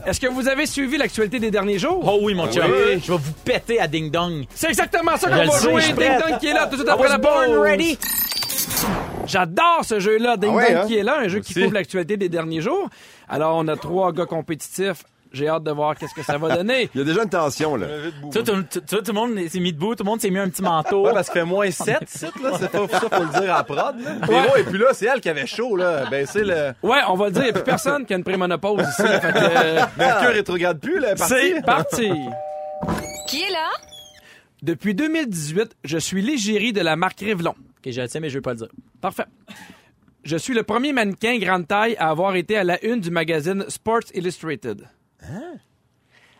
Est-ce 0.07 0.19
que 0.19 0.27
vous 0.27 0.47
avez 0.47 0.65
suivi 0.65 0.97
l'actualité 0.97 1.39
des 1.39 1.51
derniers 1.51 1.77
jours? 1.77 2.01
Oh 2.03 2.19
oui, 2.23 2.33
mon 2.33 2.51
chum. 2.51 2.63
Oui. 2.65 2.99
Je 3.05 3.11
vais 3.11 3.17
vous 3.19 3.33
péter 3.45 3.79
à 3.79 3.87
Ding 3.87 4.09
Dong. 4.09 4.45
C'est 4.55 4.69
exactement 4.69 5.15
ça 5.17 5.29
Je 5.29 5.35
qu'on 5.35 5.41
le 5.43 5.47
va 5.47 5.51
sais, 5.53 5.69
jouer. 5.69 5.81
je 5.81 5.85
suis 5.85 5.93
Ding 5.93 6.03
prête. 6.07 6.27
Dong 6.27 6.39
qui 6.39 6.47
est 6.47 6.53
là 6.53 6.65
tout 6.65 6.71
de 6.71 6.75
suite 6.77 6.89
après 6.89 7.09
la 7.09 7.17
born 7.19 7.45
pause. 7.45 7.57
ready. 7.59 7.97
J'adore 9.27 9.81
ce 9.83 9.99
jeu-là, 9.99 10.37
Ding 10.37 10.51
Ah 10.53 10.55
ouais, 10.55 10.73
Dong 10.73 10.81
hein? 10.83 10.87
qui 10.87 10.97
est 10.97 11.03
là, 11.03 11.19
un 11.19 11.27
jeu 11.27 11.39
qui 11.39 11.53
couvre 11.53 11.73
l'actualité 11.73 12.17
des 12.17 12.29
derniers 12.29 12.61
jours. 12.61 12.89
Alors, 13.27 13.55
on 13.57 13.67
a 13.67 13.75
trois 13.75 14.11
gars 14.11 14.25
compétitifs. 14.25 15.03
J'ai 15.31 15.47
hâte 15.47 15.63
de 15.63 15.69
voir 15.71 15.95
qu'est-ce 15.95 16.15
que 16.15 16.23
ça 16.23 16.39
va 16.39 16.55
donner. 16.55 16.89
Il 16.95 16.97
y 16.99 17.01
a 17.01 17.05
déjà 17.05 17.21
une 17.21 17.29
tension, 17.29 17.75
là. 17.75 17.85
Tu 17.85 18.21
vois, 18.21 18.31
tout, 18.31 18.63
tout- 18.63 18.79
tout- 18.79 18.95
tout 18.97 19.03
le 19.05 19.13
monde 19.13 19.39
s'est 19.47 19.59
mis 19.59 19.71
debout, 19.71 19.93
tout 19.93 20.03
le 20.03 20.09
monde 20.09 20.19
s'est 20.19 20.31
mis 20.31 20.39
un 20.39 20.49
petit 20.49 20.63
manteau. 20.63 21.05
Ouais, 21.05 21.13
parce 21.13 21.29
qu'il 21.29 21.39
fait 21.41 21.45
moins 21.45 21.69
7 21.69 21.97
ici, 22.11 22.25
là. 22.43 22.51
C'est 22.59 22.71
pas 22.71 22.87
ça, 22.87 22.99
faut 23.01 23.23
le 23.23 23.39
dire 23.39 23.53
à 23.55 23.63
prod, 23.63 23.95
là. 24.01 24.57
Et 24.57 24.63
puis 24.63 24.79
là, 24.79 24.87
c'est 24.93 25.05
elle 25.05 25.21
qui 25.21 25.29
avait 25.29 25.45
chaud, 25.45 25.75
là. 25.75 26.05
Ben, 26.09 26.25
c'est 26.25 26.43
le. 26.43 26.73
Ouais, 26.81 26.97
on 27.07 27.13
va 27.15 27.27
le 27.27 27.31
dire, 27.33 27.43
il 27.43 27.45
n'y 27.45 27.49
a 27.51 27.53
plus 27.53 27.63
personne 27.63 28.05
qui 28.07 28.13
a 28.13 28.17
une 28.17 28.23
prémonopause 28.23 28.81
ici. 28.81 29.03
Fait 29.03 29.19
que, 29.31 29.37
euh, 29.37 29.81
Mercure 29.99 30.29
rétrograde 30.31 30.79
plus, 30.79 30.99
là. 30.99 31.13
parti. 31.15 31.33
c'est 31.37 31.61
parti. 31.63 32.09
Qui 33.27 33.41
est 33.43 33.51
là? 33.51 33.67
Depuis 34.63 34.95
2018, 34.95 35.75
je 35.83 35.97
suis 35.99 36.23
l'égérie 36.23 36.73
de 36.73 36.81
la 36.81 36.95
marque 36.95 37.19
Revlon. 37.21 37.53
Ok, 37.79 37.91
je 37.91 38.01
le 38.01 38.07
sais, 38.07 38.19
mais 38.19 38.29
je 38.29 38.35
veux 38.35 38.41
pas 38.41 38.51
le 38.51 38.57
dire. 38.57 38.69
Parfait. 38.99 39.25
Je 40.23 40.35
suis 40.35 40.53
le 40.53 40.63
premier 40.63 40.91
mannequin 40.91 41.37
grande 41.39 41.67
taille 41.67 41.95
à 41.97 42.09
avoir 42.09 42.35
été 42.35 42.57
à 42.57 42.63
la 42.63 42.83
une 42.83 42.99
du 42.99 43.09
magazine 43.09 43.65
Sports 43.69 44.11
Illustrated. 44.13 44.85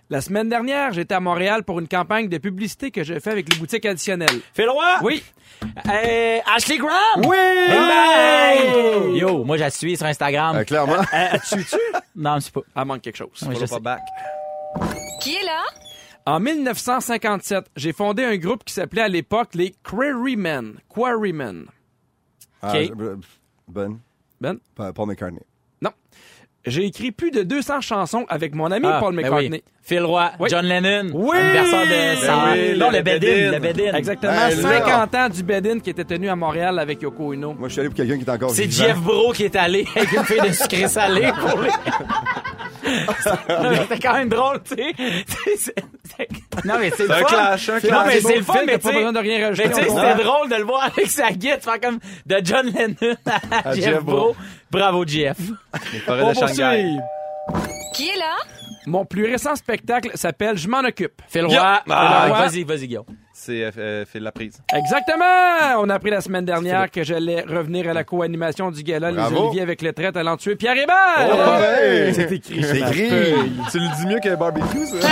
La 0.09 0.21
semaine 0.21 0.49
dernière, 0.49 0.91
j'étais 0.91 1.13
à 1.13 1.19
Montréal 1.19 1.63
pour 1.63 1.79
une 1.79 1.87
campagne 1.87 2.27
de 2.27 2.37
publicité 2.39 2.89
que 2.91 3.03
j'ai 3.03 3.19
fait 3.19 3.29
avec 3.29 3.53
les 3.53 3.59
boutiques 3.59 3.85
additionnelles. 3.85 4.41
Phil 4.53 4.67
Roy? 4.67 4.95
Oui. 5.03 5.23
Euh, 5.63 6.39
Ashley 6.55 6.77
Graham? 6.77 7.25
Oui! 7.25 7.37
Bang! 7.69 9.15
Yo, 9.15 9.43
moi, 9.43 9.55
je 9.57 9.63
la 9.63 9.69
suis 9.69 9.95
sur 9.95 10.07
Instagram. 10.07 10.57
Euh, 10.57 10.63
clairement. 10.63 11.03
tu 11.49 11.63
tu? 11.63 11.75
Non, 12.15 12.35
je 12.35 12.45
sais 12.45 12.51
pas. 12.51 12.61
Elle 12.75 12.85
manque 12.85 13.01
quelque 13.01 13.17
chose. 13.17 13.29
Oui, 13.47 13.55
je 13.59 13.65
pas 13.65 13.79
back. 13.79 14.01
Qui 15.21 15.35
est 15.35 15.43
là? 15.43 15.63
En 16.29 16.39
1957, 16.39 17.65
j'ai 17.75 17.91
fondé 17.91 18.23
un 18.23 18.37
groupe 18.37 18.63
qui 18.63 18.71
s'appelait 18.73 19.01
à 19.01 19.07
l'époque 19.07 19.49
les 19.55 19.73
Quarrymen. 19.83 20.75
Quarrymen. 20.93 21.65
Ah, 22.61 22.73
je- 22.75 22.91
Ben, 23.67 23.97
Ben? 24.39 24.57
Pa- 24.75 24.93
Paul 24.93 25.07
McCartney. 25.07 25.39
Non. 25.81 25.89
J'ai 26.65 26.85
écrit 26.85 27.11
plus 27.11 27.31
de 27.31 27.41
200 27.41 27.81
chansons 27.81 28.25
avec 28.29 28.53
mon 28.53 28.69
ami 28.71 28.85
Ah, 28.87 28.99
Paul 28.99 29.15
ben 29.15 29.23
McCartney. 29.23 29.49
oui. 29.49 29.63
Phil 29.81 30.03
Roy, 30.03 30.31
Oui. 30.39 30.49
John 30.51 30.65
Lennon, 30.65 31.09
Oui! 31.13 31.35
anniversaire 31.35 31.85
de 31.85 32.17
sa... 32.23 32.51
oui, 32.51 32.77
non, 32.77 32.91
le 32.91 32.97
le 32.97 33.03
Bedin, 33.03 33.51
le 33.53 33.59
Bedin. 33.59 33.93
Exactement. 33.95 34.33
Ben 34.33 34.61
là. 34.61 34.85
50 34.85 35.15
ans 35.15 35.29
du 35.29 35.41
Bedin 35.43 35.79
qui 35.79 35.89
était 35.89 36.03
tenu 36.05 36.29
à 36.29 36.35
Montréal 36.35 36.77
avec 36.77 37.01
Yoko 37.01 37.33
Ono. 37.33 37.53
Moi, 37.55 37.69
je 37.69 37.73
suis 37.73 37.79
allé 37.79 37.89
pour 37.89 37.95
quelqu'un 37.97 38.17
qui 38.17 38.23
est 38.23 38.29
encore 38.29 38.51
C'est. 38.51 38.69
Jeff 38.69 38.99
Bro 38.99 39.31
qui 39.33 39.45
est 39.45 39.55
allé 39.55 39.87
avec 39.95 40.11
une 40.11 40.23
fille 40.25 40.41
de 40.41 40.51
sucré 40.53 40.87
salé 40.87 41.31
pour 41.39 41.59
lui. 41.59 41.69
C'était 43.81 43.99
quand 43.99 44.13
même 44.13 44.29
drôle, 44.29 44.61
tu 44.63 44.75
sais. 45.57 45.73
Non, 46.65 46.75
mais 46.79 46.91
c'est 46.95 47.03
le 47.05 47.11
un 47.11 47.17
fun. 47.19 47.25
clash, 47.25 47.69
un 47.69 47.73
Non, 47.73 47.79
clash. 47.79 48.05
mais 48.07 48.21
C'est 48.21 48.35
le 48.37 48.43
fun, 48.43 48.53
mais 48.65 48.77
t'as 48.77 48.89
pas 48.89 48.95
besoin 48.95 49.13
de 49.13 49.19
rien 49.19 49.45
rajouter, 49.47 49.67
Mais 49.69 49.73
tu 49.75 49.81
sais, 49.83 49.89
on 49.91 49.95
c'était 49.95 50.23
drôle 50.23 50.49
de 50.49 50.55
le 50.55 50.63
voir 50.63 50.83
avec 50.85 51.07
sa 51.07 51.31
guide, 51.31 51.61
faire 51.61 51.79
comme 51.79 51.99
de 52.25 52.39
John 52.43 52.65
Lennon 52.67 53.15
à, 53.65 53.73
Jeff, 53.73 53.83
Jeff 53.85 54.03
Bro. 54.03 54.35
Bravo, 54.71 55.05
Jeff. 55.05 55.37
On 56.07 56.29
de 56.29 56.33
Shanghai. 56.35 56.95
poursuit. 57.47 57.69
Qui 57.95 58.09
est 58.09 58.17
là? 58.17 58.35
Mon 58.85 59.05
plus 59.05 59.25
récent 59.25 59.55
spectacle 59.55 60.11
s'appelle 60.15 60.57
Je 60.57 60.67
m'en 60.67 60.79
occupe. 60.79 61.21
Ah, 61.57 61.83
Ah, 61.89 62.27
Roy. 62.27 62.37
Vas-y, 62.39 62.63
vas-y, 62.63 62.87
Guillaume. 62.87 63.05
C'est 63.49 63.63
euh, 63.63 63.71
euh, 63.79 64.05
Phil 64.05 64.21
la 64.21 64.31
prise. 64.31 64.61
Exactement! 64.71 65.79
On 65.79 65.89
a 65.89 65.95
appris 65.95 66.11
la 66.11 66.21
semaine 66.21 66.45
dernière 66.45 66.91
que 66.91 67.03
j'allais 67.03 67.41
revenir 67.41 67.89
à 67.89 67.93
la 67.93 68.03
co-animation 68.03 68.69
du 68.69 68.83
gala 68.83 69.09
Les 69.09 69.17
Bravo. 69.17 69.45
Oliviers 69.45 69.63
avec 69.63 69.81
le 69.81 69.91
très 69.91 70.11
talentueux 70.11 70.55
Pierre 70.55 70.77
Hébert! 70.77 71.31
Oh, 71.31 71.59
ouais! 71.59 72.13
C'est 72.13 72.31
écrit. 72.31 72.63
C'est 72.63 72.77
écrit. 72.77 73.09
Tu 73.71 73.79
le 73.79 73.95
dis 73.97 74.05
mieux 74.05 74.19
que 74.19 74.35
barbecue, 74.35 74.85
ça? 74.85 74.97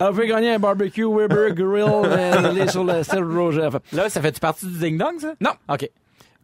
On 0.00 0.14
peut 0.14 0.26
gagner 0.26 0.54
un 0.54 0.60
barbecue 0.60 1.04
Weber 1.04 1.54
Grill 1.54 2.04
euh, 2.04 2.50
aller 2.50 2.68
sur 2.68 2.84
le 2.84 3.02
site 3.02 3.18
Roger. 3.20 3.70
Là, 3.92 4.08
ça 4.08 4.22
fait-tu 4.22 4.38
partie 4.38 4.66
du 4.66 4.78
Ding 4.78 4.96
Dong, 4.96 5.18
ça? 5.18 5.34
Non. 5.40 5.50
OK. 5.68 5.90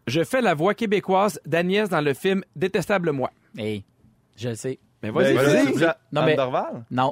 Je 0.08 0.24
fais 0.24 0.40
la 0.40 0.54
voix 0.54 0.74
québécoise 0.74 1.38
d'Agnès 1.46 1.88
dans 1.88 2.00
le 2.00 2.14
film 2.14 2.42
Détestable 2.56 3.12
moi. 3.12 3.30
Hey, 3.56 3.84
je 4.34 4.48
le 4.48 4.56
sais. 4.56 4.80
Mais 5.06 5.32
vas-y, 5.32 5.34
Ben, 5.34 5.66
Phil. 5.66 5.78
c'est 5.78 5.86
Non, 6.12 6.22
mais- 6.24 6.36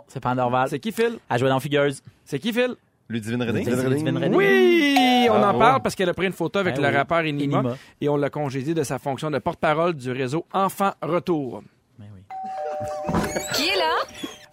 c'est 0.08 0.20
pas 0.20 0.30
Andorval. 0.30 0.68
C'est 0.68 0.78
qui 0.78 0.92
Phil? 0.92 1.18
Elle 1.30 1.38
jouait 1.38 1.48
dans 1.48 1.60
Figures. 1.60 1.90
C'est 2.24 2.38
qui 2.38 2.52
Phil? 2.52 2.74
Ludivine 3.08 3.42
René? 3.42 3.64
Ludivine 3.64 4.16
René. 4.18 4.36
Oui! 4.36 5.26
On 5.30 5.34
en 5.36 5.38
Bravo. 5.40 5.58
parle 5.58 5.82
parce 5.82 5.94
qu'elle 5.94 6.08
a 6.08 6.14
pris 6.14 6.26
une 6.26 6.32
photo 6.32 6.58
avec 6.58 6.76
Ben 6.76 6.82
le 6.82 6.88
oui. 6.88 6.96
rappeur 6.96 7.18
Enima. 7.18 7.62
et 8.00 8.08
on 8.08 8.16
l'a 8.16 8.30
congédié 8.30 8.72
de 8.74 8.82
sa 8.82 8.98
fonction 8.98 9.30
de 9.30 9.38
porte-parole 9.38 9.94
du 9.94 10.10
réseau 10.10 10.46
Enfants 10.52 10.92
Retour. 11.02 11.62
Ben 11.98 12.06
oui. 12.14 12.22
Qui 13.54 13.68
est 13.68 13.76
là? 13.76 13.92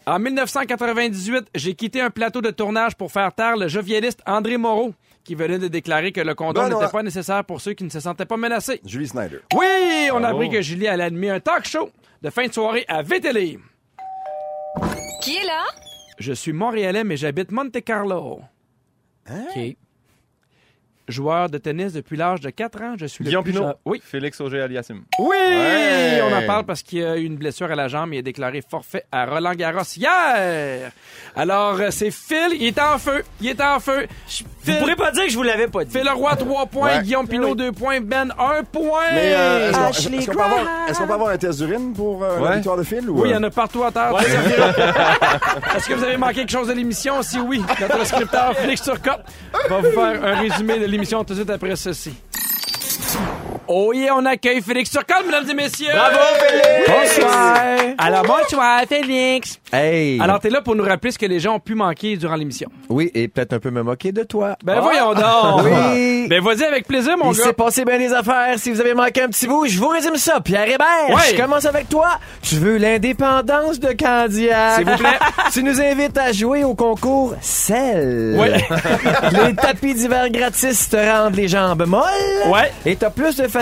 En 0.06 0.20
1998, 0.20 1.48
j'ai 1.56 1.76
quitté 1.76 2.02
un 2.02 2.10
plateau 2.10 2.42
de 2.42 2.50
tournage 2.52 2.96
pour 2.96 3.12
faire 3.12 3.32
taire 3.34 3.56
le 3.56 3.68
jovialiste 3.68 4.22
André 4.26 4.58
Moreau, 4.58 4.94
qui 5.24 5.36
venait 5.36 5.60
de 5.60 5.68
déclarer 5.68 6.12
que 6.12 6.22
le 6.22 6.34
condom 6.34 6.68
Ben 6.68 6.74
n'était 6.74 6.92
pas 6.92 7.04
nécessaire 7.04 7.46
pour 7.46 7.62
ceux 7.62 7.74
qui 7.74 7.84
ne 7.84 7.90
se 7.90 8.00
sentaient 8.00 8.26
pas 8.26 8.38
menacés. 8.38 8.82
Julie 8.86 9.08
Snyder. 9.08 9.40
Oui! 9.54 10.10
On 10.12 10.18
a 10.18 10.20
Bravo. 10.22 10.36
appris 10.38 10.50
que 10.50 10.62
Julie 10.62 10.88
allait 10.88 11.04
animer 11.04 11.30
un 11.30 11.40
talk 11.40 11.66
show 11.66 11.90
de 12.22 12.30
fin 12.30 12.48
de 12.48 12.54
soirée 12.54 12.86
à 12.88 13.02
VTL. 13.02 13.58
Qui 15.22 15.38
est 15.38 15.46
là? 15.46 15.64
Je 16.20 16.34
suis 16.34 16.54
montréalais, 16.54 17.04
mais 17.04 17.18
j'habite 17.18 17.52
Monte 17.52 17.84
Carlo. 17.84 18.42
OK. 19.30 19.78
Joueur 21.12 21.50
de 21.50 21.58
tennis 21.58 21.94
depuis 21.94 22.18
l'âge 22.18 22.40
de 22.42 22.50
4 22.50 22.82
ans, 22.82 22.94
je 22.98 23.06
suis 23.06 23.24
Guillaume 23.24 23.44
le 23.46 23.52
plus 23.52 23.60
Pinot. 23.60 23.74
Oui. 23.86 24.02
Félix 24.04 24.40
Auger-Aliassime. 24.42 25.02
Oui! 25.20 25.28
Ouais. 25.38 26.22
On 26.24 26.34
en 26.36 26.46
parle 26.48 26.66
parce 26.66 26.82
qu'il 26.82 27.04
a 27.04 27.18
eu 27.18 27.24
une 27.26 27.36
blessure 27.36 27.70
à 27.72 27.76
la 27.76 27.88
jambe 27.88 28.14
et 28.14 28.20
a 28.20 28.22
déclaré 28.22 28.62
forfait 28.68 29.04
à 29.12 29.26
Roland 29.26 29.54
Garros 29.54 29.82
hier. 29.96 30.92
Alors, 31.36 31.80
euh, 31.80 31.88
c'est 31.92 32.12
Phil, 32.12 32.50
il 32.60 32.68
est 32.68 32.80
en 32.82 32.98
feu. 32.98 33.24
Il 33.42 33.50
est 33.50 33.62
en 33.62 33.80
feu. 33.80 34.08
Vous 34.08 34.46
Phil, 34.64 34.78
pourrez 34.80 34.96
pas 34.96 35.12
dire 35.12 35.26
que 35.26 35.30
je 35.32 35.38
vous 35.38 35.44
l'avais 35.44 35.68
pas 35.68 35.84
dit. 35.84 35.92
Phil 35.98 36.06
Leroy, 36.06 36.36
3 36.36 36.66
points. 36.68 36.98
Ouais. 36.98 37.04
Guillaume 37.04 37.28
Pinot, 37.28 37.50
Oui. 37.52 37.56
2 37.58 37.72
points. 37.72 38.00
Ben, 38.02 38.32
1 38.38 38.64
point. 38.64 39.02
Mais 39.14 39.34
euh, 39.36 39.70
est-ce 39.70 39.78
qu'on- 39.78 39.84
Ashley 39.86 40.18
est-ce 40.18 40.28
qu'on 40.28 40.34
peut, 40.34 40.42
avoir- 40.44 40.64
Graham. 40.64 40.90
est-ce 40.90 41.00
qu'on 41.00 41.08
peut 41.08 41.14
avoir 41.14 41.30
un 41.30 41.38
test 41.38 41.60
d'urine 41.60 41.94
pour 41.94 42.24
euh, 42.24 42.40
la 42.44 42.56
victoire 42.56 42.78
de 42.78 42.84
Phil? 42.84 43.10
Ou, 43.10 43.22
Oui, 43.22 43.30
il 43.30 43.32
y 43.32 43.34
euh, 43.34 43.40
en 43.40 43.44
a 43.44 43.50
partout 43.50 43.84
à 43.84 43.92
terre. 43.92 44.14
Est-ce 45.76 45.88
que 45.88 45.94
vous 45.94 46.04
avez 46.04 46.18
manqué 46.18 46.36
quelque 46.36 46.52
chose 46.52 46.68
de 46.68 46.74
l'émission? 46.74 47.22
Si 47.22 47.40
oui, 47.40 47.62
notre 47.80 48.06
scripteur 48.06 48.56
Félix 48.58 48.82
Turcotte 48.84 49.22
va 49.70 49.78
vous 49.80 49.92
faire 49.92 50.24
un 50.26 50.40
résumé 50.40 50.80
de 50.80 50.86
l'émission 50.86 51.01
tout 51.24 51.34
de 51.34 51.36
suite 51.36 51.50
après 51.50 51.76
ceci. 51.76 52.14
Oh 53.74 53.94
yeah, 53.94 54.14
on 54.18 54.26
accueille 54.26 54.62
Félix 54.62 54.90
Turcotte, 54.92 55.26
mesdames 55.26 55.50
et 55.50 55.54
messieurs! 55.54 55.88
Bravo, 55.94 56.18
Félix! 56.40 56.90
Bonsoir! 57.18 57.56
Alors, 57.98 58.24
bonsoir, 58.24 58.82
Félix! 58.90 59.60
Hey! 59.72 60.20
Alors, 60.20 60.42
t'es 60.42 60.50
là 60.50 60.60
pour 60.62 60.76
nous 60.76 60.84
rappeler 60.84 61.12
ce 61.12 61.18
que 61.18 61.26
les 61.26 61.40
gens 61.40 61.56
ont 61.56 61.60
pu 61.62 61.74
manquer 61.74 62.18
durant 62.18 62.36
l'émission. 62.36 62.70
oui, 62.90 63.10
et 63.14 63.30
peut-être 63.30 63.54
un 63.54 63.60
peu 63.60 63.70
me 63.72 63.82
moquer 63.82 64.12
de 64.12 64.24
toi. 64.24 64.58
Ben, 64.62 64.82
voyons 64.82 65.14
donc! 65.14 65.64
Oui! 65.64 66.18
Ben, 66.32 66.42
vas-y 66.42 66.64
avec 66.64 66.86
plaisir, 66.88 67.18
mon 67.18 67.32
Il 67.32 67.38
gars. 67.38 67.44
s'est 67.46 67.54
passé 67.54 67.84
bien 67.86 67.98
des 67.98 68.14
affaires. 68.14 68.56
Si 68.58 68.72
vous 68.72 68.80
avez 68.80 68.94
manqué 68.94 69.22
un 69.24 69.28
petit 69.28 69.48
bout, 69.48 69.66
je 69.68 69.78
vous 69.80 69.88
résume 69.90 70.16
ça. 70.18 70.40
Pierre 70.40 70.68
Hébert, 70.68 71.10
Ouais. 71.10 71.32
je 71.32 71.42
commence 71.42 71.66
avec 71.66 71.90
toi. 71.90 72.20
Tu 72.42 72.56
veux 72.56 72.78
l'indépendance 72.78 73.80
de 73.80 73.92
Candiac. 73.94 74.78
S'il 74.78 74.86
vous 74.90 74.98
plaît. 74.98 75.20
tu 75.54 75.64
nous 75.64 75.82
invites 75.82 76.18
à 76.18 76.32
jouer 76.32 76.64
au 76.64 76.74
concours 76.76 77.36
Sel. 77.42 78.36
Ouais. 78.38 78.58
les 79.46 79.56
tapis 79.56 79.94
d'hiver 79.94 80.30
gratis 80.30 80.90
te 80.90 80.96
rendent 80.98 81.36
les 81.36 81.48
jambes 81.50 81.86
molles. 81.86 82.50
Ouais. 82.50 82.72
Et 82.86 82.96
t'as 82.96 83.10
plus 83.10 83.36
de 83.38 83.44
facilité 83.48 83.61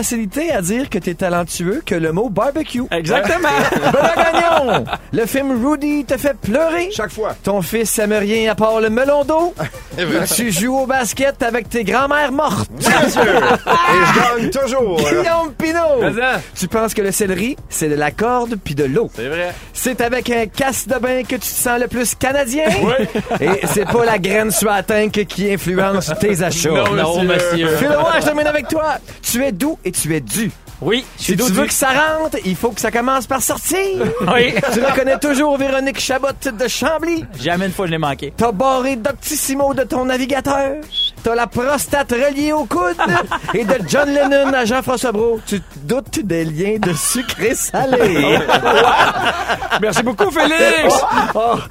à 0.52 0.62
dire 0.62 0.90
que 0.90 0.98
t'es 0.98 1.14
talentueux 1.14 1.82
que 1.86 1.96
le 1.96 2.12
mot 2.12 2.30
barbecue. 2.30 2.84
Exactement. 2.92 3.50
Benoît 3.92 4.16
Gagnon, 4.16 4.86
le 5.12 5.26
film 5.26 5.66
Rudy 5.66 6.06
te 6.06 6.18
fait 6.18 6.36
pleurer. 6.36 6.90
Chaque 6.92 7.12
fois. 7.12 7.36
Ton 7.44 7.62
fils 7.62 7.98
aime 8.00 8.14
rien 8.14 8.52
à 8.52 8.56
part 8.56 8.80
le 8.80 8.90
melon 8.90 9.24
d'eau. 9.24 9.54
tu 10.36 10.52
joues 10.52 10.78
au 10.78 10.86
basket 10.86 11.42
avec 11.44 11.70
tes 11.70 11.84
grands-mères 11.84 12.32
mortes. 12.32 12.70
Bien 12.72 13.10
sûr. 13.10 13.24
Et 13.24 13.28
je 13.28 14.38
gagne 14.38 14.50
toujours. 14.50 14.98
Guillaume 14.98 15.54
Pinot, 15.58 16.22
tu 16.56 16.68
penses 16.68 16.94
que 16.94 17.02
le 17.02 17.12
céleri, 17.12 17.58
c'est 17.70 17.90
de 17.90 17.96
la 17.96 18.12
corde 18.12 18.56
puis 18.64 18.76
de 18.76 18.86
l'eau. 18.86 19.10
C'est 19.16 19.28
vrai. 19.28 19.54
C'est 19.74 20.02
avec 20.02 20.30
un 20.30 20.46
casse 20.46 20.88
de 20.88 20.96
bain 20.96 21.24
que 21.24 21.36
tu 21.36 21.40
te 21.40 21.46
sens 21.46 21.80
le 21.80 21.88
plus 21.88 22.16
canadien. 22.16 22.66
Et 23.42 23.66
c'est 23.66 23.86
pas 23.86 24.06
la 24.06 24.18
graine 24.18 24.52
sur 24.52 24.70
la 24.70 24.84
qui 25.10 25.52
influence 25.52 26.12
tes 26.20 26.44
achats. 26.44 26.70
Non, 26.70 27.24
monsieur. 27.24 27.76
Phil 27.78 27.92
Roy, 27.92 28.20
je 28.20 28.26
termine 28.26 28.48
avec 28.48 28.68
toi. 28.68 28.98
Tu 29.22 29.44
es 29.44 29.52
doux 29.52 29.78
et 29.86 29.92
tu 29.92 30.16
es 30.16 30.20
dû. 30.22 30.52
Oui, 30.82 31.04
je 31.18 31.24
suis 31.24 31.38
Si 31.38 31.46
tu 31.46 31.52
veux 31.52 31.66
que 31.66 31.74
ça 31.74 31.90
rentre, 31.90 32.38
il 32.46 32.56
faut 32.56 32.72
que 32.72 32.80
ça 32.80 32.90
commence 32.90 33.28
par 33.28 33.42
sortir. 33.42 33.78
Oui. 34.34 34.54
tu 34.74 34.80
reconnais 34.82 35.20
toujours 35.20 35.58
Véronique 35.58 36.00
Chabot 36.00 36.28
de 36.46 36.68
Chambly? 36.70 37.26
Jamais 37.40 37.66
une 37.66 37.74
fois 37.74 37.86
je 37.88 37.92
l'ai 37.92 37.98
manqué. 37.98 38.32
T'as 38.38 38.52
barré 38.54 38.96
Doctissimo 38.96 39.74
de 39.74 39.84
ton 39.84 40.06
navigateur? 40.06 40.76
T'as 41.24 41.36
la 41.36 41.48
prostate 41.48 42.12
reliée 42.12 42.54
au 42.54 42.66
coude? 42.66 42.96
Et 43.54 43.66
de 43.66 43.76
John 43.88 44.10
Lennon 44.14 44.54
à 44.54 44.66
Jean-François 44.66 45.12
Brault, 45.12 45.40
tu 45.46 45.60
te 45.60 45.80
doutes 45.80 46.20
des 46.24 46.46
liens 46.46 46.78
de 46.80 46.94
sucré 46.94 47.56
salé? 47.56 48.40
Merci 49.82 50.04
beaucoup, 50.04 50.30
Félix. 50.32 50.94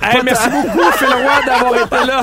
Hey, 0.02 0.20
merci 0.24 0.48
beaucoup, 0.48 0.90
Phil 0.92 1.08
Roy, 1.08 1.42
d'avoir 1.46 1.74
été 1.74 2.06
là. 2.06 2.20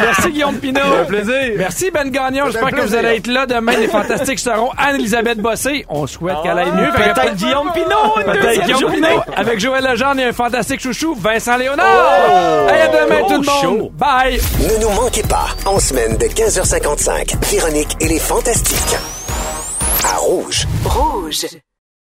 Merci, 0.00 0.30
Guillaume 0.30 0.56
Pinot. 0.58 0.80
plaisir. 1.08 1.52
Merci, 1.58 1.90
Ben 1.90 2.10
Gagnon. 2.10 2.44
J'espère 2.46 2.68
un 2.68 2.70
que 2.70 2.80
vous 2.80 2.94
allez 2.94 3.16
être 3.16 3.26
là 3.26 3.44
demain. 3.46 3.72
Les 3.72 3.88
Fantastiques 3.88 4.38
seront 4.38 4.70
Anne-Elisabeth 4.78 5.38
Bossé. 5.38 5.84
On 5.88 6.06
souhaite 6.06 6.36
qu'elle 6.42 6.58
aille 6.58 6.72
mieux. 6.72 6.90
Peut-être 6.92 7.34
Guillaume 7.34 7.70
Pinot. 7.72 8.24
Peut-être 8.32 8.64
Guillaume. 8.64 8.92
Pinot. 8.92 9.20
Avec 9.36 9.60
Joël 9.60 9.84
Legendre 9.84 10.20
et 10.20 10.24
un 10.24 10.32
fantastique 10.32 10.80
chouchou, 10.80 11.14
Vincent 11.14 11.56
Léonard. 11.56 11.86
Hey, 12.70 12.80
à 12.82 12.88
demain, 12.88 13.20
Oh, 13.22 13.32
tout 13.34 13.42
le 13.42 13.68
monde. 13.68 13.90
Bye. 13.94 14.40
Ne 14.60 14.80
nous 14.82 14.90
manquez 14.90 15.22
pas, 15.22 15.48
en 15.66 15.78
semaine 15.78 16.16
de 16.16 16.26
15h55, 16.66 17.44
Véronique 17.52 17.96
et 18.00 18.08
les 18.08 18.18
Fantastiques. 18.18 18.96
À 20.04 20.16
Rouge. 20.16 20.66
Rouge. 20.84 21.46